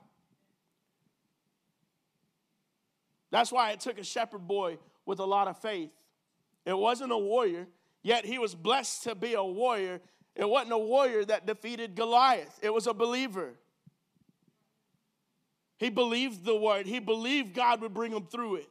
That's 3.29 3.51
why 3.51 3.71
it 3.71 3.79
took 3.79 3.97
a 3.97 4.03
shepherd 4.03 4.47
boy 4.47 4.77
with 5.05 5.19
a 5.19 5.25
lot 5.25 5.47
of 5.47 5.57
faith. 5.57 5.91
It 6.65 6.77
wasn't 6.77 7.11
a 7.11 7.17
warrior, 7.17 7.67
yet 8.03 8.25
he 8.25 8.37
was 8.39 8.55
blessed 8.55 9.03
to 9.03 9.15
be 9.15 9.33
a 9.33 9.43
warrior. 9.43 10.01
It 10.35 10.47
wasn't 10.47 10.73
a 10.73 10.77
warrior 10.77 11.25
that 11.25 11.45
defeated 11.45 11.95
Goliath, 11.95 12.59
it 12.61 12.73
was 12.73 12.87
a 12.87 12.93
believer. 12.93 13.55
He 15.81 15.89
believed 15.89 16.45
the 16.45 16.55
word, 16.55 16.85
he 16.85 16.99
believed 16.99 17.55
God 17.55 17.81
would 17.81 17.91
bring 17.91 18.11
him 18.11 18.27
through 18.27 18.57
it. 18.57 18.69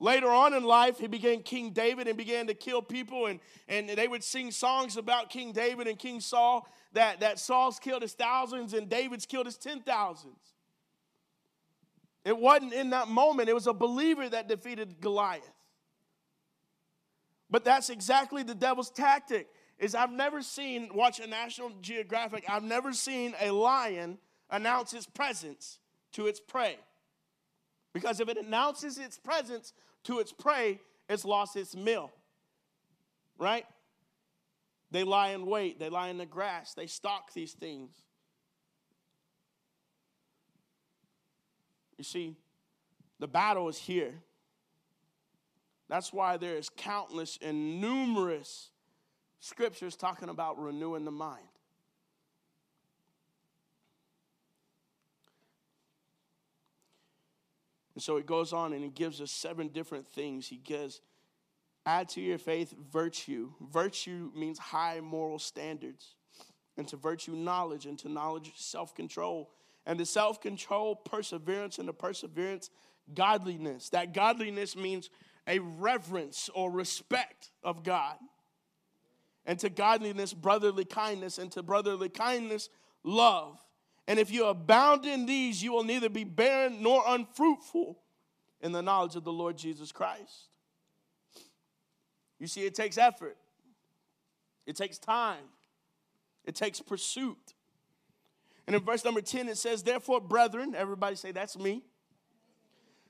Later 0.00 0.30
on 0.30 0.54
in 0.54 0.64
life, 0.64 0.98
he 0.98 1.08
became 1.08 1.42
King 1.42 1.72
David 1.72 2.08
and 2.08 2.16
began 2.16 2.46
to 2.46 2.54
kill 2.54 2.80
people, 2.80 3.26
and, 3.26 3.38
and 3.68 3.90
they 3.90 4.08
would 4.08 4.24
sing 4.24 4.50
songs 4.50 4.96
about 4.96 5.28
King 5.28 5.52
David 5.52 5.88
and 5.88 5.98
King 5.98 6.20
Saul 6.20 6.66
that, 6.94 7.20
that 7.20 7.38
Saul's 7.38 7.78
killed 7.78 8.00
his 8.00 8.14
thousands 8.14 8.72
and 8.72 8.88
David's 8.88 9.26
killed 9.26 9.44
his 9.44 9.58
ten 9.58 9.80
thousands. 9.80 10.38
It 12.24 12.38
wasn't 12.38 12.72
in 12.72 12.88
that 12.90 13.08
moment, 13.08 13.50
it 13.50 13.54
was 13.54 13.66
a 13.66 13.74
believer 13.74 14.26
that 14.30 14.48
defeated 14.48 15.02
Goliath. 15.02 15.42
But 17.50 17.62
that's 17.62 17.90
exactly 17.90 18.42
the 18.42 18.54
devil's 18.54 18.90
tactic. 18.90 19.48
Is 19.78 19.94
I've 19.94 20.12
never 20.12 20.40
seen, 20.40 20.88
watch 20.94 21.20
a 21.20 21.26
National 21.26 21.72
Geographic, 21.82 22.44
I've 22.48 22.64
never 22.64 22.94
seen 22.94 23.34
a 23.38 23.50
lion 23.50 24.16
announce 24.50 24.94
its 24.94 25.06
presence 25.06 25.78
to 26.12 26.26
its 26.26 26.40
prey. 26.40 26.76
Because 27.92 28.20
if 28.20 28.28
it 28.28 28.36
announces 28.36 28.98
its 28.98 29.18
presence 29.18 29.72
to 30.04 30.18
its 30.18 30.32
prey, 30.32 30.80
it's 31.08 31.24
lost 31.24 31.56
its 31.56 31.74
meal. 31.74 32.12
Right? 33.38 33.66
They 34.90 35.04
lie 35.04 35.30
in 35.30 35.46
wait, 35.46 35.78
they 35.78 35.88
lie 35.88 36.08
in 36.08 36.18
the 36.18 36.26
grass, 36.26 36.74
they 36.74 36.86
stalk 36.86 37.32
these 37.32 37.52
things. 37.52 37.90
You 41.98 42.04
see, 42.04 42.36
the 43.18 43.26
battle 43.26 43.68
is 43.68 43.78
here. 43.78 44.14
That's 45.88 46.12
why 46.12 46.36
there 46.36 46.56
is 46.56 46.68
countless 46.68 47.38
and 47.40 47.80
numerous 47.80 48.70
scriptures 49.40 49.96
talking 49.96 50.28
about 50.28 50.60
renewing 50.60 51.04
the 51.04 51.10
mind. 51.10 51.46
And 57.96 58.02
so 58.02 58.18
it 58.18 58.26
goes 58.26 58.52
on 58.52 58.74
and 58.74 58.84
he 58.84 58.90
gives 58.90 59.22
us 59.22 59.30
seven 59.30 59.68
different 59.68 60.06
things. 60.06 60.46
He 60.46 60.58
gives, 60.58 61.00
add 61.86 62.10
to 62.10 62.20
your 62.20 62.36
faith 62.36 62.74
virtue. 62.92 63.52
Virtue 63.72 64.30
means 64.36 64.58
high 64.58 65.00
moral 65.00 65.38
standards. 65.38 66.14
And 66.76 66.86
to 66.88 66.96
virtue, 66.96 67.32
knowledge. 67.32 67.86
And 67.86 67.98
to 68.00 68.10
knowledge, 68.10 68.52
self 68.54 68.94
control. 68.94 69.50
And 69.86 69.98
to 69.98 70.04
self 70.04 70.42
control, 70.42 70.94
perseverance. 70.94 71.78
And 71.78 71.86
to 71.86 71.94
perseverance, 71.94 72.68
godliness. 73.14 73.88
That 73.88 74.12
godliness 74.12 74.76
means 74.76 75.08
a 75.46 75.58
reverence 75.58 76.50
or 76.54 76.70
respect 76.70 77.50
of 77.64 77.82
God. 77.82 78.18
And 79.46 79.58
to 79.60 79.70
godliness, 79.70 80.34
brotherly 80.34 80.84
kindness. 80.84 81.38
And 81.38 81.50
to 81.52 81.62
brotherly 81.62 82.10
kindness, 82.10 82.68
love. 83.04 83.58
And 84.08 84.18
if 84.18 84.30
you 84.30 84.46
abound 84.46 85.04
in 85.04 85.26
these, 85.26 85.62
you 85.62 85.72
will 85.72 85.84
neither 85.84 86.08
be 86.08 86.24
barren 86.24 86.82
nor 86.82 87.02
unfruitful 87.06 87.98
in 88.60 88.72
the 88.72 88.82
knowledge 88.82 89.16
of 89.16 89.24
the 89.24 89.32
Lord 89.32 89.56
Jesus 89.58 89.92
Christ. 89.92 90.48
You 92.38 92.46
see, 92.46 92.62
it 92.62 92.74
takes 92.74 92.98
effort, 92.98 93.36
it 94.66 94.76
takes 94.76 94.98
time, 94.98 95.44
it 96.44 96.54
takes 96.54 96.80
pursuit. 96.80 97.54
And 98.66 98.74
in 98.74 98.82
verse 98.82 99.04
number 99.04 99.20
10, 99.20 99.48
it 99.48 99.56
says, 99.56 99.82
Therefore, 99.82 100.20
brethren, 100.20 100.74
everybody 100.76 101.16
say, 101.16 101.32
That's 101.32 101.56
me. 101.58 101.82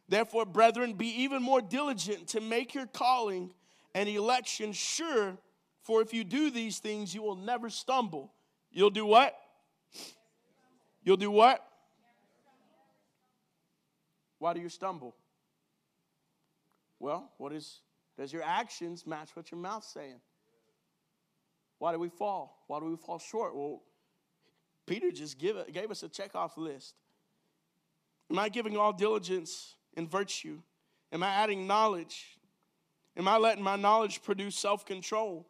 Therefore, 0.09 0.45
brethren, 0.45 0.93
be 0.93 1.23
even 1.23 1.43
more 1.43 1.61
diligent 1.61 2.29
to 2.29 2.41
make 2.41 2.75
your 2.75 2.87
calling 2.87 3.53
and 3.95 4.09
election 4.09 4.73
sure, 4.73 5.37
for 5.83 6.03
if 6.03 6.15
you 6.15 6.23
do 6.23 6.51
these 6.51 6.79
things, 6.79 7.15
you 7.15 7.23
will 7.23 7.37
never 7.37 7.71
stumble. 7.71 8.33
You'll 8.71 8.91
do 8.91 9.07
what? 9.07 9.35
You'll 11.07 11.17
do 11.17 11.31
what? 11.31 11.65
Why 14.41 14.53
do 14.53 14.61
you 14.61 14.69
stumble? 14.69 15.15
Well, 16.99 17.31
what 17.39 17.53
is 17.53 17.81
does 18.19 18.33
your 18.33 18.43
actions 18.43 19.07
match 19.07 19.31
what 19.35 19.51
your 19.51 19.61
mouth's 19.61 19.93
saying? 19.93 20.21
Why 21.79 21.93
do 21.93 21.99
we 21.99 22.09
fall? 22.09 22.65
Why 22.67 22.81
do 22.81 22.87
we 22.87 22.97
fall 22.97 23.19
short? 23.19 23.55
Well, 23.55 23.83
Peter 24.87 25.11
just 25.13 25.39
give, 25.39 25.57
gave 25.73 25.91
us 25.91 26.03
a 26.03 26.09
checkoff 26.09 26.57
list. 26.57 26.95
Am 28.31 28.39
I 28.39 28.49
giving 28.49 28.77
all 28.77 28.93
diligence 28.93 29.75
and 29.97 30.11
virtue? 30.11 30.59
Am 31.13 31.23
I 31.23 31.29
adding 31.29 31.67
knowledge? 31.67 32.39
Am 33.17 33.29
I 33.29 33.37
letting 33.37 33.63
my 33.63 33.77
knowledge 33.77 34.23
produce 34.23 34.57
self 34.57 34.85
control? 34.85 35.47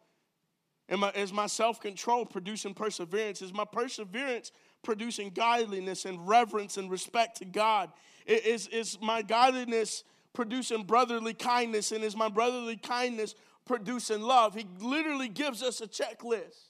Am 0.89 1.03
I, 1.03 1.11
is 1.11 1.33
my 1.33 1.47
self 1.47 1.81
control 1.81 2.25
producing 2.25 2.73
perseverance? 2.73 3.41
Is 3.41 3.53
my 3.53 3.65
perseverance 3.65 4.51
producing 4.83 5.31
godliness 5.31 6.05
and 6.05 6.27
reverence 6.27 6.77
and 6.77 6.89
respect 6.89 7.37
to 7.37 7.45
God? 7.45 7.91
Is, 8.25 8.67
is 8.67 8.97
my 9.01 9.21
godliness 9.21 10.03
producing 10.33 10.83
brotherly 10.83 11.33
kindness? 11.33 11.91
And 11.91 12.03
is 12.03 12.15
my 12.15 12.29
brotherly 12.29 12.77
kindness 12.77 13.35
producing 13.65 14.21
love? 14.21 14.53
He 14.55 14.65
literally 14.79 15.29
gives 15.29 15.63
us 15.63 15.81
a 15.81 15.87
checklist. 15.87 16.69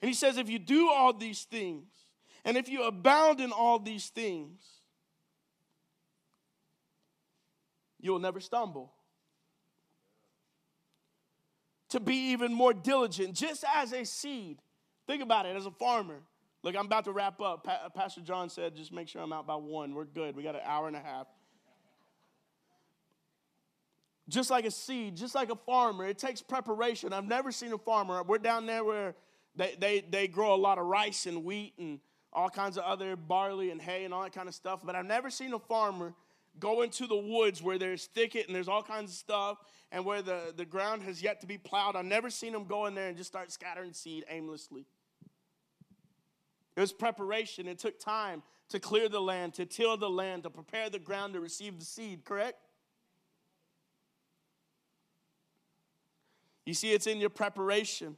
And 0.00 0.08
he 0.08 0.14
says, 0.14 0.36
if 0.36 0.50
you 0.50 0.58
do 0.58 0.90
all 0.90 1.12
these 1.12 1.44
things, 1.44 1.88
and 2.44 2.56
if 2.56 2.68
you 2.68 2.84
abound 2.84 3.40
in 3.40 3.50
all 3.50 3.78
these 3.78 4.08
things, 4.08 4.60
you 7.98 8.12
will 8.12 8.20
never 8.20 8.40
stumble. 8.40 8.92
To 11.90 12.00
be 12.00 12.32
even 12.32 12.52
more 12.52 12.74
diligent, 12.74 13.34
just 13.34 13.64
as 13.74 13.92
a 13.92 14.04
seed. 14.04 14.58
Think 15.06 15.22
about 15.22 15.46
it 15.46 15.56
as 15.56 15.66
a 15.66 15.70
farmer. 15.70 16.20
Look, 16.66 16.76
I'm 16.76 16.86
about 16.86 17.04
to 17.04 17.12
wrap 17.12 17.40
up. 17.40 17.62
Pa- 17.62 17.82
uh, 17.84 17.88
Pastor 17.90 18.20
John 18.22 18.50
said, 18.50 18.74
just 18.74 18.92
make 18.92 19.06
sure 19.06 19.22
I'm 19.22 19.32
out 19.32 19.46
by 19.46 19.54
one. 19.54 19.94
We're 19.94 20.04
good. 20.04 20.34
We 20.34 20.42
got 20.42 20.56
an 20.56 20.62
hour 20.64 20.88
and 20.88 20.96
a 20.96 21.00
half. 21.00 21.28
Just 24.28 24.50
like 24.50 24.64
a 24.64 24.72
seed, 24.72 25.16
just 25.16 25.36
like 25.36 25.48
a 25.48 25.54
farmer, 25.54 26.08
it 26.08 26.18
takes 26.18 26.42
preparation. 26.42 27.12
I've 27.12 27.28
never 27.28 27.52
seen 27.52 27.72
a 27.72 27.78
farmer. 27.78 28.20
We're 28.24 28.38
down 28.38 28.66
there 28.66 28.82
where 28.82 29.14
they, 29.54 29.76
they, 29.78 30.00
they 30.10 30.26
grow 30.26 30.56
a 30.56 30.56
lot 30.56 30.78
of 30.78 30.86
rice 30.86 31.26
and 31.26 31.44
wheat 31.44 31.74
and 31.78 32.00
all 32.32 32.50
kinds 32.50 32.76
of 32.76 32.82
other 32.82 33.14
barley 33.14 33.70
and 33.70 33.80
hay 33.80 34.04
and 34.04 34.12
all 34.12 34.24
that 34.24 34.32
kind 34.32 34.48
of 34.48 34.54
stuff. 34.56 34.80
But 34.82 34.96
I've 34.96 35.06
never 35.06 35.30
seen 35.30 35.52
a 35.52 35.60
farmer 35.60 36.14
go 36.58 36.82
into 36.82 37.06
the 37.06 37.16
woods 37.16 37.62
where 37.62 37.78
there's 37.78 38.06
thicket 38.06 38.48
and 38.48 38.56
there's 38.56 38.66
all 38.66 38.82
kinds 38.82 39.12
of 39.12 39.16
stuff 39.16 39.58
and 39.92 40.04
where 40.04 40.20
the, 40.20 40.52
the 40.56 40.64
ground 40.64 41.04
has 41.04 41.22
yet 41.22 41.40
to 41.42 41.46
be 41.46 41.58
plowed. 41.58 41.94
I've 41.94 42.04
never 42.06 42.28
seen 42.28 42.52
them 42.52 42.64
go 42.64 42.86
in 42.86 42.96
there 42.96 43.06
and 43.06 43.16
just 43.16 43.28
start 43.28 43.52
scattering 43.52 43.92
seed 43.92 44.24
aimlessly. 44.28 44.84
It 46.76 46.80
was 46.80 46.92
preparation. 46.92 47.66
It 47.66 47.78
took 47.78 47.98
time 47.98 48.42
to 48.68 48.78
clear 48.78 49.08
the 49.08 49.20
land, 49.20 49.54
to 49.54 49.64
till 49.64 49.96
the 49.96 50.10
land, 50.10 50.42
to 50.42 50.50
prepare 50.50 50.90
the 50.90 50.98
ground 50.98 51.34
to 51.34 51.40
receive 51.40 51.78
the 51.78 51.84
seed, 51.84 52.24
correct? 52.24 52.58
You 56.66 56.74
see, 56.74 56.92
it's 56.92 57.06
in 57.06 57.18
your 57.18 57.30
preparation. 57.30 58.16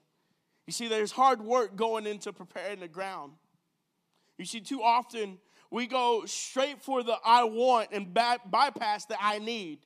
You 0.67 0.73
see, 0.73 0.89
there's 0.89 1.13
hard 1.13 1.41
work 1.41 1.77
going 1.77 2.07
into 2.07 2.33
preparing 2.33 2.81
the 2.81 2.89
ground. 2.89 3.33
You 4.39 4.45
see, 4.45 4.61
too 4.61 4.83
often 4.83 5.39
we 5.71 5.87
go 5.87 6.25
straight 6.25 6.81
for 6.81 7.03
the 7.03 7.17
I 7.25 7.45
want 7.45 7.91
and 7.93 8.13
bypass 8.13 9.05
the 9.05 9.23
I 9.23 9.39
need. 9.39 9.81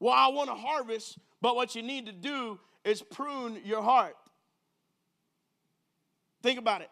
Well, 0.00 0.14
I 0.14 0.28
want 0.28 0.48
to 0.48 0.54
harvest, 0.54 1.18
but 1.42 1.56
what 1.56 1.74
you 1.74 1.82
need 1.82 2.06
to 2.06 2.12
do 2.12 2.60
is 2.84 3.02
prune 3.02 3.60
your 3.64 3.82
heart. 3.82 4.16
Think 6.40 6.60
about 6.60 6.82
it. 6.82 6.90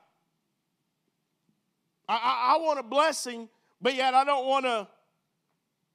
I, 2.08 2.14
I, 2.14 2.54
I 2.54 2.62
want 2.62 2.78
a 2.78 2.82
blessing, 2.82 3.48
but 3.80 3.94
yet 3.94 4.14
I 4.14 4.24
don't 4.24 4.46
want 4.46 4.64
to 4.64 4.88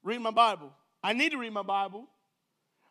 read 0.03 0.21
my 0.21 0.31
Bible. 0.31 0.71
I 1.03 1.13
need 1.13 1.31
to 1.31 1.37
read 1.37 1.53
my 1.53 1.63
Bible. 1.63 2.07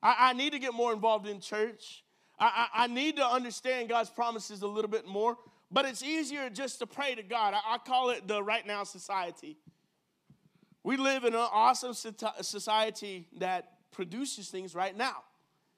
I, 0.02 0.16
I 0.18 0.32
need 0.32 0.52
to 0.52 0.58
get 0.58 0.74
more 0.74 0.92
involved 0.92 1.26
in 1.26 1.40
church. 1.40 2.04
I, 2.38 2.68
I, 2.74 2.84
I, 2.84 2.86
need 2.86 3.16
to 3.16 3.26
understand 3.26 3.88
God's 3.88 4.10
promises 4.10 4.62
a 4.62 4.66
little 4.66 4.90
bit 4.90 5.06
more, 5.06 5.36
but 5.70 5.84
it's 5.84 6.02
easier 6.02 6.48
just 6.48 6.78
to 6.78 6.86
pray 6.86 7.14
to 7.14 7.22
God. 7.22 7.54
I, 7.54 7.74
I 7.74 7.78
call 7.78 8.10
it 8.10 8.26
the 8.26 8.42
right 8.42 8.66
now 8.66 8.84
society. 8.84 9.58
We 10.82 10.96
live 10.96 11.24
in 11.24 11.34
an 11.34 11.48
awesome 11.52 11.92
society 11.92 13.28
that 13.38 13.68
produces 13.92 14.48
things 14.48 14.74
right 14.74 14.96
now. 14.96 15.16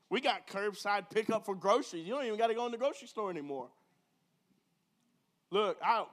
We 0.09 0.21
got 0.21 0.47
curbside 0.47 1.11
pickup 1.11 1.45
for 1.45 1.57
groceries. 1.57 2.07
You 2.07 2.15
don't 2.15 2.25
even 2.25 2.39
got 2.39 2.49
to 2.49 2.55
go 2.55 2.67
in 2.67 2.73
the 2.73 2.79
grocery 2.79 3.09
store 3.09 3.31
anymore. 3.31 3.69
Look, 5.51 5.79
I 5.85 6.05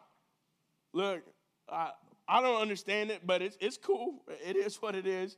Look, 0.94 1.22
I, 1.72 1.92
I 2.28 2.42
don't 2.42 2.62
understand 2.62 3.12
it, 3.12 3.22
but 3.26 3.42
it's, 3.42 3.58
it's 3.60 3.78
cool. 3.78 4.24
It 4.46 4.56
is 4.56 4.78
what 4.82 4.96
it 4.96 5.08
is. 5.08 5.38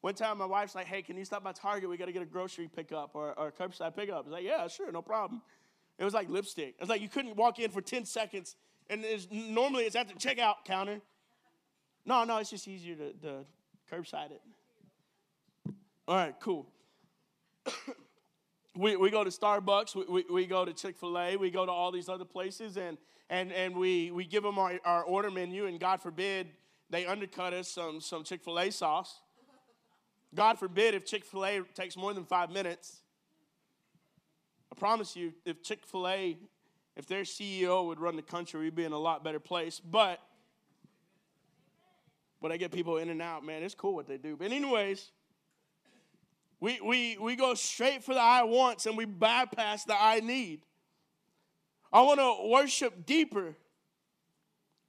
One 0.00 0.14
time 0.14 0.38
my 0.38 0.46
wife's 0.46 0.74
like, 0.74 0.86
hey, 0.86 1.02
can 1.02 1.16
you 1.16 1.24
stop 1.24 1.44
by 1.44 1.52
Target? 1.52 1.88
We 1.88 1.96
got 1.96 2.06
to 2.06 2.12
get 2.12 2.22
a 2.22 2.26
grocery 2.26 2.68
pickup 2.68 3.12
or, 3.14 3.32
or 3.38 3.48
a 3.48 3.52
curbside 3.52 3.94
pickup. 3.94 4.16
I 4.16 4.20
was 4.20 4.32
like, 4.32 4.44
yeah, 4.44 4.66
sure, 4.66 4.90
no 4.90 5.02
problem. 5.02 5.42
It 5.98 6.04
was 6.04 6.14
like 6.14 6.28
lipstick. 6.28 6.74
It 6.76 6.80
was 6.80 6.88
like 6.88 7.00
you 7.00 7.08
couldn't 7.08 7.36
walk 7.36 7.60
in 7.60 7.70
for 7.70 7.80
10 7.80 8.04
seconds, 8.04 8.56
and 8.90 9.04
it's, 9.04 9.28
normally 9.30 9.84
it's 9.84 9.94
at 9.94 10.08
the 10.08 10.14
checkout 10.14 10.64
counter. 10.64 11.00
No, 12.04 12.24
no, 12.24 12.38
it's 12.38 12.50
just 12.50 12.66
easier 12.66 12.96
to, 12.96 13.12
to 13.12 13.44
curbside 13.90 14.32
it. 14.32 14.42
All 16.08 16.16
right, 16.16 16.34
cool. 16.40 16.66
we, 18.76 18.96
we 18.96 19.08
go 19.10 19.22
to 19.22 19.30
Starbucks, 19.30 19.94
we, 19.94 20.04
we, 20.08 20.24
we 20.28 20.46
go 20.46 20.64
to 20.64 20.72
Chick 20.72 20.96
fil 20.96 21.16
A, 21.16 21.36
we 21.36 21.50
go 21.50 21.64
to 21.64 21.70
all 21.70 21.92
these 21.92 22.08
other 22.08 22.24
places, 22.24 22.76
and, 22.76 22.98
and, 23.32 23.50
and 23.50 23.74
we, 23.74 24.10
we 24.10 24.26
give 24.26 24.42
them 24.42 24.58
our, 24.58 24.78
our 24.84 25.02
order 25.04 25.30
menu, 25.30 25.64
and 25.64 25.80
God 25.80 26.02
forbid 26.02 26.48
they 26.90 27.06
undercut 27.06 27.54
us 27.54 27.66
some, 27.66 27.98
some 27.98 28.24
Chick 28.24 28.44
fil 28.44 28.60
A 28.60 28.70
sauce. 28.70 29.22
God 30.34 30.58
forbid 30.58 30.94
if 30.94 31.06
Chick 31.06 31.24
fil 31.24 31.46
A 31.46 31.60
takes 31.74 31.96
more 31.96 32.12
than 32.12 32.26
five 32.26 32.50
minutes. 32.50 33.00
I 34.70 34.78
promise 34.78 35.16
you, 35.16 35.32
if 35.46 35.62
Chick 35.62 35.86
fil 35.86 36.08
A, 36.08 36.36
if 36.94 37.06
their 37.06 37.22
CEO 37.22 37.86
would 37.86 37.98
run 37.98 38.16
the 38.16 38.22
country, 38.22 38.60
we'd 38.60 38.74
be 38.74 38.84
in 38.84 38.92
a 38.92 38.98
lot 38.98 39.24
better 39.24 39.40
place. 39.40 39.80
But 39.80 40.20
but 42.42 42.52
I 42.52 42.58
get 42.58 42.70
people 42.70 42.98
in 42.98 43.08
and 43.08 43.22
out, 43.22 43.46
man. 43.46 43.62
It's 43.62 43.74
cool 43.74 43.94
what 43.94 44.06
they 44.06 44.18
do. 44.18 44.36
But 44.36 44.52
anyways, 44.52 45.10
we 46.60 46.80
we 46.82 47.16
we 47.18 47.36
go 47.36 47.54
straight 47.54 48.04
for 48.04 48.12
the 48.12 48.20
I 48.20 48.42
wants 48.42 48.84
and 48.84 48.94
we 48.94 49.06
bypass 49.06 49.84
the 49.84 49.96
I 49.98 50.20
need. 50.20 50.60
I 51.92 52.00
want 52.02 52.20
to 52.20 52.48
worship 52.48 53.04
deeper. 53.04 53.54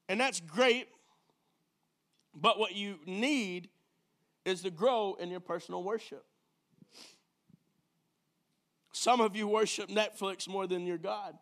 And 0.08 0.20
that's 0.20 0.40
great. 0.40 0.88
But 2.34 2.58
what 2.58 2.76
you 2.76 3.00
need 3.06 3.70
is 4.46 4.62
to 4.62 4.72
grow 4.72 5.16
in 5.20 5.30
your 5.30 5.40
personal 5.40 5.84
worship. 5.84 6.26
Some 8.92 9.22
of 9.22 9.36
you 9.36 9.48
worship 9.48 9.90
Netflix 9.90 10.48
more 10.48 10.68
than 10.68 10.86
your 10.86 10.98
God. 10.98 11.36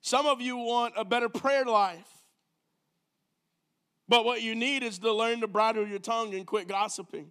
Some 0.00 0.26
of 0.26 0.40
you 0.40 0.56
want 0.56 0.94
a 0.96 1.04
better 1.04 1.28
prayer 1.28 1.64
life. 1.64 2.08
But 4.08 4.24
what 4.24 4.42
you 4.42 4.54
need 4.54 4.82
is 4.82 4.98
to 4.98 5.12
learn 5.12 5.40
to 5.42 5.46
bridle 5.46 5.86
your 5.86 5.98
tongue 5.98 6.34
and 6.34 6.46
quit 6.46 6.66
gossiping. 6.66 7.30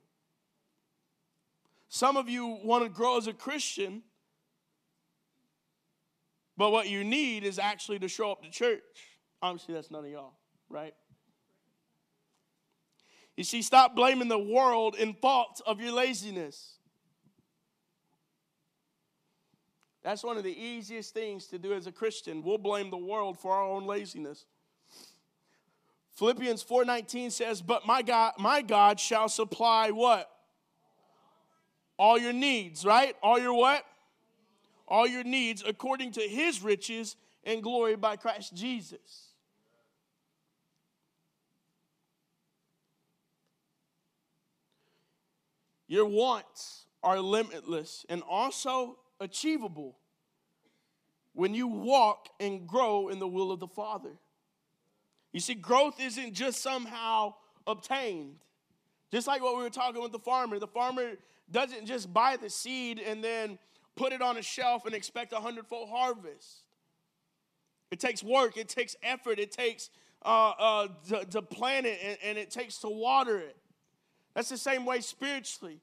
Some 1.90 2.16
of 2.16 2.30
you 2.30 2.60
want 2.64 2.84
to 2.84 2.90
grow 2.90 3.18
as 3.18 3.28
a 3.28 3.34
Christian, 3.34 4.04
but 6.60 6.74
what 6.74 6.90
you 6.90 7.06
need 7.06 7.46
is 7.46 7.58
actually 7.58 8.00
to 8.00 8.10
show 8.10 8.34
up 8.34 8.44
to 8.44 8.50
church. 8.50 8.82
Obviously, 9.42 9.74
that's 9.76 9.90
none 9.90 10.04
of 10.04 10.12
y'all, 10.12 10.34
right? 10.68 10.94
You 13.38 13.46
see, 13.46 13.62
stop 13.62 13.96
blaming 13.96 14.28
the 14.28 14.38
world 14.38 14.96
in 14.96 15.14
fault 15.14 15.62
of 15.66 15.80
your 15.80 15.94
laziness. 15.94 16.80
That's 20.04 20.22
one 20.22 20.36
of 20.36 20.44
the 20.44 20.52
easiest 20.52 21.14
things 21.14 21.48
to 21.48 21.58
do 21.58 21.72
as 21.72 21.88
a 21.88 21.94
Christian. 21.94 22.44
We'll 22.44 22.58
blame 22.58 22.90
the 22.90 22.98
world 22.98 23.40
for 23.40 23.56
our 23.56 23.64
own 23.64 23.86
laziness. 23.86 24.46
Philippians 26.18 26.62
4:19 26.62 27.32
says, 27.32 27.62
"But 27.62 27.86
my 27.86 28.02
God, 28.02 28.34
my 28.38 28.62
God 28.62 29.00
shall 29.00 29.30
supply 29.30 29.92
what? 29.92 30.30
All 31.98 32.18
your 32.18 32.34
needs, 32.34 32.84
right? 32.84 33.16
All 33.24 33.40
your 33.40 33.54
what? 33.54 33.86
All 34.90 35.08
your 35.08 35.24
needs 35.24 35.64
according 35.66 36.12
to 36.14 36.22
his 36.22 36.62
riches 36.62 37.16
and 37.44 37.64
glory 37.64 37.96
by 37.96 38.18
Christ 38.18 38.54
Jesus." 38.56 39.28
Your 45.88 46.06
wants 46.06 46.86
are 47.02 47.20
limitless 47.20 48.06
and 48.10 48.22
also 48.24 49.00
achievable 49.20 49.98
when 51.34 51.54
you 51.54 51.68
walk 51.68 52.30
and 52.40 52.68
grow 52.68 53.10
in 53.10 53.20
the 53.20 53.28
will 53.28 53.52
of 53.52 53.60
the 53.60 53.68
Father. 53.68 54.18
You 55.32 55.40
see, 55.40 55.56
growth 55.56 56.00
isn't 56.00 56.34
just 56.34 56.62
somehow 56.62 57.36
obtained. 57.66 58.40
Just 59.12 59.26
like 59.26 59.42
what 59.42 59.56
we 59.56 59.64
were 59.64 59.70
talking 59.70 60.02
with 60.02 60.12
the 60.12 60.20
farmer, 60.20 60.60
the 60.60 60.68
farmer 60.68 61.14
doesn't 61.50 61.86
just 61.86 62.14
buy 62.14 62.38
the 62.38 62.50
seed 62.50 63.00
and 63.00 63.24
then 63.24 63.58
put 64.00 64.14
it 64.14 64.22
on 64.22 64.38
a 64.38 64.42
shelf 64.42 64.86
and 64.86 64.96
expect 64.96 65.34
a 65.34 65.36
hundredfold 65.36 65.90
harvest. 65.90 66.64
It 67.92 68.00
takes 68.00 68.24
work, 68.24 68.56
it 68.56 68.70
takes 68.70 68.96
effort, 69.04 69.40
it 69.40 69.52
takes 69.52 69.90
uh, 70.24 70.54
uh, 70.58 70.88
to, 71.10 71.26
to, 71.26 71.42
plant 71.42 71.86
it, 71.86 72.00
and, 72.04 72.18
and 72.24 72.38
it 72.38 72.50
takes 72.50 72.78
to 72.80 72.90
water 72.90 73.38
it. 73.40 73.58
That's 74.36 74.48
the 74.48 74.58
same 74.58 74.86
way 74.86 75.02
spiritually. 75.02 75.82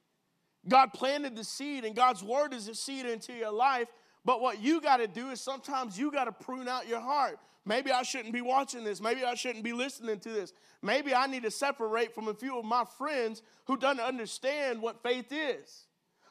God 0.67 0.93
planted 0.95 1.37
the 1.37 1.45
seed, 1.45 1.85
and 1.85 1.95
God's 1.95 2.23
word 2.23 2.55
is 2.55 2.69
a 2.69 2.75
seed 2.75 3.05
into 3.05 3.35
your 3.35 3.53
life. 3.53 3.89
But 4.25 4.41
what 4.41 4.61
you 4.61 4.81
got 4.81 4.97
to 4.97 5.07
do 5.07 5.29
is 5.29 5.41
sometimes 5.41 5.99
you 5.99 6.11
got 6.11 6.25
to 6.25 6.33
prune 6.33 6.69
out 6.69 6.89
your 6.89 7.01
heart. 7.01 7.39
Maybe 7.65 7.91
I 7.91 8.03
shouldn't 8.03 8.33
be 8.33 8.41
watching 8.41 8.83
this. 8.83 9.01
Maybe 9.01 9.25
I 9.25 9.35
shouldn't 9.35 9.65
be 9.65 9.73
listening 9.73 10.21
to 10.21 10.29
this. 10.31 10.53
Maybe 10.83 11.15
I 11.15 11.27
need 11.27 11.43
to 11.43 11.51
separate 11.51 12.15
from 12.15 12.29
a 12.29 12.35
few 12.35 12.59
of 12.59 12.65
my 12.65 12.85
friends 12.97 13.43
who 13.67 13.77
doesn't 13.77 14.03
understand 14.03 14.81
what 14.81 15.03
faith 15.03 15.27
is, 15.31 15.86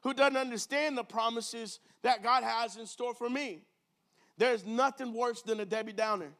who 0.06 0.14
doesn't 0.14 0.38
understand 0.38 0.96
the 0.96 1.04
promises 1.04 1.80
that 2.04 2.22
God 2.22 2.44
has 2.44 2.78
in 2.78 2.86
store 2.86 3.16
for 3.16 3.28
me. 3.28 3.64
There's 4.38 4.64
nothing 4.64 5.16
worse 5.16 5.42
than 5.42 5.60
a 5.60 5.66
Debbie 5.66 5.94
Downer. 5.94 6.32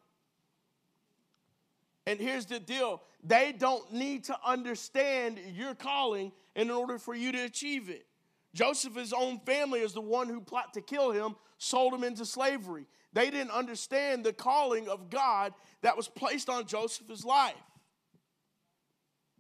And 2.06 2.20
here's 2.20 2.46
the 2.46 2.60
deal 2.60 3.02
they 3.24 3.52
don't 3.58 3.92
need 3.92 4.26
to 4.26 4.38
understand 4.46 5.40
your 5.56 5.74
calling 5.74 6.32
in 6.56 6.70
order 6.70 7.00
for 7.00 7.16
you 7.16 7.32
to 7.32 7.40
achieve 7.40 7.90
it. 7.90 8.06
Joseph's 8.54 9.12
own 9.12 9.40
family 9.40 9.80
is 9.80 9.94
the 9.94 10.02
one 10.02 10.30
who 10.30 10.42
plot 10.42 10.76
to 10.76 10.82
kill 10.82 11.10
him, 11.12 11.36
sold 11.58 11.92
him 11.92 12.04
into 12.04 12.24
slavery. 12.24 12.86
They 13.14 13.32
didn't 13.32 13.52
understand 13.52 14.24
the 14.24 14.34
calling 14.34 14.88
of 14.88 15.10
God 15.10 15.54
that 15.82 15.98
was 15.98 16.08
placed 16.08 16.50
on 16.50 16.68
Joseph's 16.68 17.26
life. 17.26 17.56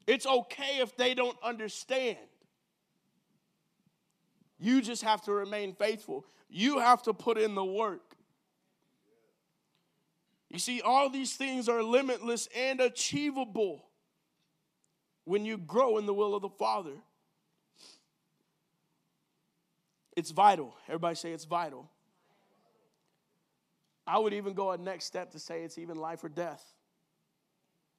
It's 0.07 0.25
okay 0.25 0.79
if 0.79 0.97
they 0.97 1.13
don't 1.13 1.37
understand. 1.43 2.17
You 4.59 4.81
just 4.81 5.03
have 5.03 5.21
to 5.23 5.33
remain 5.33 5.73
faithful. 5.73 6.25
You 6.49 6.79
have 6.79 7.03
to 7.03 7.13
put 7.13 7.37
in 7.37 7.55
the 7.55 7.65
work. 7.65 8.15
You 10.49 10.59
see, 10.59 10.81
all 10.81 11.09
these 11.09 11.35
things 11.35 11.67
are 11.67 11.83
limitless 11.83 12.47
and 12.55 12.79
achievable 12.79 13.85
when 15.25 15.43
you 15.43 15.57
grow 15.57 15.97
in 15.97 16.05
the 16.05 16.13
will 16.13 16.35
of 16.35 16.41
the 16.41 16.49
Father. 16.49 16.95
It's 20.15 20.31
vital. 20.31 20.73
Everybody 20.87 21.15
say 21.15 21.33
it's 21.33 21.45
vital. 21.45 21.89
I 24.07 24.19
would 24.19 24.33
even 24.33 24.53
go 24.53 24.71
a 24.71 24.77
next 24.77 25.05
step 25.05 25.31
to 25.31 25.39
say 25.39 25.63
it's 25.63 25.77
even 25.77 25.97
life 25.97 26.23
or 26.23 26.29
death. 26.29 26.63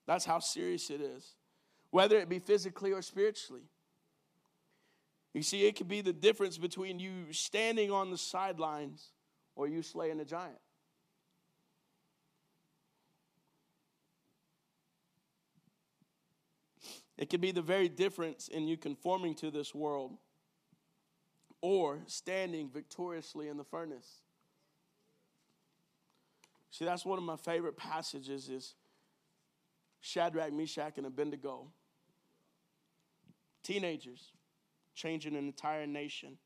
That's 0.07 0.25
how 0.25 0.39
serious 0.39 0.89
it 0.89 1.01
is, 1.01 1.35
whether 1.91 2.17
it 2.17 2.29
be 2.29 2.39
physically 2.39 2.93
or 2.93 3.03
spiritually. 3.03 3.65
You 5.37 5.43
see, 5.43 5.67
it 5.67 5.77
could 5.77 5.87
be 5.87 6.01
the 6.01 6.15
difference 6.15 6.57
between 6.57 6.99
you 6.99 7.31
standing 7.31 7.91
on 7.91 8.11
the 8.11 8.17
sidelines 8.17 9.11
or 9.55 9.69
you 9.69 9.83
slaying 9.83 10.19
a 10.19 10.25
giant. 10.25 10.57
It 17.19 17.29
could 17.29 17.43
be 17.43 17.53
the 17.53 17.61
very 17.61 17.91
difference 17.91 18.49
in 18.49 18.67
you 18.67 18.79
conforming 18.79 19.35
to 19.35 19.51
this 19.51 19.75
world 19.75 20.17
or 21.61 21.99
standing 22.07 22.71
victoriously 22.71 23.49
in 23.49 23.59
the 23.59 23.65
furnace. 23.65 24.23
See, 26.71 26.87
that's 26.87 27.05
one 27.05 27.19
of 27.19 27.25
my 27.25 27.37
favorite 27.37 27.77
passages 27.77 28.49
is 28.49 28.75
Shadrach, 30.01 30.55
Meshach, 30.55 30.97
and 30.97 31.07
Abednego. 31.07 31.67
Teenagers 33.63 34.33
changing 34.97 35.37
an 35.37 35.47
entire 35.47 35.87
nation. 35.87 36.37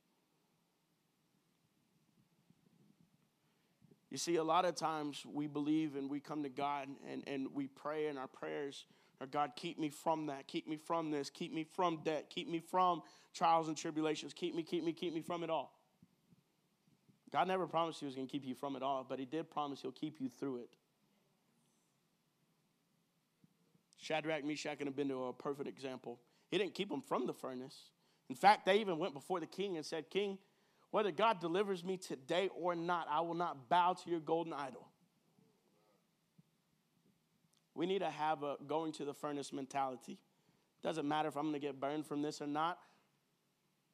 You 4.11 4.19
see, 4.19 4.37
a 4.37 4.45
lot 4.45 4.65
of 4.65 4.75
times 4.75 5.25
we 5.25 5.47
believe 5.47 5.97
and 5.97 6.11
we 6.11 6.21
come 6.21 6.43
to 6.43 6.49
God 6.49 6.89
and, 7.11 7.23
and 7.27 7.47
we 7.55 7.69
pray, 7.69 8.09
and 8.09 8.19
our 8.19 8.27
prayers 8.27 8.85
or 9.21 9.27
God, 9.27 9.53
keep 9.55 9.79
me 9.79 9.91
from 9.91 10.27
that. 10.27 10.47
Keep 10.49 10.67
me 10.67 10.77
from 10.77 11.11
this. 11.11 11.29
Keep 11.29 11.53
me 11.53 11.65
from 11.65 12.01
debt. 12.05 12.31
Keep 12.31 12.49
me 12.49 12.59
from 12.59 13.03
trials 13.35 13.69
and 13.69 13.77
tribulations. 13.77 14.33
Keep 14.33 14.55
me, 14.55 14.63
keep 14.63 14.83
me, 14.83 14.93
keep 14.93 15.15
me 15.15 15.21
from 15.21 15.45
it 15.45 15.51
all. 15.51 15.79
God 17.31 17.47
never 17.47 17.67
promised 17.67 18.01
He 18.01 18.07
was 18.07 18.15
going 18.15 18.27
to 18.27 18.33
keep 18.33 18.45
you 18.47 18.55
from 18.55 18.77
it 18.77 18.83
all, 18.83 19.05
but 19.07 19.19
He 19.19 19.27
did 19.27 19.51
promise 19.51 19.83
He'll 19.83 19.93
keep 19.93 20.21
you 20.21 20.29
through 20.29 20.57
it. 20.57 20.71
Shadrach, 23.99 24.45
Meshach, 24.45 24.81
and 24.81 24.89
Abednego 24.89 25.27
are 25.27 25.31
a 25.31 25.35
perfect 25.35 25.69
example. 25.69 26.19
He 26.51 26.57
didn't 26.57 26.75
keep 26.75 26.89
them 26.89 27.03
from 27.03 27.27
the 27.27 27.35
furnace. 27.35 27.77
In 28.31 28.37
fact, 28.37 28.65
they 28.65 28.77
even 28.77 28.99
went 28.99 29.13
before 29.13 29.41
the 29.41 29.47
king 29.47 29.77
and 29.77 29.85
said, 29.85 30.09
King, 30.09 30.39
whether 30.93 31.11
God 31.11 31.41
delivers 31.41 31.85
me 31.85 31.97
today 31.97 32.49
or 32.57 32.77
not, 32.77 33.09
I 33.11 33.21
will 33.21 33.35
not 33.35 33.69
bow 33.69 33.95
to 33.95 34.11
your 34.11 34.21
golden 34.21 34.53
idol. 34.53 34.87
We 37.75 37.87
need 37.87 37.99
to 37.99 38.11
have 38.11 38.45
a 38.45 38.57
going 38.69 38.93
to 38.93 39.05
the 39.05 39.13
furnace 39.13 39.53
mentality. 39.53 40.17
Doesn't 40.81 41.07
matter 41.09 41.29
if 41.29 41.37
I'm 41.37 41.51
going 41.51 41.55
to 41.55 41.59
get 41.59 41.81
burned 41.81 42.07
from 42.07 42.23
this 42.23 42.41
or 42.41 42.47
not, 42.47 42.79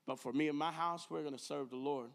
but 0.07 0.19
for 0.19 0.35
me 0.35 0.49
and 0.49 0.59
my 0.59 0.71
house, 0.71 1.07
we're 1.09 1.23
going 1.23 1.37
to 1.37 1.43
serve 1.43 1.71
the 1.71 1.77
Lord. 1.77 2.11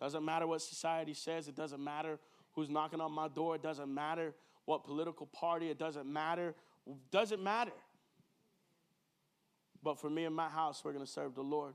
Doesn't 0.00 0.24
matter 0.24 0.46
what 0.46 0.60
society 0.60 1.14
says, 1.14 1.46
it 1.46 1.54
doesn't 1.54 1.82
matter 1.82 2.18
who's 2.52 2.68
knocking 2.68 3.00
on 3.00 3.12
my 3.12 3.28
door, 3.28 3.54
it 3.54 3.62
doesn't 3.62 3.92
matter 3.92 4.34
what 4.64 4.82
political 4.82 5.26
party, 5.26 5.70
it 5.70 5.78
doesn't 5.78 6.12
matter. 6.12 6.54
Doesn't 7.12 7.42
matter. 7.42 7.72
But 9.86 10.00
for 10.00 10.10
me 10.10 10.24
and 10.24 10.34
my 10.34 10.48
house, 10.48 10.82
we're 10.84 10.92
going 10.92 11.04
to 11.04 11.10
serve 11.10 11.36
the 11.36 11.44
Lord. 11.44 11.74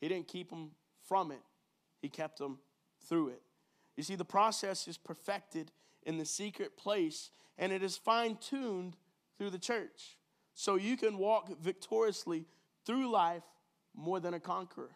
He 0.00 0.06
didn't 0.06 0.28
keep 0.28 0.48
them 0.48 0.70
from 1.08 1.32
it, 1.32 1.40
He 2.00 2.08
kept 2.08 2.38
them 2.38 2.60
through 3.08 3.30
it. 3.30 3.42
You 3.96 4.04
see, 4.04 4.14
the 4.14 4.24
process 4.24 4.86
is 4.86 4.96
perfected 4.96 5.72
in 6.04 6.18
the 6.18 6.24
secret 6.24 6.76
place, 6.76 7.32
and 7.58 7.72
it 7.72 7.82
is 7.82 7.96
fine 7.96 8.36
tuned 8.36 8.96
through 9.38 9.50
the 9.50 9.58
church. 9.58 10.16
So 10.54 10.76
you 10.76 10.96
can 10.96 11.18
walk 11.18 11.50
victoriously 11.60 12.44
through 12.84 13.10
life 13.10 13.42
more 13.92 14.20
than 14.20 14.34
a 14.34 14.40
conqueror. 14.40 14.92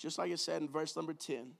Just 0.00 0.18
like 0.18 0.32
it 0.32 0.40
said 0.40 0.62
in 0.62 0.68
verse 0.68 0.96
number 0.96 1.12
10 1.12 1.52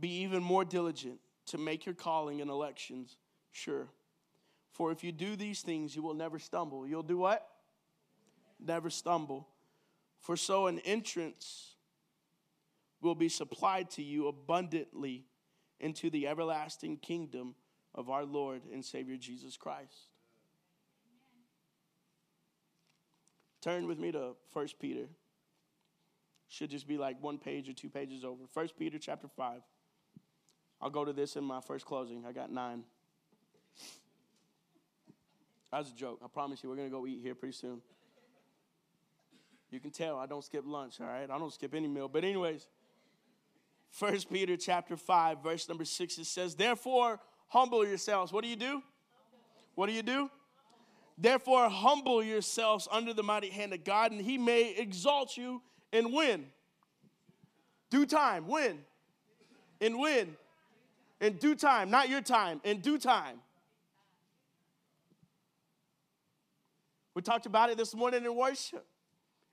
be 0.00 0.22
even 0.22 0.42
more 0.42 0.64
diligent 0.64 1.20
to 1.46 1.58
make 1.58 1.86
your 1.86 1.94
calling 1.94 2.40
and 2.40 2.50
elections 2.50 3.16
sure. 3.52 3.86
For 4.72 4.90
if 4.90 5.04
you 5.04 5.12
do 5.12 5.36
these 5.36 5.60
things, 5.60 5.94
you 5.94 6.02
will 6.02 6.14
never 6.14 6.38
stumble. 6.38 6.86
You'll 6.86 7.02
do 7.02 7.18
what? 7.18 7.46
Never 8.58 8.90
stumble. 8.90 9.46
For 10.18 10.36
so 10.36 10.66
an 10.66 10.80
entrance 10.80 11.74
will 13.00 13.14
be 13.14 13.28
supplied 13.28 13.90
to 13.90 14.02
you 14.02 14.26
abundantly 14.26 15.26
into 15.78 16.10
the 16.10 16.26
everlasting 16.26 16.96
kingdom 16.96 17.54
of 17.94 18.10
our 18.10 18.24
Lord 18.24 18.62
and 18.72 18.84
Savior 18.84 19.16
Jesus 19.16 19.56
Christ. 19.56 20.08
Turn 23.62 23.86
with 23.86 23.98
me 23.98 24.10
to 24.12 24.32
1 24.52 24.68
Peter. 24.80 25.06
Should 26.50 26.70
just 26.70 26.88
be 26.88 26.98
like 26.98 27.22
one 27.22 27.38
page 27.38 27.68
or 27.68 27.72
two 27.72 27.88
pages 27.88 28.24
over. 28.24 28.42
First 28.52 28.76
Peter 28.76 28.98
chapter 28.98 29.28
5. 29.28 29.62
I'll 30.82 30.90
go 30.90 31.04
to 31.04 31.12
this 31.12 31.36
in 31.36 31.44
my 31.44 31.60
first 31.60 31.86
closing. 31.86 32.26
I 32.26 32.32
got 32.32 32.50
nine. 32.50 32.82
That 35.70 35.78
was 35.78 35.92
a 35.92 35.94
joke. 35.94 36.18
I 36.24 36.26
promise 36.26 36.62
you, 36.64 36.68
we're 36.68 36.74
going 36.74 36.90
to 36.90 36.92
go 36.92 37.06
eat 37.06 37.20
here 37.22 37.36
pretty 37.36 37.54
soon. 37.54 37.80
You 39.70 39.78
can 39.78 39.92
tell 39.92 40.18
I 40.18 40.26
don't 40.26 40.42
skip 40.42 40.64
lunch, 40.66 41.00
all 41.00 41.06
right? 41.06 41.30
I 41.30 41.38
don't 41.38 41.52
skip 41.52 41.72
any 41.72 41.86
meal. 41.86 42.08
But, 42.08 42.24
anyways, 42.24 42.66
First 43.90 44.28
Peter 44.28 44.56
chapter 44.56 44.96
5, 44.96 45.44
verse 45.44 45.68
number 45.68 45.84
6, 45.84 46.18
it 46.18 46.26
says, 46.26 46.56
Therefore, 46.56 47.20
humble 47.46 47.86
yourselves. 47.86 48.32
What 48.32 48.42
do 48.42 48.50
you 48.50 48.56
do? 48.56 48.82
What 49.76 49.86
do 49.86 49.92
you 49.92 50.02
do? 50.02 50.28
Therefore, 51.16 51.68
humble 51.68 52.24
yourselves 52.24 52.88
under 52.90 53.14
the 53.14 53.22
mighty 53.22 53.50
hand 53.50 53.72
of 53.72 53.84
God, 53.84 54.10
and 54.10 54.20
he 54.20 54.36
may 54.36 54.74
exalt 54.74 55.36
you 55.36 55.62
and 55.92 56.12
win. 56.12 56.46
Due 57.90 58.06
time, 58.06 58.46
win. 58.46 58.78
And 59.80 59.98
win. 59.98 60.36
In 61.20 61.34
due 61.34 61.54
time, 61.54 61.90
not 61.90 62.08
your 62.08 62.22
time, 62.22 62.60
in 62.64 62.80
due 62.80 62.98
time. 62.98 63.40
We 67.14 67.22
talked 67.22 67.46
about 67.46 67.70
it 67.70 67.76
this 67.76 67.94
morning 67.94 68.24
in 68.24 68.34
worship. 68.34 68.86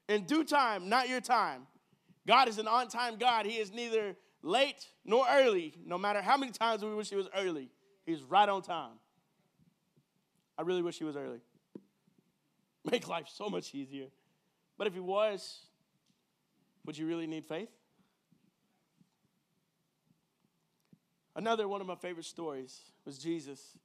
In 0.08 0.24
due 0.24 0.44
time, 0.44 0.88
not 0.88 1.10
your 1.10 1.20
time. 1.20 1.68
God 2.26 2.48
is 2.48 2.58
an 2.60 2.68
on 2.68 2.88
time 2.88 3.18
God. 3.18 3.46
He 3.46 3.58
is 3.58 3.74
neither 3.74 4.16
late 4.42 4.88
nor 5.04 5.26
early, 5.30 5.74
no 5.86 5.98
matter 5.98 6.22
how 6.22 6.38
many 6.38 6.52
times 6.52 6.84
we 6.84 6.94
wish 6.94 7.10
He 7.10 7.16
was 7.16 7.28
early. 7.36 7.70
He's 8.06 8.22
right 8.24 8.48
on 8.48 8.62
time. 8.62 8.94
I 10.58 10.62
really 10.62 10.82
wish 10.82 10.98
He 10.98 11.04
was 11.04 11.18
early. 11.18 11.42
Make 12.90 13.08
life 13.08 13.28
so 13.34 13.50
much 13.50 13.74
easier. 13.76 14.08
But 14.78 14.88
if 14.88 14.94
He 14.94 15.00
was, 15.00 15.67
would 16.88 16.98
you 16.98 17.06
really 17.06 17.28
need 17.28 17.46
faith? 17.46 17.70
Another 21.36 21.68
one 21.68 21.82
of 21.82 21.88
my 21.88 21.96
favorite 21.96 22.26
stories 22.26 22.80
was 23.06 23.20
Jesus 23.20 23.78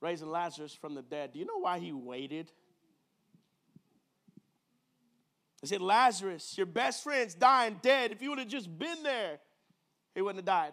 raising 0.00 0.30
Lazarus 0.30 0.72
from 0.72 0.94
the 0.94 1.02
dead. 1.02 1.32
Do 1.32 1.40
you 1.40 1.46
know 1.46 1.58
why 1.58 1.80
he 1.80 1.92
waited? 1.92 2.52
He 5.62 5.66
said, 5.66 5.80
Lazarus, 5.80 6.56
your 6.56 6.66
best 6.66 7.02
friend's 7.02 7.34
dying 7.34 7.80
dead. 7.82 8.12
If 8.12 8.22
you 8.22 8.30
would 8.30 8.38
have 8.38 8.48
just 8.48 8.78
been 8.78 9.02
there, 9.02 9.38
he 10.14 10.20
wouldn't 10.20 10.38
have 10.38 10.44
died. 10.44 10.72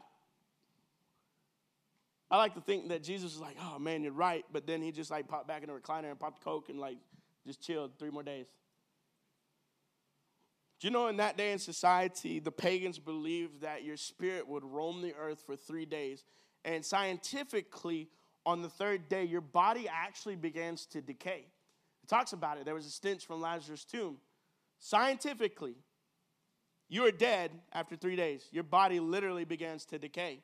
I 2.29 2.37
like 2.37 2.55
to 2.55 2.61
think 2.61 2.89
that 2.89 3.03
Jesus 3.03 3.33
was 3.33 3.41
like, 3.41 3.55
oh 3.61 3.79
man, 3.79 4.03
you're 4.03 4.11
right. 4.11 4.43
But 4.51 4.67
then 4.67 4.81
he 4.81 4.91
just 4.91 5.09
like 5.09 5.27
popped 5.27 5.47
back 5.47 5.63
in 5.63 5.69
the 5.69 5.75
recliner 5.75 6.09
and 6.09 6.19
popped 6.19 6.43
Coke 6.43 6.69
and 6.69 6.79
like 6.79 6.97
just 7.47 7.61
chilled 7.61 7.97
three 7.97 8.11
more 8.11 8.23
days. 8.23 8.47
Do 10.83 10.89
you 10.89 10.91
know 10.91 11.07
in 11.07 11.15
that 11.15 11.37
day 11.37 11.53
in 11.53 11.59
society, 11.59 12.39
the 12.39 12.51
pagans 12.51 12.99
believed 12.99 13.61
that 13.61 13.85
your 13.85 13.95
spirit 13.95 14.45
would 14.45 14.65
roam 14.65 15.01
the 15.01 15.13
earth 15.17 15.41
for 15.45 15.55
three 15.55 15.85
days. 15.85 16.25
And 16.65 16.83
scientifically, 16.83 18.09
on 18.45 18.61
the 18.61 18.67
third 18.67 19.07
day, 19.07 19.23
your 19.23 19.39
body 19.39 19.87
actually 19.87 20.35
begins 20.35 20.85
to 20.87 20.99
decay. 20.99 21.45
It 22.03 22.09
talks 22.09 22.33
about 22.33 22.57
it. 22.57 22.65
There 22.65 22.75
was 22.75 22.85
a 22.85 22.89
stench 22.89 23.25
from 23.25 23.39
Lazarus' 23.39 23.85
tomb. 23.85 24.17
Scientifically, 24.77 25.75
you 26.89 27.05
are 27.05 27.11
dead 27.11 27.51
after 27.71 27.95
three 27.95 28.17
days. 28.17 28.49
Your 28.51 28.63
body 28.63 28.99
literally 28.99 29.45
begins 29.45 29.85
to 29.85 29.97
decay. 29.97 30.39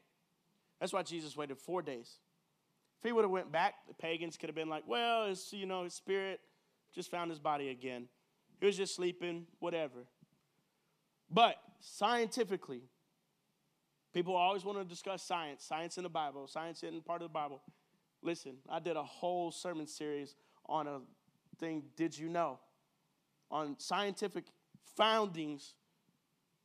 That's 0.80 0.94
why 0.94 1.04
Jesus 1.04 1.36
waited 1.36 1.58
four 1.58 1.82
days. 1.82 2.14
If 3.02 3.10
he 3.10 3.12
would 3.12 3.26
have 3.26 3.32
went 3.32 3.52
back, 3.52 3.74
the 3.90 3.94
pagans 3.94 4.38
could 4.38 4.48
have 4.48 4.56
been 4.56 4.70
like, 4.70 4.84
well, 4.88 5.26
it's, 5.26 5.52
you 5.52 5.66
know, 5.66 5.84
his 5.84 5.96
spirit 5.96 6.40
just 6.96 7.12
found 7.12 7.30
his 7.30 7.40
body 7.40 7.72
again. 7.72 8.08
He 8.62 8.68
was 8.68 8.78
just 8.78 8.96
sleeping, 8.96 9.46
whatever. 9.60 10.06
But 11.32 11.56
scientifically, 11.80 12.82
people 14.14 14.36
always 14.36 14.66
want 14.66 14.80
to 14.80 14.84
discuss 14.84 15.22
science, 15.24 15.64
science 15.64 15.98
in 15.98 16.04
the 16.04 16.10
Bible, 16.10 16.48
science 16.48 16.84
in 16.84 17.02
part 17.02 17.22
of 17.22 17.28
the 17.30 17.34
Bible. 17.34 17.62
Listen, 18.22 18.58
I 18.70 18.80
did 18.80 18.98
a 18.98 19.04
whole 19.04 19.52
sermon 19.52 19.88
series 19.88 20.36
on 20.66 20.88
a 20.88 21.00
thing, 21.60 21.84
did 21.96 22.18
you 22.18 22.30
know? 22.30 22.60
On 23.52 23.76
scientific 23.80 24.46
foundings 24.96 25.76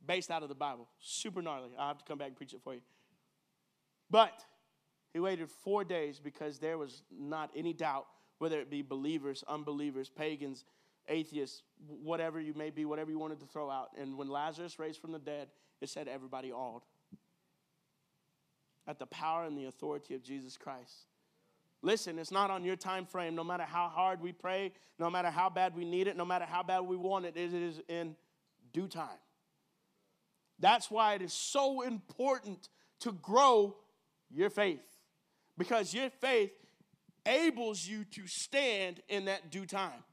based 0.07 0.31
out 0.31 0.43
of 0.43 0.49
the 0.49 0.55
Bible. 0.55 0.89
Super 0.99 1.43
gnarly. 1.43 1.71
I'll 1.79 1.89
have 1.89 1.99
to 1.99 2.05
come 2.05 2.19
back 2.19 2.29
and 2.29 2.37
preach 2.37 2.53
it 2.53 2.61
for 2.63 2.75
you. 2.75 2.81
But 4.11 4.45
he 5.13 5.21
waited 5.21 5.49
four 5.51 5.85
days 5.85 6.21
because 6.21 6.59
there 6.59 6.77
was 6.77 7.03
not 7.11 7.51
any 7.57 7.73
doubt, 7.73 8.07
whether 8.39 8.59
it 8.61 8.71
be 8.71 8.83
believers, 8.83 9.45
unbelievers, 9.49 10.11
pagans, 10.11 10.65
atheists, 11.09 11.63
whatever 11.87 12.41
you 12.41 12.55
may 12.55 12.71
be, 12.71 12.85
whatever 12.85 13.11
you 13.11 13.19
wanted 13.19 13.41
to 13.41 13.47
throw 13.47 13.71
out. 13.71 13.91
And 14.01 14.17
when 14.17 14.29
Lazarus 14.29 14.79
raised 14.79 15.01
from 15.01 15.13
the 15.13 15.19
dead, 15.19 15.49
it 15.81 15.89
said 15.89 16.09
everybody 16.09 16.53
awed 16.53 16.83
at 18.87 18.99
the 18.99 19.07
power 19.07 19.45
and 19.45 19.57
the 19.57 19.67
authority 19.67 20.15
of 20.15 20.23
Jesus 20.23 20.57
Christ. 20.57 21.07
Listen, 21.83 22.19
it's 22.19 22.31
not 22.31 22.51
on 22.51 22.65
your 22.65 22.77
time 22.77 23.05
frame. 23.05 23.35
No 23.35 23.45
matter 23.45 23.65
how 23.65 23.89
hard 23.89 24.21
we 24.21 24.33
pray, 24.33 24.73
no 24.99 25.11
matter 25.11 25.31
how 25.31 25.51
bad 25.51 25.77
we 25.77 25.85
need 25.85 26.07
it, 26.07 26.17
no 26.17 26.25
matter 26.25 26.47
how 26.47 26.63
bad 26.63 26.81
we 26.81 26.97
want 26.97 27.27
it, 27.27 27.37
it 27.37 27.53
is 27.53 27.81
in 27.89 28.17
due 28.73 28.89
time. 28.89 29.19
That's 30.59 30.91
why 30.91 31.15
it 31.15 31.23
is 31.23 31.33
so 31.33 31.83
important 31.83 32.69
to 33.01 33.13
grow 33.13 33.77
your 34.31 34.51
faith 34.51 34.85
because 35.59 35.93
your 35.93 36.11
faith 36.11 36.53
enables 37.27 37.87
you 37.87 38.05
to 38.05 38.27
stand 38.27 39.01
in 39.09 39.27
that 39.27 39.51
due 39.51 39.67
time. 39.67 40.05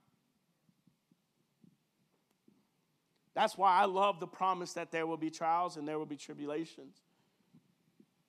That's 3.33 3.57
why 3.57 3.79
I 3.79 3.85
love 3.85 4.19
the 4.19 4.27
promise 4.27 4.73
that 4.73 4.91
there 4.91 5.07
will 5.07 5.17
be 5.17 5.29
trials 5.29 5.77
and 5.77 5.87
there 5.87 5.97
will 5.97 6.05
be 6.05 6.17
tribulations. 6.17 6.97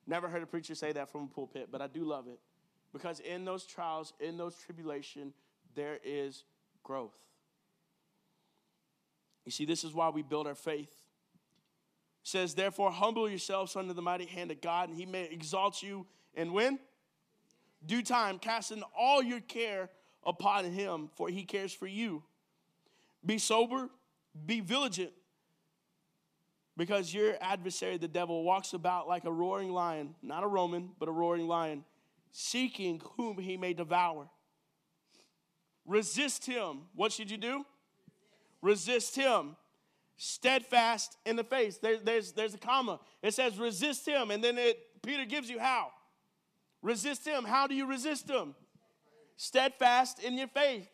Never 0.07 0.27
heard 0.27 0.43
a 0.43 0.45
preacher 0.45 0.75
say 0.75 0.91
that 0.93 1.09
from 1.11 1.23
a 1.23 1.27
pulpit, 1.27 1.69
but 1.71 1.81
I 1.81 1.87
do 1.87 2.03
love 2.03 2.27
it. 2.27 2.39
Because 2.93 3.19
in 3.19 3.45
those 3.45 3.65
trials, 3.65 4.13
in 4.19 4.37
those 4.37 4.55
tribulation, 4.55 5.33
there 5.75 5.99
is 6.03 6.43
growth. 6.83 7.15
You 9.45 9.51
see, 9.51 9.65
this 9.65 9.83
is 9.83 9.93
why 9.93 10.09
we 10.09 10.21
build 10.21 10.47
our 10.47 10.55
faith. 10.55 10.93
It 12.23 12.27
says, 12.27 12.53
therefore, 12.53 12.91
humble 12.91 13.29
yourselves 13.29 13.75
under 13.75 13.93
the 13.93 14.01
mighty 14.01 14.25
hand 14.25 14.51
of 14.51 14.61
God, 14.61 14.89
and 14.89 14.97
he 14.97 15.05
may 15.05 15.25
exalt 15.25 15.81
you 15.83 16.05
and 16.35 16.53
when? 16.53 16.79
Due 17.85 18.01
time, 18.01 18.39
casting 18.39 18.83
all 18.97 19.21
your 19.21 19.41
care 19.41 19.89
upon 20.25 20.65
him, 20.65 21.09
for 21.15 21.27
he 21.27 21.43
cares 21.43 21.73
for 21.73 21.87
you. 21.87 22.23
Be 23.25 23.37
sober, 23.37 23.89
be 24.45 24.59
vigilant, 24.59 25.13
because 26.75 27.13
your 27.13 27.35
adversary, 27.39 27.97
the 27.97 28.07
devil, 28.07 28.43
walks 28.43 28.73
about 28.73 29.07
like 29.07 29.25
a 29.25 29.31
roaring 29.31 29.71
lion, 29.71 30.15
not 30.21 30.43
a 30.43 30.47
Roman, 30.47 30.89
but 30.99 31.07
a 31.07 31.11
roaring 31.11 31.47
lion, 31.47 31.83
seeking 32.31 33.01
whom 33.15 33.37
he 33.37 33.57
may 33.57 33.73
devour. 33.73 34.27
Resist 35.85 36.45
him. 36.45 36.83
What 36.95 37.11
should 37.11 37.29
you 37.29 37.37
do? 37.37 37.65
Resist 38.61 39.15
him. 39.15 39.55
Steadfast 40.17 41.17
in 41.25 41.35
the 41.35 41.43
face. 41.43 41.77
There, 41.77 41.97
there's, 41.97 42.31
there's 42.31 42.53
a 42.53 42.57
comma. 42.57 42.99
It 43.21 43.33
says 43.33 43.57
resist 43.57 44.07
him, 44.07 44.31
and 44.31 44.43
then 44.43 44.57
it, 44.57 44.79
Peter 45.03 45.25
gives 45.25 45.49
you 45.49 45.59
how. 45.59 45.89
Resist 46.81 47.25
him. 47.25 47.43
How 47.43 47.67
do 47.67 47.75
you 47.75 47.85
resist 47.85 48.29
him? 48.29 48.55
Steadfast 49.35 50.23
in 50.23 50.37
your 50.37 50.47
faith 50.47 50.87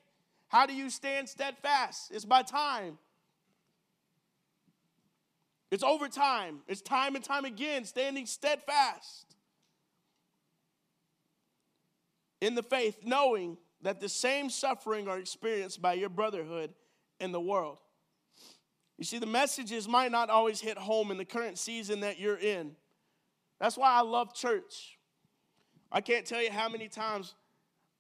How 0.48 0.66
do 0.66 0.74
you 0.74 0.90
stand 0.90 1.30
steadfast? 1.30 2.12
It's 2.12 2.26
by 2.26 2.42
time. 2.42 2.98
It's 5.72 5.84
over 5.84 6.08
time. 6.08 6.60
It's 6.68 6.82
time 6.82 7.16
and 7.16 7.24
time 7.24 7.46
again, 7.46 7.86
standing 7.86 8.26
steadfast 8.26 9.36
in 12.42 12.56
the 12.56 12.64
faith, 12.64 13.00
knowing 13.04 13.58
that 13.82 14.00
the 14.00 14.10
same 14.10 14.50
suffering 14.50 15.08
are 15.08 15.20
experienced 15.20 15.82
by 15.82 15.94
your 15.94 16.10
brotherhood 16.10 16.74
in 17.20 17.32
the 17.32 17.40
world. 17.40 17.78
You 18.98 19.06
see, 19.06 19.20
the 19.20 19.26
messages 19.26 19.88
might 19.88 20.12
not 20.12 20.30
always 20.30 20.60
hit 20.60 20.78
home 20.78 21.12
in 21.12 21.18
the 21.18 21.26
current 21.26 21.58
season 21.58 22.02
that 22.02 22.20
you're 22.20 22.38
in. 22.38 22.76
That's 23.60 23.78
why 23.78 23.92
I 23.94 24.02
love 24.02 24.34
church. 24.34 24.98
I 25.92 26.02
can't 26.02 26.26
tell 26.26 26.42
you 26.42 26.52
how 26.52 26.68
many 26.68 26.88
times 26.88 27.36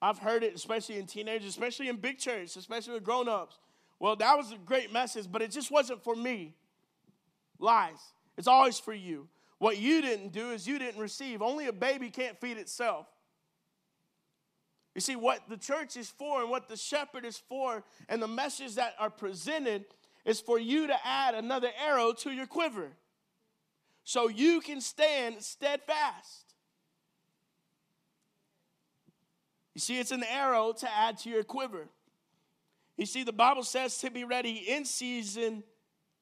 I've 0.02 0.18
heard 0.18 0.44
it, 0.44 0.56
especially 0.56 0.98
in 0.98 1.06
teenagers, 1.06 1.50
especially 1.50 1.88
in 1.88 1.98
big 1.98 2.18
church, 2.18 2.56
especially 2.56 2.94
with 2.94 3.04
grown 3.04 3.30
ups. 3.30 3.60
Well, 4.00 4.16
that 4.18 4.38
was 4.38 4.52
a 4.52 4.58
great 4.58 4.92
message, 4.92 5.28
but 5.30 5.42
it 5.42 5.52
just 5.52 5.72
wasn't 5.72 6.04
for 6.04 6.16
me. 6.16 6.56
Lies. 7.60 8.00
It's 8.38 8.48
always 8.48 8.80
for 8.80 8.94
you. 8.94 9.28
What 9.58 9.78
you 9.78 10.02
didn't 10.02 10.32
do 10.32 10.52
is 10.52 10.66
you 10.68 10.80
didn't 10.80 11.02
receive. 11.02 11.42
Only 11.42 11.68
a 11.68 11.74
baby 11.74 12.10
can't 12.10 12.40
feed 12.40 12.58
itself. 12.58 13.08
You 14.96 15.02
see, 15.02 15.16
what 15.16 15.48
the 15.50 15.58
church 15.58 15.98
is 15.98 16.10
for 16.10 16.42
and 16.42 16.50
what 16.50 16.68
the 16.68 16.78
shepherd 16.78 17.26
is 17.26 17.38
for, 17.38 17.84
and 18.08 18.22
the 18.22 18.28
message 18.28 18.76
that 18.76 18.96
are 19.00 19.10
presented 19.10 19.86
is 20.26 20.40
for 20.40 20.60
you 20.60 20.88
to 20.88 20.96
add 21.06 21.36
another 21.36 21.70
arrow 21.86 22.14
to 22.14 22.32
your 22.32 22.48
quiver 22.48 22.90
so 24.04 24.28
you 24.28 24.60
can 24.62 24.82
stand 24.82 25.42
steadfast. 25.44 26.54
You 29.76 29.82
see, 29.82 30.00
it's 30.00 30.12
an 30.12 30.24
arrow 30.24 30.74
to 30.74 30.98
add 30.98 31.20
to 31.20 31.30
your 31.30 31.44
quiver. 31.44 31.88
You 32.98 33.06
see, 33.06 33.24
the 33.24 33.32
Bible 33.32 33.64
says 33.64 33.98
to 34.00 34.10
be 34.10 34.24
ready 34.24 34.66
in 34.68 34.84
season 34.84 35.64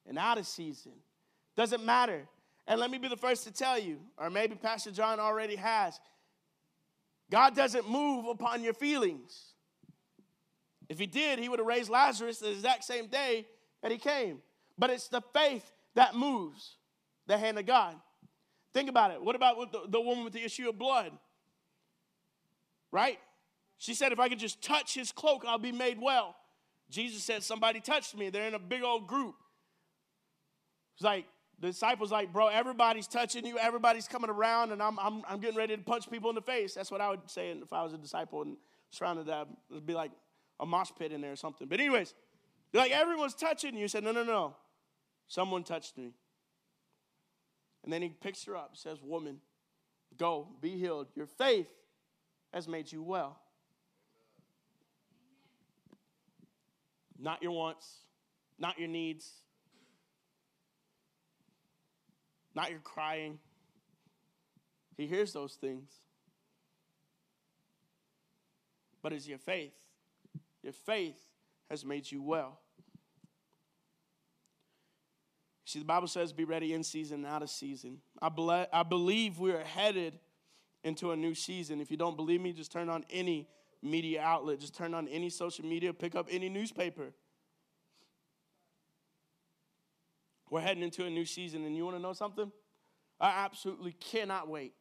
and 0.05 0.17
out 0.17 0.37
of 0.37 0.45
season. 0.45 0.91
Doesn't 1.57 1.83
matter. 1.83 2.27
And 2.67 2.79
let 2.79 2.91
me 2.91 2.99
be 2.99 3.07
the 3.07 3.17
first 3.17 3.43
to 3.45 3.51
tell 3.51 3.79
you, 3.79 3.97
or 4.17 4.29
maybe 4.29 4.55
Pastor 4.55 4.91
John 4.91 5.19
already 5.19 5.55
has, 5.55 5.99
God 7.31 7.55
doesn't 7.55 7.89
move 7.89 8.27
upon 8.27 8.63
your 8.63 8.73
feelings. 8.73 9.53
If 10.87 10.99
he 10.99 11.07
did, 11.07 11.39
he 11.39 11.49
would 11.49 11.59
have 11.59 11.67
raised 11.67 11.89
Lazarus 11.89 12.39
the 12.39 12.51
exact 12.51 12.83
same 12.83 13.07
day 13.07 13.45
that 13.81 13.91
he 13.91 13.97
came. 13.97 14.39
But 14.77 14.91
it's 14.91 15.07
the 15.07 15.21
faith 15.33 15.69
that 15.95 16.15
moves 16.15 16.75
the 17.25 17.37
hand 17.37 17.57
of 17.57 17.65
God. 17.65 17.95
Think 18.73 18.89
about 18.89 19.11
it. 19.11 19.21
What 19.21 19.35
about 19.35 19.71
the, 19.71 19.81
the 19.89 19.99
woman 19.99 20.23
with 20.23 20.33
the 20.33 20.43
issue 20.43 20.69
of 20.69 20.77
blood? 20.77 21.11
Right? 22.91 23.19
She 23.77 23.93
said, 23.93 24.11
If 24.11 24.19
I 24.19 24.29
could 24.29 24.39
just 24.39 24.61
touch 24.61 24.93
his 24.93 25.11
cloak, 25.11 25.43
I'll 25.45 25.57
be 25.57 25.71
made 25.71 25.99
well. 25.99 26.35
Jesus 26.89 27.23
said, 27.23 27.43
Somebody 27.43 27.79
touched 27.79 28.15
me. 28.15 28.29
They're 28.29 28.47
in 28.47 28.53
a 28.53 28.59
big 28.59 28.83
old 28.83 29.07
group. 29.07 29.35
It's 30.95 31.03
like, 31.03 31.25
the 31.59 31.67
disciples 31.67 32.11
like, 32.11 32.31
bro, 32.31 32.47
everybody's 32.47 33.07
touching 33.07 33.45
you, 33.45 33.57
everybody's 33.57 34.07
coming 34.07 34.29
around, 34.29 34.71
and 34.71 34.81
I'm, 34.81 34.99
I'm, 34.99 35.23
I'm 35.27 35.39
getting 35.39 35.57
ready 35.57 35.75
to 35.75 35.81
punch 35.81 36.09
people 36.09 36.29
in 36.29 36.35
the 36.35 36.41
face. 36.41 36.75
That's 36.75 36.91
what 36.91 37.01
I 37.01 37.09
would 37.09 37.29
say 37.29 37.49
if 37.49 37.73
I 37.73 37.83
was 37.83 37.93
a 37.93 37.97
disciple 37.97 38.43
and 38.43 38.57
surrounded 38.91 39.25
that. 39.27 39.47
It'd 39.71 39.85
be 39.85 39.95
like 39.95 40.11
a 40.59 40.65
mosh 40.65 40.91
pit 40.97 41.11
in 41.11 41.21
there 41.21 41.31
or 41.31 41.35
something. 41.35 41.67
But 41.67 41.79
anyways, 41.79 42.13
like 42.73 42.91
everyone's 42.91 43.33
touching 43.33 43.75
you. 43.75 43.81
He 43.81 43.87
said, 43.87 44.03
no, 44.03 44.11
no, 44.11 44.23
no. 44.23 44.55
Someone 45.27 45.63
touched 45.63 45.97
me. 45.97 46.13
And 47.83 47.91
then 47.91 48.01
he 48.01 48.09
picks 48.09 48.43
her 48.45 48.55
up, 48.55 48.71
says, 48.75 49.01
woman, 49.01 49.37
go, 50.17 50.49
be 50.61 50.77
healed. 50.77 51.07
Your 51.15 51.25
faith 51.25 51.69
has 52.53 52.67
made 52.67 52.91
you 52.91 53.01
well. 53.01 53.39
Not 57.19 57.41
your 57.41 57.51
wants, 57.51 57.87
not 58.59 58.77
your 58.77 58.89
needs, 58.89 59.31
not 62.57 62.71
your 62.71 62.79
crying. 62.79 63.37
He 64.97 65.05
hears 65.05 65.31
those 65.31 65.53
things. 65.53 65.91
But 69.03 69.13
it's 69.13 69.27
your 69.27 69.37
faith. 69.37 69.75
Your 70.63 70.73
faith 70.73 71.23
has 71.69 71.85
made 71.85 72.11
you 72.11 72.23
well. 72.23 72.59
See, 75.65 75.77
the 75.77 75.85
Bible 75.85 76.07
says, 76.07 76.33
be 76.33 76.45
ready 76.45 76.73
in 76.73 76.83
season, 76.83 77.25
and 77.25 77.27
out 77.27 77.43
of 77.43 77.51
season. 77.51 77.99
I, 78.19 78.29
ble- 78.29 78.65
I 78.73 78.81
believe 78.81 79.37
we 79.37 79.51
are 79.51 79.63
headed 79.63 80.17
into 80.83 81.11
a 81.11 81.15
new 81.15 81.35
season. 81.35 81.79
If 81.79 81.91
you 81.91 81.97
don't 81.97 82.17
believe 82.17 82.41
me, 82.41 82.53
just 82.53 82.71
turn 82.71 82.89
on 82.89 83.05
any 83.11 83.47
media 83.83 84.23
outlet, 84.23 84.59
just 84.59 84.73
turn 84.73 84.95
on 84.95 85.07
any 85.09 85.29
social 85.29 85.63
media, 85.63 85.93
pick 85.93 86.15
up 86.15 86.27
any 86.31 86.49
newspaper. 86.49 87.13
We're 90.49 90.61
heading 90.61 90.83
into 90.83 91.05
a 91.05 91.09
new 91.09 91.25
season, 91.25 91.65
and 91.65 91.75
you 91.75 91.83
want 91.83 91.97
to 91.97 92.01
know 92.01 92.13
something? 92.13 92.51
I 93.19 93.29
absolutely 93.45 93.93
cannot 93.93 94.47
wait. 94.47 94.73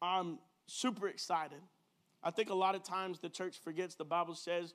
I'm 0.00 0.38
super 0.66 1.08
excited. 1.08 1.60
I 2.22 2.30
think 2.30 2.50
a 2.50 2.54
lot 2.54 2.74
of 2.74 2.82
times 2.82 3.18
the 3.18 3.28
church 3.28 3.58
forgets 3.58 3.94
the 3.94 4.04
Bible 4.04 4.34
says 4.34 4.74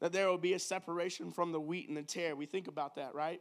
that 0.00 0.12
there 0.12 0.28
will 0.28 0.38
be 0.38 0.54
a 0.54 0.58
separation 0.58 1.30
from 1.30 1.52
the 1.52 1.60
wheat 1.60 1.88
and 1.88 1.96
the 1.96 2.02
tare. 2.02 2.36
We 2.36 2.46
think 2.46 2.68
about 2.68 2.96
that, 2.96 3.14
right? 3.14 3.40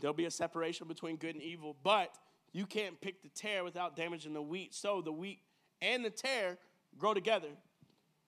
There'll 0.00 0.14
be 0.14 0.26
a 0.26 0.30
separation 0.30 0.88
between 0.88 1.16
good 1.16 1.34
and 1.34 1.42
evil, 1.42 1.76
but 1.82 2.14
you 2.52 2.66
can't 2.66 3.00
pick 3.00 3.22
the 3.22 3.28
tare 3.28 3.64
without 3.64 3.96
damaging 3.96 4.34
the 4.34 4.42
wheat. 4.42 4.74
So 4.74 5.00
the 5.00 5.12
wheat 5.12 5.40
and 5.80 6.04
the 6.04 6.10
tare 6.10 6.58
grow 6.98 7.14
together. 7.14 7.48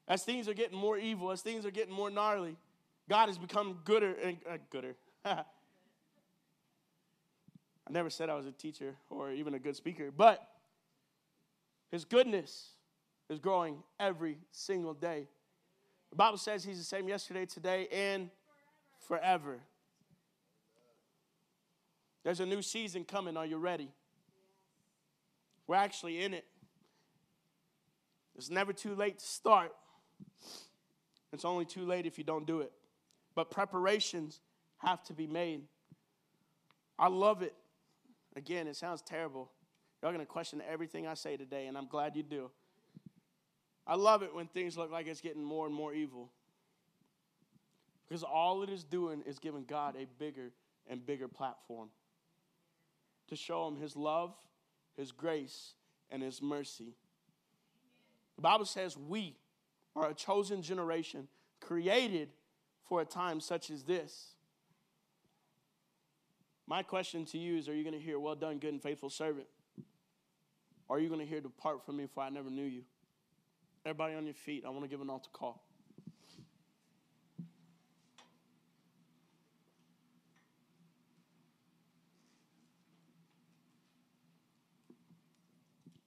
As 0.09 0.23
things 0.23 0.49
are 0.49 0.55
getting 0.55 0.79
more 0.79 0.97
evil, 0.97 1.33
as 1.33 1.43
things 1.43 1.67
are 1.67 1.71
getting 1.71 1.93
more 1.93 2.11
gnarly, 2.11 2.57
God 3.09 3.29
has 3.29 3.39
become 3.39 3.79
gooder 3.85 4.15
and 4.23 4.39
uh, 4.49 4.57
gooder. 4.71 4.97
I 5.25 5.45
never 7.91 8.11
said 8.11 8.29
I 8.29 8.35
was 8.35 8.47
a 8.47 8.53
teacher 8.53 8.97
or 9.11 9.31
even 9.31 9.55
a 9.55 9.59
good 9.59 9.77
speaker, 9.77 10.11
but 10.11 10.47
his 11.91 12.05
goodness 12.05 12.71
is 13.31 13.39
growing 13.39 13.83
every 14.01 14.39
single 14.51 14.95
day. 14.95 15.29
The 16.11 16.17
Bible 16.17 16.39
says 16.39 16.65
he's 16.65 16.79
the 16.79 16.85
same 16.85 17.09
yesterday, 17.09 17.47
today, 17.47 17.89
and 17.93 18.31
forever. 19.07 19.61
There's 22.25 22.41
a 22.41 22.47
new 22.47 22.63
season 22.63 23.05
coming. 23.05 23.37
Are 23.37 23.47
you 23.47 23.57
ready? 23.57 23.89
We're 25.69 25.77
actually 25.77 26.23
in 26.23 26.35
it. 26.35 26.45
It's 28.37 28.51
never 28.51 28.73
too 28.73 28.95
late 28.95 29.21
to 29.21 29.25
start. 29.25 29.73
It's 31.33 31.45
only 31.45 31.65
too 31.65 31.85
late 31.85 32.07
if 32.07 32.19
you 32.19 32.25
don't 32.25 32.47
do 32.47 32.61
it. 32.61 32.73
But 33.37 33.51
preparations 33.53 34.41
have 34.79 35.05
to 35.05 35.13
be 35.13 35.29
made. 35.29 35.63
I 36.99 37.07
love 37.09 37.43
it. 37.43 37.55
Again, 38.35 38.67
it 38.67 38.75
sounds 38.75 39.03
terrible. 39.03 39.53
Y'all 40.03 40.11
gonna 40.11 40.27
question 40.27 40.61
everything 40.69 41.07
I 41.07 41.15
say 41.15 41.37
today, 41.37 41.67
and 41.67 41.79
I'm 41.79 41.87
glad 41.87 42.17
you 42.17 42.25
do. 42.25 42.51
I 43.87 43.95
love 43.95 44.23
it 44.23 44.35
when 44.35 44.47
things 44.49 44.77
look 44.77 44.91
like 44.91 45.07
it's 45.07 45.21
getting 45.21 45.45
more 45.45 45.67
and 45.67 45.75
more 45.75 45.95
evil. 45.95 46.31
Because 48.09 48.23
all 48.23 48.63
it 48.63 48.71
is 48.71 48.83
doing 48.85 49.23
is 49.27 49.39
giving 49.39 49.65
God 49.65 49.95
a 49.97 50.07
bigger 50.19 50.51
and 50.89 51.05
bigger 51.05 51.29
platform 51.29 51.89
to 53.29 53.37
show 53.37 53.67
him 53.69 53.77
his 53.77 53.97
love, 53.97 54.35
his 54.97 55.13
grace, 55.13 55.75
and 56.11 56.23
his 56.23 56.41
mercy. 56.41 56.95
The 58.37 58.43
Bible 58.43 58.65
says 58.65 58.97
we 58.97 59.37
are 59.95 60.11
a 60.11 60.15
chosen 60.15 60.63
generation 60.63 61.29
created 61.61 62.29
for 62.89 63.01
a 63.01 63.05
time 63.05 63.41
such 63.41 63.71
as 63.71 63.83
this. 63.83 64.33
My 66.67 66.83
question 66.83 67.25
to 67.27 67.39
you 67.39 67.57
is 67.57 67.69
Are 67.69 67.75
you 67.75 67.83
going 67.83 67.95
to 67.95 68.01
hear, 68.01 68.19
Well 68.19 68.35
done, 68.35 68.59
good 68.59 68.73
and 68.73 68.83
faithful 68.83 69.11
servant? 69.11 69.47
Or 70.89 70.97
are 70.97 71.01
you 71.01 71.09
going 71.09 71.21
to 71.21 71.27
hear, 71.27 71.41
Depart 71.41 71.85
from 71.85 71.97
me, 71.97 72.07
for 72.13 72.23
I 72.23 72.31
never 72.31 72.51
knew 72.51 72.65
you? 72.65 72.83
Everybody 73.85 74.15
on 74.15 74.25
your 74.25 74.35
feet, 74.35 74.65
I 74.67 74.71
want 74.71 74.83
to 74.83 74.89
give 74.89 75.01
an 75.01 75.11
altar 75.11 75.31
call. 75.33 75.63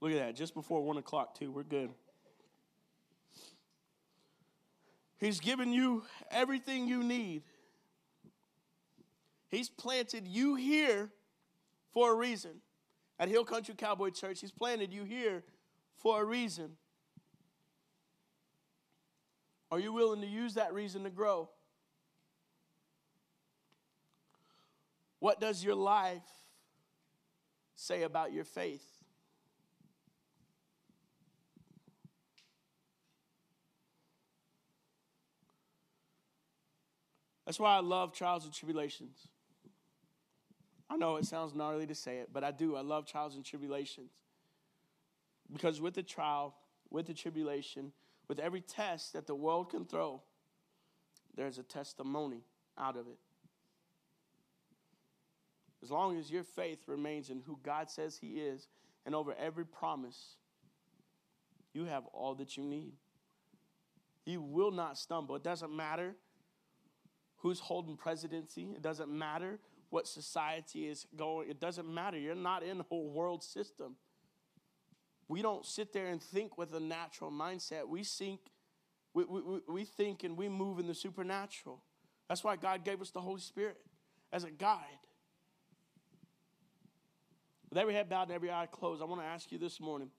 Look 0.02 0.12
at 0.12 0.18
that, 0.18 0.36
just 0.36 0.54
before 0.54 0.82
one 0.82 0.98
o'clock, 0.98 1.38
too. 1.38 1.52
We're 1.52 1.64
good. 1.64 1.90
He's 5.20 5.40
given 5.40 5.74
you 5.74 6.04
everything 6.32 6.88
you 6.88 7.04
need. 7.04 7.44
He's 9.50 9.70
planted 9.70 10.28
you 10.28 10.56
here 10.56 11.10
for 11.92 12.12
a 12.12 12.16
reason. 12.16 12.62
At 13.20 13.28
Hill 13.28 13.44
Country 13.44 13.76
Cowboy 13.76 14.12
Church, 14.12 14.40
He's 14.40 14.52
planted 14.52 14.94
you 14.94 15.04
here 15.04 15.44
for 15.98 16.22
a 16.22 16.26
reason. 16.26 16.78
Are 19.72 19.80
you 19.80 19.92
willing 19.92 20.22
to 20.22 20.28
use 20.28 20.54
that 20.54 20.74
reason 20.74 21.04
to 21.04 21.10
grow? 21.10 21.50
What 25.20 25.42
does 25.42 25.64
your 25.64 25.76
life 25.76 26.24
say 27.76 28.04
about 28.04 28.32
your 28.32 28.46
faith? 28.46 28.89
That's 37.50 37.60
why 37.60 37.78
I 37.78 37.80
love 37.80 38.14
trials 38.14 38.46
and 38.46 38.54
tribulations. 38.54 39.28
I 40.88 40.98
know 40.98 41.16
it 41.16 41.26
sounds 41.26 41.56
gnarly 41.56 41.88
to 41.88 41.96
say 41.96 42.18
it, 42.18 42.30
but 42.32 42.44
I 42.44 42.52
do. 42.52 42.76
I 42.76 42.82
love 42.82 43.08
trials 43.08 43.36
and 43.36 43.44
tribulations. 43.44 44.12
Because 45.52 45.82
with 45.82 45.96
the 45.96 46.04
trial, 46.04 46.54
with 46.92 47.08
the 47.08 47.14
tribulation, 47.16 47.92
with 48.28 48.38
every 48.38 48.62
test 48.62 49.14
that 49.14 49.26
the 49.26 49.34
world 49.34 49.72
can 49.72 49.86
throw, 49.86 50.22
there's 51.36 51.58
a 51.58 51.64
testimony 51.64 52.44
out 52.78 52.96
of 52.96 53.08
it. 53.08 53.18
As 55.82 55.90
long 55.90 56.20
as 56.20 56.30
your 56.30 56.44
faith 56.44 56.84
remains 56.86 57.32
in 57.32 57.42
who 57.48 57.58
God 57.64 57.90
says 57.90 58.16
He 58.16 58.42
is 58.42 58.68
and 59.08 59.16
over 59.16 59.34
every 59.40 59.66
promise, 59.66 60.36
you 61.74 61.86
have 61.86 62.04
all 62.14 62.36
that 62.36 62.58
you 62.58 62.64
need. 62.64 62.94
You 64.24 64.40
will 64.40 64.70
not 64.70 65.00
stumble. 65.00 65.36
It 65.36 65.44
doesn't 65.44 65.76
matter 65.76 66.14
who's 67.40 67.60
holding 67.60 67.98
presidency, 67.98 68.70
it 68.76 68.82
doesn't 68.82 69.10
matter 69.10 69.60
what 69.90 70.08
society 70.08 70.88
is 70.88 71.08
going, 71.16 71.50
it 71.50 71.60
doesn't 71.60 71.92
matter. 71.92 72.18
You're 72.18 72.36
not 72.36 72.64
in 72.64 72.82
a 72.92 72.96
world 72.96 73.44
system. 73.44 73.96
We 75.28 75.42
don't 75.42 75.66
sit 75.66 75.94
there 75.94 76.08
and 76.08 76.22
think 76.22 76.58
with 76.58 76.74
a 76.74 76.80
natural 76.80 77.32
mindset. 77.32 77.88
We 77.88 78.04
think, 78.04 78.40
we, 79.14 79.26
we, 79.26 79.60
we 79.68 79.86
think 79.86 80.24
and 80.24 80.38
we 80.38 80.50
move 80.50 80.80
in 80.80 80.88
the 80.88 80.96
supernatural. 80.96 81.82
That's 82.28 82.44
why 82.44 82.56
God 82.56 82.84
gave 82.84 83.02
us 83.02 83.12
the 83.12 83.22
Holy 83.22 83.42
Spirit 83.42 83.78
as 84.32 84.44
a 84.44 84.52
guide. 84.52 84.80
With 87.70 87.78
every 87.78 87.94
head 87.94 88.10
bowed 88.10 88.24
and 88.24 88.32
every 88.32 88.52
eye 88.52 88.68
closed, 88.72 89.02
I 89.02 89.06
want 89.06 89.22
to 89.22 89.28
ask 89.28 89.52
you 89.52 89.60
this 89.60 89.80
morning. 89.80 90.10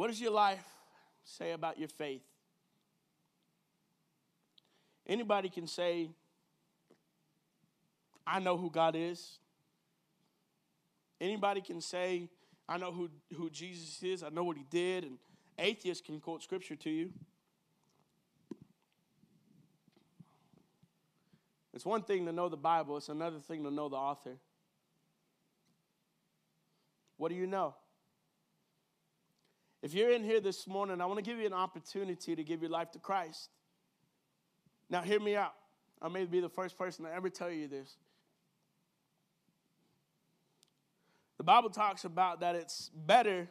What 0.00 0.08
does 0.08 0.18
your 0.18 0.30
life 0.30 0.64
say 1.24 1.52
about 1.52 1.78
your 1.78 1.88
faith? 1.88 2.22
Anybody 5.06 5.50
can 5.50 5.66
say, 5.66 6.08
I 8.26 8.40
know 8.40 8.56
who 8.56 8.70
God 8.70 8.96
is. 8.96 9.36
Anybody 11.20 11.60
can 11.60 11.82
say, 11.82 12.30
I 12.66 12.78
know 12.78 12.92
who, 12.92 13.10
who 13.36 13.50
Jesus 13.50 14.02
is, 14.02 14.22
I 14.22 14.30
know 14.30 14.42
what 14.42 14.56
he 14.56 14.64
did, 14.70 15.04
and 15.04 15.18
atheists 15.58 16.02
can 16.02 16.18
quote 16.18 16.42
scripture 16.42 16.76
to 16.76 16.88
you. 16.88 17.10
It's 21.74 21.84
one 21.84 22.04
thing 22.04 22.24
to 22.24 22.32
know 22.32 22.48
the 22.48 22.56
Bible, 22.56 22.96
it's 22.96 23.10
another 23.10 23.40
thing 23.40 23.64
to 23.64 23.70
know 23.70 23.90
the 23.90 23.96
author. 23.96 24.38
What 27.18 27.28
do 27.28 27.34
you 27.34 27.46
know? 27.46 27.74
If 29.82 29.94
you're 29.94 30.10
in 30.10 30.22
here 30.22 30.40
this 30.40 30.66
morning, 30.66 31.00
I 31.00 31.06
want 31.06 31.18
to 31.18 31.22
give 31.22 31.38
you 31.38 31.46
an 31.46 31.54
opportunity 31.54 32.36
to 32.36 32.44
give 32.44 32.60
your 32.60 32.70
life 32.70 32.90
to 32.92 32.98
Christ. 32.98 33.48
Now, 34.90 35.02
hear 35.02 35.20
me 35.20 35.36
out. 35.36 35.54
I 36.02 36.08
may 36.08 36.24
be 36.24 36.40
the 36.40 36.48
first 36.48 36.76
person 36.76 37.04
to 37.04 37.12
ever 37.12 37.30
tell 37.30 37.50
you 37.50 37.68
this. 37.68 37.96
The 41.38 41.44
Bible 41.44 41.70
talks 41.70 42.04
about 42.04 42.40
that 42.40 42.54
it's 42.54 42.90
better 42.94 43.48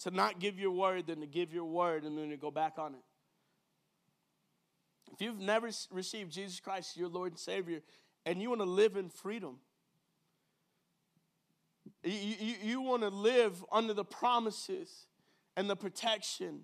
to 0.00 0.10
not 0.10 0.38
give 0.38 0.58
your 0.58 0.72
word 0.72 1.06
than 1.06 1.20
to 1.20 1.26
give 1.26 1.54
your 1.54 1.64
word 1.64 2.04
and 2.04 2.18
then 2.18 2.28
to 2.30 2.36
go 2.36 2.50
back 2.50 2.74
on 2.78 2.94
it. 2.94 3.00
If 5.12 5.20
you've 5.20 5.40
never 5.40 5.70
received 5.90 6.32
Jesus 6.32 6.60
Christ 6.60 6.92
as 6.92 6.96
your 6.98 7.08
Lord 7.08 7.32
and 7.32 7.38
Savior 7.38 7.80
and 8.26 8.40
you 8.42 8.48
want 8.48 8.60
to 8.60 8.66
live 8.66 8.96
in 8.96 9.08
freedom, 9.08 9.56
you, 12.02 12.12
you, 12.12 12.54
you 12.62 12.80
want 12.80 13.02
to 13.02 13.08
live 13.08 13.64
under 13.70 13.94
the 13.94 14.04
promises 14.04 15.06
and 15.56 15.68
the 15.68 15.76
protection 15.76 16.60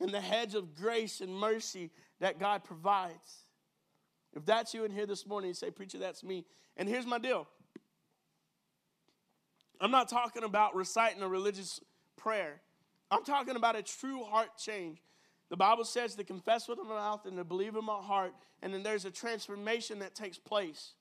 and 0.00 0.10
the 0.10 0.20
hedge 0.20 0.54
of 0.54 0.74
grace 0.74 1.20
and 1.20 1.34
mercy 1.34 1.90
that 2.20 2.38
God 2.38 2.64
provides. 2.64 3.44
If 4.34 4.44
that's 4.46 4.72
you 4.74 4.84
in 4.84 4.92
here 4.92 5.06
this 5.06 5.26
morning, 5.26 5.48
you 5.48 5.54
say, 5.54 5.70
Preacher, 5.70 5.98
that's 5.98 6.22
me. 6.22 6.44
And 6.76 6.88
here's 6.88 7.06
my 7.06 7.18
deal 7.18 7.46
I'm 9.80 9.90
not 9.90 10.08
talking 10.08 10.44
about 10.44 10.74
reciting 10.74 11.22
a 11.22 11.28
religious 11.28 11.80
prayer, 12.16 12.60
I'm 13.10 13.24
talking 13.24 13.56
about 13.56 13.76
a 13.76 13.82
true 13.82 14.24
heart 14.24 14.56
change. 14.58 15.02
The 15.50 15.56
Bible 15.56 15.84
says 15.84 16.14
to 16.14 16.22
confess 16.22 16.68
with 16.68 16.78
my 16.78 16.94
mouth 16.94 17.26
and 17.26 17.36
to 17.36 17.42
believe 17.42 17.74
in 17.74 17.84
my 17.84 18.00
heart, 18.00 18.32
and 18.62 18.72
then 18.72 18.84
there's 18.84 19.04
a 19.04 19.10
transformation 19.10 19.98
that 19.98 20.14
takes 20.14 20.38
place. 20.38 20.92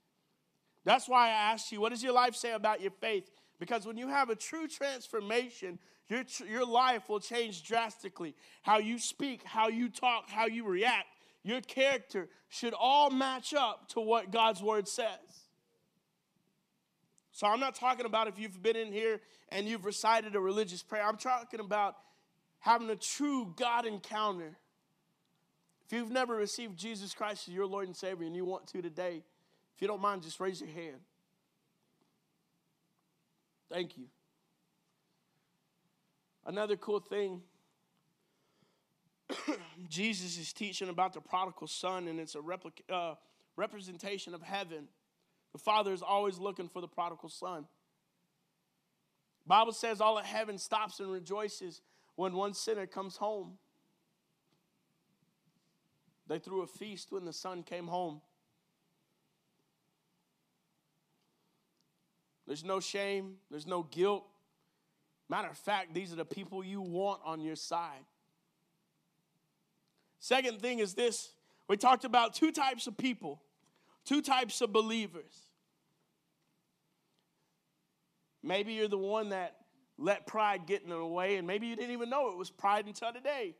That's 0.86 1.08
why 1.08 1.28
I 1.28 1.52
asked 1.52 1.72
you, 1.72 1.80
what 1.80 1.90
does 1.90 2.02
your 2.02 2.14
life 2.14 2.36
say 2.36 2.54
about 2.54 2.82
your 2.82 2.90
faith? 3.00 3.30
Because 3.60 3.86
when 3.86 3.98
you 3.98 4.08
have 4.08 4.30
a 4.30 4.36
true 4.36 4.68
transformation, 4.68 5.80
your, 6.08 6.24
your 6.50 6.66
life 6.66 7.10
will 7.10 7.20
change 7.20 7.64
drastically. 7.64 8.36
How 8.62 8.78
you 8.78 8.98
speak, 8.98 9.44
how 9.44 9.68
you 9.68 9.90
talk, 9.90 10.30
how 10.30 10.48
you 10.48 10.66
react, 10.66 11.08
your 11.44 11.62
character 11.62 12.30
should 12.48 12.74
all 12.74 13.10
match 13.10 13.54
up 13.54 13.90
to 13.90 14.00
what 14.00 14.32
God's 14.32 14.64
word 14.64 14.88
says. 14.88 15.48
So 17.32 17.48
I'm 17.48 17.60
not 17.60 17.76
talking 17.76 18.06
about 18.06 18.28
if 18.28 18.40
you've 18.40 18.62
been 18.62 18.76
in 18.76 18.92
here 18.92 19.22
and 19.50 19.68
you've 19.68 19.86
recited 19.86 20.36
a 20.36 20.40
religious 20.40 20.84
prayer. 20.84 21.06
I'm 21.06 21.18
talking 21.18 21.60
about 21.60 21.96
having 22.60 22.90
a 22.90 22.96
true 22.96 23.54
God 23.56 23.86
encounter. 23.86 24.58
If 25.86 25.94
you've 25.94 26.12
never 26.12 26.36
received 26.36 26.78
Jesus 26.78 27.14
Christ 27.14 27.48
as 27.48 27.54
your 27.54 27.66
Lord 27.66 27.88
and 27.88 27.96
Savior 27.96 28.26
and 28.26 28.36
you 28.36 28.46
want 28.46 28.68
to 28.68 28.82
today, 28.82 29.24
if 29.76 29.82
you 29.82 29.88
don't 29.88 30.02
mind, 30.02 30.24
just 30.24 30.40
raise 30.40 30.60
your 30.60 30.70
hand. 30.70 30.98
Thank 33.72 33.98
you. 33.98 34.06
Another 36.46 36.76
cool 36.76 37.00
thing 37.00 37.42
Jesus 39.90 40.38
is 40.38 40.54
teaching 40.54 40.90
about 40.90 41.14
the 41.14 41.22
prodigal 41.22 41.68
son, 41.68 42.08
and 42.08 42.20
it's 42.20 42.36
a 42.36 42.42
replica, 42.42 42.82
uh, 42.92 43.16
representation 43.56 44.34
of 44.34 44.42
heaven. 44.42 44.88
The 45.54 45.60
Father 45.60 45.94
is 45.94 46.02
always 46.02 46.40
looking 46.40 46.68
for 46.68 46.82
the 46.82 46.88
prodigal 46.88 47.30
son. 47.30 47.66
Bible 49.46 49.74
says 49.74 50.00
all 50.00 50.18
of 50.18 50.26
heaven 50.26 50.58
stops 50.58 51.00
and 51.00 51.12
rejoices 51.12 51.82
when 52.16 52.34
one 52.34 52.54
sinner 52.54 52.86
comes 52.86 53.18
home. 53.18 53.58
They 56.28 56.38
threw 56.38 56.62
a 56.62 56.68
feast 56.68 57.12
when 57.12 57.26
the 57.26 57.34
son 57.34 57.64
came 57.64 57.88
home. 57.88 58.22
There's 62.50 62.64
no 62.64 62.80
shame, 62.80 63.36
there's 63.52 63.68
no 63.68 63.84
guilt. 63.84 64.26
Matter 65.30 65.50
of 65.50 65.58
fact, 65.58 65.94
these 65.94 66.12
are 66.12 66.16
the 66.16 66.26
people 66.26 66.64
you 66.64 66.82
want 66.82 67.22
on 67.24 67.42
your 67.42 67.56
side. 67.56 68.04
Second 70.20 70.60
thing 70.60 70.80
is 70.80 70.96
this 70.96 71.30
we 71.68 71.78
talked 71.78 72.06
about 72.06 72.34
two 72.34 72.52
types 72.52 72.88
of 72.88 72.98
people, 72.98 73.40
two 74.04 74.24
types 74.24 74.62
of 74.62 74.74
believers. 74.74 75.46
Maybe 78.42 78.74
you're 78.74 78.88
the 78.88 78.98
one 78.98 79.30
that 79.30 79.56
let 80.00 80.26
pride 80.26 80.66
get 80.66 80.82
in 80.82 80.90
the 80.90 81.06
way, 81.06 81.36
and 81.36 81.46
maybe 81.46 81.68
you 81.68 81.76
didn't 81.76 81.92
even 81.92 82.10
know 82.10 82.32
it 82.32 82.38
was 82.38 82.50
pride 82.50 82.88
until 82.88 83.14
today. 83.14 83.56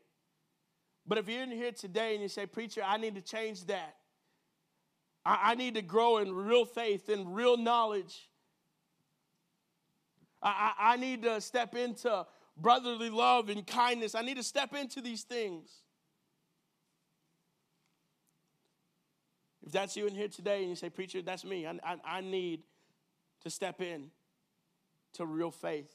But 1.06 1.18
if 1.18 1.28
you're 1.28 1.44
in 1.44 1.52
here 1.52 1.70
today 1.70 2.14
and 2.14 2.22
you 2.22 2.28
say, 2.28 2.44
Preacher, 2.44 2.82
I 2.84 2.96
need 2.96 3.14
to 3.14 3.22
change 3.22 3.66
that, 3.66 3.94
I, 5.24 5.52
I 5.52 5.54
need 5.54 5.76
to 5.76 5.82
grow 5.82 6.18
in 6.18 6.32
real 6.32 6.64
faith 6.64 7.08
and 7.08 7.32
real 7.36 7.56
knowledge. 7.56 8.29
I, 10.42 10.72
I, 10.78 10.96
need 10.96 11.22
to 11.24 11.40
step 11.40 11.74
into 11.74 12.26
brotherly 12.56 13.10
love 13.10 13.48
and 13.50 13.66
kindness. 13.66 14.14
I 14.14 14.22
need 14.22 14.36
to 14.36 14.42
step 14.42 14.74
into 14.74 15.00
these 15.00 15.22
things. 15.22 15.70
If 19.62 19.72
that's 19.72 19.96
you 19.96 20.06
in 20.06 20.14
here 20.14 20.28
today 20.28 20.60
and 20.60 20.70
you 20.70 20.76
say, 20.76 20.88
Preacher, 20.88 21.20
that's 21.22 21.44
me, 21.44 21.66
I, 21.66 21.78
I, 21.84 21.96
I 22.04 22.20
need 22.22 22.62
to 23.42 23.50
step 23.50 23.80
in 23.80 24.10
to 25.14 25.26
real 25.26 25.50
faith. 25.50 25.94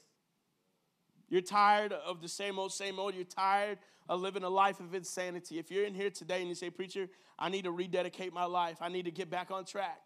You're 1.28 1.40
tired 1.40 1.92
of 1.92 2.22
the 2.22 2.28
same 2.28 2.58
old, 2.58 2.72
same 2.72 2.98
old. 2.98 3.14
You're 3.14 3.24
tired 3.24 3.78
of 4.08 4.20
living 4.20 4.44
a 4.44 4.48
life 4.48 4.78
of 4.78 4.94
insanity. 4.94 5.58
If 5.58 5.70
you're 5.70 5.84
in 5.84 5.94
here 5.94 6.10
today 6.10 6.40
and 6.40 6.48
you 6.48 6.54
say, 6.54 6.70
Preacher, 6.70 7.08
I 7.38 7.48
need 7.48 7.64
to 7.64 7.72
rededicate 7.72 8.32
my 8.32 8.44
life, 8.44 8.78
I 8.80 8.88
need 8.88 9.06
to 9.06 9.10
get 9.10 9.28
back 9.28 9.50
on 9.50 9.64
track. 9.64 10.00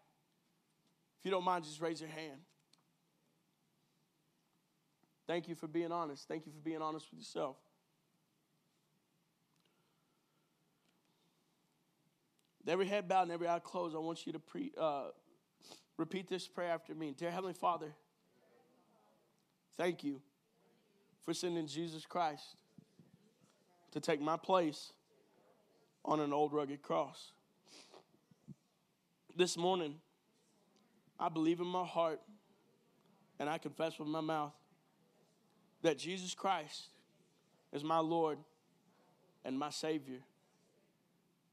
If 1.19 1.25
you 1.25 1.31
don't 1.31 1.43
mind, 1.43 1.65
just 1.65 1.79
raise 1.79 2.01
your 2.01 2.09
hand. 2.09 2.39
Thank 5.31 5.47
you 5.47 5.55
for 5.55 5.67
being 5.67 5.93
honest. 5.93 6.27
Thank 6.27 6.45
you 6.45 6.51
for 6.51 6.59
being 6.59 6.81
honest 6.81 7.07
with 7.09 7.21
yourself. 7.21 7.55
With 12.59 12.67
every 12.67 12.85
head 12.85 13.07
bowed 13.07 13.21
and 13.21 13.31
every 13.31 13.47
eye 13.47 13.61
closed, 13.63 13.95
I 13.95 13.99
want 13.99 14.27
you 14.27 14.33
to 14.33 14.39
pre, 14.39 14.73
uh, 14.77 15.05
repeat 15.95 16.27
this 16.27 16.49
prayer 16.49 16.73
after 16.73 16.93
me. 16.93 17.15
Dear 17.17 17.31
Heavenly 17.31 17.53
Father, 17.53 17.93
thank 19.77 20.03
you 20.03 20.21
for 21.23 21.33
sending 21.33 21.65
Jesus 21.65 22.05
Christ 22.05 22.57
to 23.93 24.01
take 24.01 24.19
my 24.19 24.35
place 24.35 24.91
on 26.03 26.19
an 26.19 26.33
old 26.33 26.51
rugged 26.51 26.81
cross. 26.81 27.31
This 29.33 29.55
morning, 29.55 29.95
I 31.17 31.29
believe 31.29 31.61
in 31.61 31.67
my 31.67 31.85
heart 31.85 32.19
and 33.39 33.49
I 33.49 33.57
confess 33.59 33.97
with 33.97 34.09
my 34.09 34.19
mouth 34.19 34.51
that 35.81 35.97
Jesus 35.97 36.33
Christ 36.33 36.89
is 37.71 37.83
my 37.83 37.99
Lord 37.99 38.37
and 39.43 39.57
my 39.57 39.69
Savior. 39.69 40.19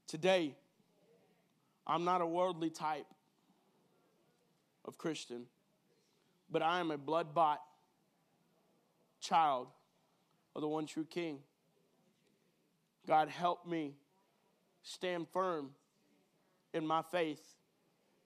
Today, 0.07 0.55
I'm 1.87 2.05
not 2.05 2.21
a 2.21 2.25
worldly 2.25 2.69
type 2.69 3.07
of 4.85 4.97
Christian, 4.97 5.45
but 6.51 6.61
I 6.61 6.79
am 6.79 6.91
a 6.91 6.97
blood 6.97 7.33
bought 7.33 7.61
child 9.19 9.67
of 10.55 10.61
the 10.61 10.67
one 10.67 10.85
true 10.85 11.05
King. 11.05 11.39
God, 13.07 13.29
help 13.29 13.65
me 13.65 13.95
stand 14.83 15.27
firm 15.29 15.71
in 16.73 16.85
my 16.85 17.01
faith 17.01 17.55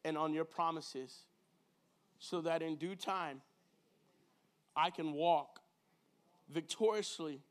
and 0.04 0.18
on 0.18 0.34
your 0.34 0.46
promises 0.46 1.20
so 2.20 2.42
that 2.42 2.62
in 2.62 2.76
due 2.76 2.96
time 2.96 3.42
I 4.76 4.90
can 4.90 5.14
walk 5.14 5.63
victoriously 6.50 7.42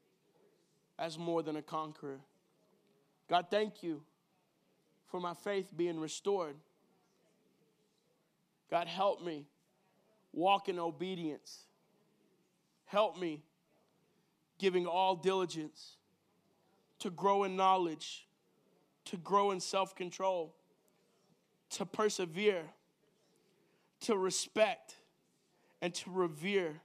as 0.98 1.18
more 1.18 1.42
than 1.42 1.56
a 1.56 1.62
conqueror. 1.62 2.20
God, 3.28 3.46
thank 3.50 3.82
you 3.82 4.02
for 5.08 5.20
my 5.20 5.34
faith 5.34 5.68
being 5.76 5.98
restored. 5.98 6.56
God, 8.70 8.86
help 8.86 9.22
me 9.22 9.46
walk 10.32 10.68
in 10.68 10.78
obedience. 10.78 11.64
Help 12.86 13.18
me 13.18 13.42
giving 14.58 14.86
all 14.86 15.16
diligence 15.16 15.96
to 16.98 17.10
grow 17.10 17.44
in 17.44 17.56
knowledge, 17.56 18.26
to 19.06 19.16
grow 19.16 19.50
in 19.50 19.60
self 19.60 19.94
control, 19.94 20.54
to 21.70 21.84
persevere, 21.84 22.62
to 24.00 24.16
respect, 24.16 24.96
and 25.80 25.92
to 25.94 26.10
revere 26.10 26.80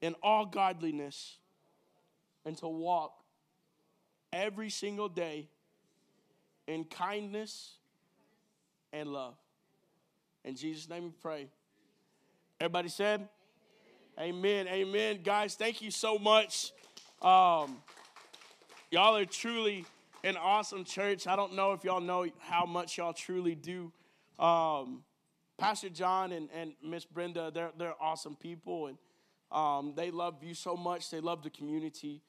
in 0.00 0.14
all 0.22 0.46
godliness, 0.46 1.38
and 2.44 2.56
to 2.58 2.68
walk 2.68 3.12
every 4.32 4.70
single 4.70 5.08
day 5.08 5.48
in 6.66 6.84
kindness 6.84 7.76
and 8.92 9.12
love. 9.12 9.34
In 10.44 10.56
Jesus' 10.56 10.88
name 10.88 11.04
we 11.04 11.10
pray. 11.10 11.48
Everybody 12.60 12.88
said, 12.88 13.28
Amen. 14.18 14.66
Amen. 14.66 14.68
Amen. 14.68 15.20
Guys, 15.22 15.54
thank 15.54 15.82
you 15.82 15.90
so 15.90 16.18
much. 16.18 16.72
Um, 17.22 17.76
y'all 18.90 19.16
are 19.16 19.24
truly 19.24 19.84
an 20.24 20.36
awesome 20.36 20.84
church. 20.84 21.26
I 21.26 21.36
don't 21.36 21.54
know 21.54 21.72
if 21.72 21.84
y'all 21.84 22.00
know 22.00 22.26
how 22.38 22.66
much 22.66 22.98
y'all 22.98 23.12
truly 23.12 23.54
do. 23.54 23.92
Um, 24.38 25.02
Pastor 25.58 25.90
John 25.90 26.32
and, 26.32 26.48
and 26.54 26.72
Miss 26.82 27.04
Brenda, 27.04 27.50
they're, 27.52 27.70
they're 27.78 27.94
awesome 28.00 28.36
people, 28.36 28.86
and 28.86 28.98
um, 29.52 29.94
they 29.96 30.10
love 30.10 30.42
you 30.42 30.54
so 30.54 30.76
much. 30.76 31.10
They 31.10 31.20
love 31.20 31.42
the 31.42 31.50
community. 31.50 32.22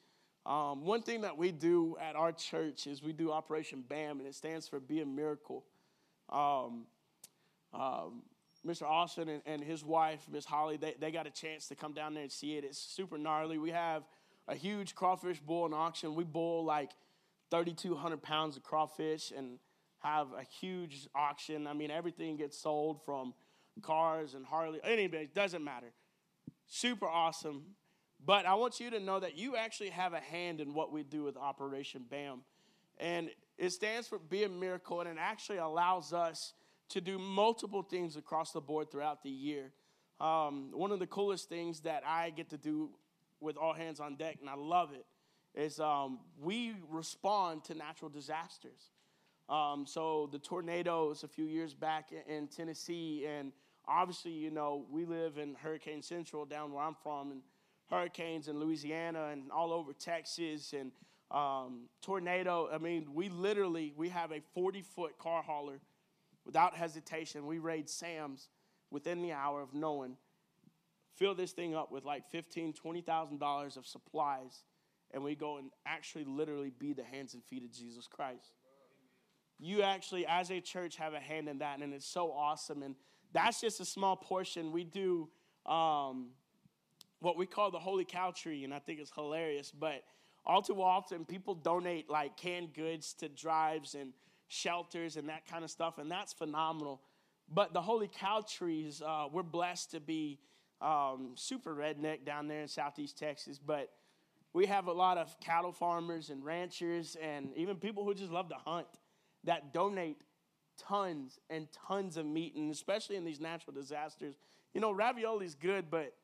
Um, 0.44 0.84
one 0.84 1.02
thing 1.02 1.20
that 1.20 1.36
we 1.36 1.52
do 1.52 1.96
at 2.00 2.16
our 2.16 2.32
church 2.32 2.86
is 2.86 3.02
we 3.02 3.12
do 3.12 3.30
Operation 3.30 3.84
BAM, 3.88 4.18
and 4.18 4.26
it 4.26 4.34
stands 4.34 4.66
for 4.66 4.80
Be 4.80 5.00
a 5.00 5.06
Miracle. 5.06 5.64
Um, 6.28 6.86
um, 7.72 8.22
Mr. 8.66 8.82
Austin 8.82 9.28
and, 9.28 9.42
and 9.46 9.62
his 9.62 9.84
wife, 9.84 10.26
Miss 10.30 10.44
Holly, 10.44 10.76
they, 10.76 10.94
they 10.98 11.10
got 11.10 11.26
a 11.26 11.30
chance 11.30 11.68
to 11.68 11.74
come 11.74 11.92
down 11.92 12.14
there 12.14 12.22
and 12.22 12.32
see 12.32 12.56
it. 12.56 12.64
It's 12.64 12.78
super 12.78 13.18
gnarly. 13.18 13.58
We 13.58 13.70
have 13.70 14.02
a 14.48 14.54
huge 14.54 14.94
crawfish 14.94 15.40
boiling 15.40 15.74
auction. 15.74 16.14
We 16.14 16.24
bowl 16.24 16.64
like 16.64 16.90
3,200 17.50 18.22
pounds 18.22 18.56
of 18.56 18.62
crawfish 18.62 19.32
and 19.36 19.58
have 20.00 20.28
a 20.36 20.42
huge 20.42 21.08
auction. 21.14 21.66
I 21.66 21.72
mean, 21.72 21.90
everything 21.90 22.36
gets 22.36 22.58
sold 22.58 23.04
from 23.04 23.34
cars 23.80 24.34
and 24.34 24.44
Harley, 24.44 24.80
anybody, 24.84 25.28
doesn't 25.32 25.62
matter. 25.62 25.92
Super 26.74 27.06
awesome. 27.06 27.64
But 28.24 28.46
I 28.46 28.54
want 28.54 28.80
you 28.80 28.88
to 28.88 28.98
know 28.98 29.20
that 29.20 29.36
you 29.36 29.56
actually 29.56 29.90
have 29.90 30.14
a 30.14 30.20
hand 30.20 30.58
in 30.58 30.72
what 30.72 30.90
we 30.90 31.02
do 31.02 31.22
with 31.22 31.36
Operation 31.36 32.06
BAM. 32.08 32.40
And 32.98 33.28
it 33.58 33.70
stands 33.74 34.08
for 34.08 34.18
Be 34.18 34.44
a 34.44 34.48
Miracle, 34.48 35.00
and 35.02 35.10
it 35.10 35.16
actually 35.20 35.58
allows 35.58 36.14
us 36.14 36.54
to 36.88 37.02
do 37.02 37.18
multiple 37.18 37.82
things 37.82 38.16
across 38.16 38.52
the 38.52 38.60
board 38.62 38.90
throughout 38.90 39.22
the 39.22 39.28
year. 39.28 39.70
Um, 40.18 40.70
one 40.72 40.92
of 40.92 40.98
the 40.98 41.06
coolest 41.06 41.50
things 41.50 41.80
that 41.80 42.04
I 42.06 42.30
get 42.30 42.48
to 42.50 42.56
do 42.56 42.88
with 43.38 43.58
All 43.58 43.74
Hands 43.74 44.00
on 44.00 44.16
Deck, 44.16 44.38
and 44.40 44.48
I 44.48 44.54
love 44.54 44.94
it, 44.94 45.04
is 45.54 45.78
um, 45.78 46.20
we 46.40 46.74
respond 46.88 47.64
to 47.64 47.74
natural 47.74 48.08
disasters. 48.08 48.92
Um, 49.50 49.84
so 49.86 50.30
the 50.32 50.38
tornadoes 50.38 51.22
a 51.22 51.28
few 51.28 51.44
years 51.44 51.74
back 51.74 52.12
in 52.26 52.48
Tennessee, 52.48 53.26
and 53.26 53.52
obviously, 53.86 54.32
you 54.32 54.50
know, 54.50 54.84
we 54.90 55.04
live 55.04 55.38
in 55.38 55.54
Hurricane 55.54 56.02
Central 56.02 56.44
down 56.44 56.72
where 56.72 56.84
I'm 56.84 56.96
from, 57.02 57.30
and 57.30 57.42
hurricanes 57.90 58.48
in 58.48 58.58
Louisiana 58.58 59.28
and 59.32 59.52
all 59.52 59.72
over 59.72 59.92
Texas 59.92 60.72
and 60.72 60.92
um, 61.30 61.88
tornado. 62.00 62.68
I 62.72 62.78
mean, 62.78 63.08
we 63.12 63.28
literally 63.28 63.92
we 63.96 64.08
have 64.08 64.32
a 64.32 64.40
40 64.54 64.82
foot 64.82 65.18
car 65.18 65.42
hauler. 65.42 65.80
Without 66.44 66.74
hesitation, 66.74 67.46
we 67.46 67.58
raid 67.58 67.88
Sam's 67.88 68.48
within 68.90 69.22
the 69.22 69.32
hour 69.32 69.62
of 69.62 69.74
knowing. 69.74 70.16
Fill 71.16 71.34
this 71.34 71.52
thing 71.52 71.74
up 71.74 71.92
with 71.92 72.04
like 72.04 72.28
fifteen, 72.30 72.72
twenty 72.72 73.00
thousand 73.00 73.38
dollars 73.38 73.76
of 73.76 73.86
supplies, 73.86 74.64
and 75.12 75.22
we 75.22 75.36
go 75.36 75.58
and 75.58 75.70
actually 75.86 76.24
literally 76.24 76.72
be 76.76 76.94
the 76.94 77.04
hands 77.04 77.34
and 77.34 77.44
feet 77.44 77.62
of 77.62 77.70
Jesus 77.70 78.08
Christ. 78.08 78.54
You 79.60 79.82
actually, 79.82 80.26
as 80.26 80.50
a 80.50 80.60
church, 80.60 80.96
have 80.96 81.14
a 81.14 81.20
hand 81.20 81.48
in 81.48 81.58
that, 81.58 81.78
and 81.78 81.94
it's 81.94 82.06
so 82.06 82.32
awesome. 82.32 82.82
And 82.82 82.96
that's 83.32 83.60
just 83.60 83.80
a 83.80 83.84
small 83.84 84.16
portion. 84.16 84.72
We 84.72 84.84
do 84.84 85.28
um, 85.66 86.28
what 87.20 87.36
we 87.36 87.46
call 87.46 87.70
the 87.70 87.78
holy 87.78 88.04
cow 88.04 88.32
tree, 88.32 88.64
and 88.64 88.74
I 88.74 88.78
think 88.78 89.00
it's 89.00 89.12
hilarious. 89.14 89.70
But 89.70 90.02
all 90.44 90.62
too 90.62 90.82
often, 90.82 91.24
people 91.24 91.54
donate 91.54 92.10
like 92.10 92.36
canned 92.36 92.74
goods 92.74 93.14
to 93.14 93.28
drives 93.28 93.94
and 93.94 94.12
shelters 94.48 95.16
and 95.16 95.28
that 95.28 95.46
kind 95.46 95.64
of 95.64 95.70
stuff, 95.70 95.98
and 95.98 96.10
that's 96.10 96.32
phenomenal. 96.32 97.00
But 97.48 97.72
the 97.72 97.80
holy 97.80 98.08
cow 98.08 98.44
trees, 98.46 99.02
uh, 99.04 99.26
we're 99.32 99.42
blessed 99.42 99.92
to 99.92 100.00
be 100.00 100.38
um, 100.80 101.32
super 101.36 101.74
redneck 101.74 102.24
down 102.24 102.48
there 102.48 102.62
in 102.62 102.68
southeast 102.68 103.18
Texas, 103.18 103.58
but 103.58 103.90
we 104.52 104.66
have 104.66 104.86
a 104.86 104.92
lot 104.92 105.16
of 105.16 105.34
cattle 105.40 105.72
farmers 105.72 106.28
and 106.30 106.44
ranchers 106.44 107.16
and 107.22 107.50
even 107.56 107.76
people 107.76 108.04
who 108.04 108.14
just 108.14 108.32
love 108.32 108.48
to 108.50 108.54
hunt 108.54 108.86
that 109.44 109.72
donate 109.72 110.18
tons 110.88 111.38
and 111.50 111.68
tons 111.86 112.16
of 112.16 112.26
meat, 112.26 112.54
and 112.54 112.70
especially 112.70 113.16
in 113.16 113.24
these 113.24 113.40
natural 113.40 113.74
disasters. 113.74 114.36
You 114.74 114.80
know, 114.80 114.92
ravioli's 114.92 115.54
good, 115.54 115.90
but 115.90 116.14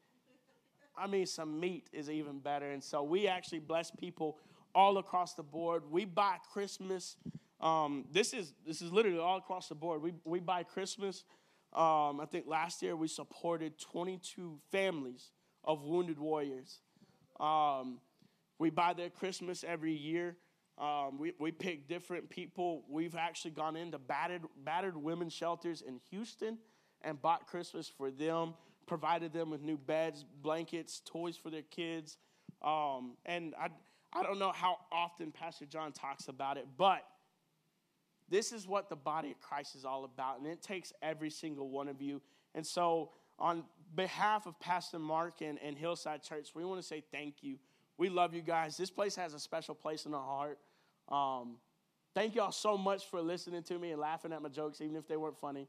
I 0.96 1.06
mean, 1.06 1.26
some 1.26 1.60
meat 1.60 1.88
is 1.92 2.10
even 2.10 2.40
better. 2.40 2.70
And 2.70 2.82
so 2.82 3.02
we 3.02 3.28
actually 3.28 3.60
bless 3.60 3.90
people 3.90 4.38
all 4.74 4.98
across 4.98 5.34
the 5.34 5.42
board. 5.42 5.84
We 5.90 6.04
buy 6.04 6.36
Christmas. 6.52 7.16
Um, 7.60 8.04
this 8.12 8.32
is 8.32 8.54
this 8.66 8.82
is 8.82 8.92
literally 8.92 9.18
all 9.18 9.38
across 9.38 9.68
the 9.68 9.74
board. 9.74 10.02
We 10.02 10.14
we 10.24 10.40
buy 10.40 10.62
Christmas. 10.62 11.24
Um, 11.72 12.20
I 12.20 12.26
think 12.30 12.46
last 12.46 12.82
year 12.82 12.96
we 12.96 13.08
supported 13.08 13.78
22 13.78 14.58
families 14.70 15.32
of 15.64 15.84
wounded 15.84 16.18
warriors. 16.18 16.80
Um, 17.38 18.00
we 18.58 18.70
buy 18.70 18.94
their 18.94 19.10
Christmas 19.10 19.64
every 19.64 19.92
year. 19.92 20.36
Um, 20.78 21.18
we, 21.18 21.32
we 21.38 21.50
pick 21.50 21.88
different 21.88 22.30
people. 22.30 22.84
We've 22.88 23.16
actually 23.16 23.50
gone 23.52 23.76
into 23.76 23.98
battered, 23.98 24.42
battered 24.64 24.96
women's 24.96 25.32
shelters 25.32 25.82
in 25.82 26.00
Houston 26.10 26.58
and 27.02 27.20
bought 27.20 27.46
Christmas 27.46 27.88
for 27.88 28.10
them 28.10 28.54
provided 28.88 29.32
them 29.32 29.50
with 29.50 29.62
new 29.62 29.76
beds, 29.76 30.24
blankets, 30.42 31.00
toys 31.04 31.36
for 31.36 31.50
their 31.50 31.62
kids. 31.62 32.16
Um, 32.62 33.16
and 33.24 33.54
I, 33.60 33.68
I 34.12 34.24
don't 34.24 34.40
know 34.40 34.50
how 34.50 34.78
often 34.90 35.30
Pastor 35.30 35.66
John 35.66 35.92
talks 35.92 36.26
about 36.26 36.56
it, 36.56 36.66
but 36.76 37.04
this 38.28 38.50
is 38.50 38.66
what 38.66 38.88
the 38.88 38.96
body 38.96 39.30
of 39.30 39.40
Christ 39.40 39.76
is 39.76 39.84
all 39.84 40.04
about. 40.04 40.38
And 40.38 40.46
it 40.48 40.62
takes 40.62 40.92
every 41.02 41.30
single 41.30 41.68
one 41.68 41.86
of 41.86 42.02
you. 42.02 42.20
And 42.54 42.66
so, 42.66 43.10
on 43.38 43.62
behalf 43.94 44.46
of 44.46 44.58
Pastor 44.58 44.98
Mark 44.98 45.42
and, 45.42 45.60
and 45.62 45.78
Hillside 45.78 46.24
Church, 46.24 46.48
we 46.54 46.64
want 46.64 46.80
to 46.80 46.86
say 46.86 47.04
thank 47.12 47.36
you. 47.42 47.58
We 47.96 48.08
love 48.08 48.34
you 48.34 48.42
guys. 48.42 48.76
This 48.76 48.90
place 48.90 49.14
has 49.14 49.32
a 49.32 49.38
special 49.38 49.76
place 49.76 50.06
in 50.06 50.14
our 50.14 50.24
heart. 50.24 50.58
Um, 51.10 51.56
thank 52.14 52.34
y'all 52.34 52.52
so 52.52 52.76
much 52.76 53.06
for 53.06 53.20
listening 53.20 53.62
to 53.64 53.78
me 53.78 53.92
and 53.92 54.00
laughing 54.00 54.32
at 54.32 54.42
my 54.42 54.48
jokes, 54.48 54.80
even 54.80 54.96
if 54.96 55.08
they 55.08 55.16
weren't 55.16 55.38
funny. 55.38 55.68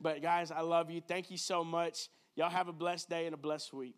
But 0.00 0.22
guys, 0.22 0.50
I 0.50 0.60
love 0.60 0.90
you. 0.90 1.00
Thank 1.00 1.30
you 1.30 1.36
so 1.36 1.64
much. 1.64 2.08
Y'all 2.36 2.50
have 2.50 2.68
a 2.68 2.72
blessed 2.72 3.08
day 3.08 3.26
and 3.26 3.34
a 3.34 3.38
blessed 3.38 3.72
week. 3.72 3.96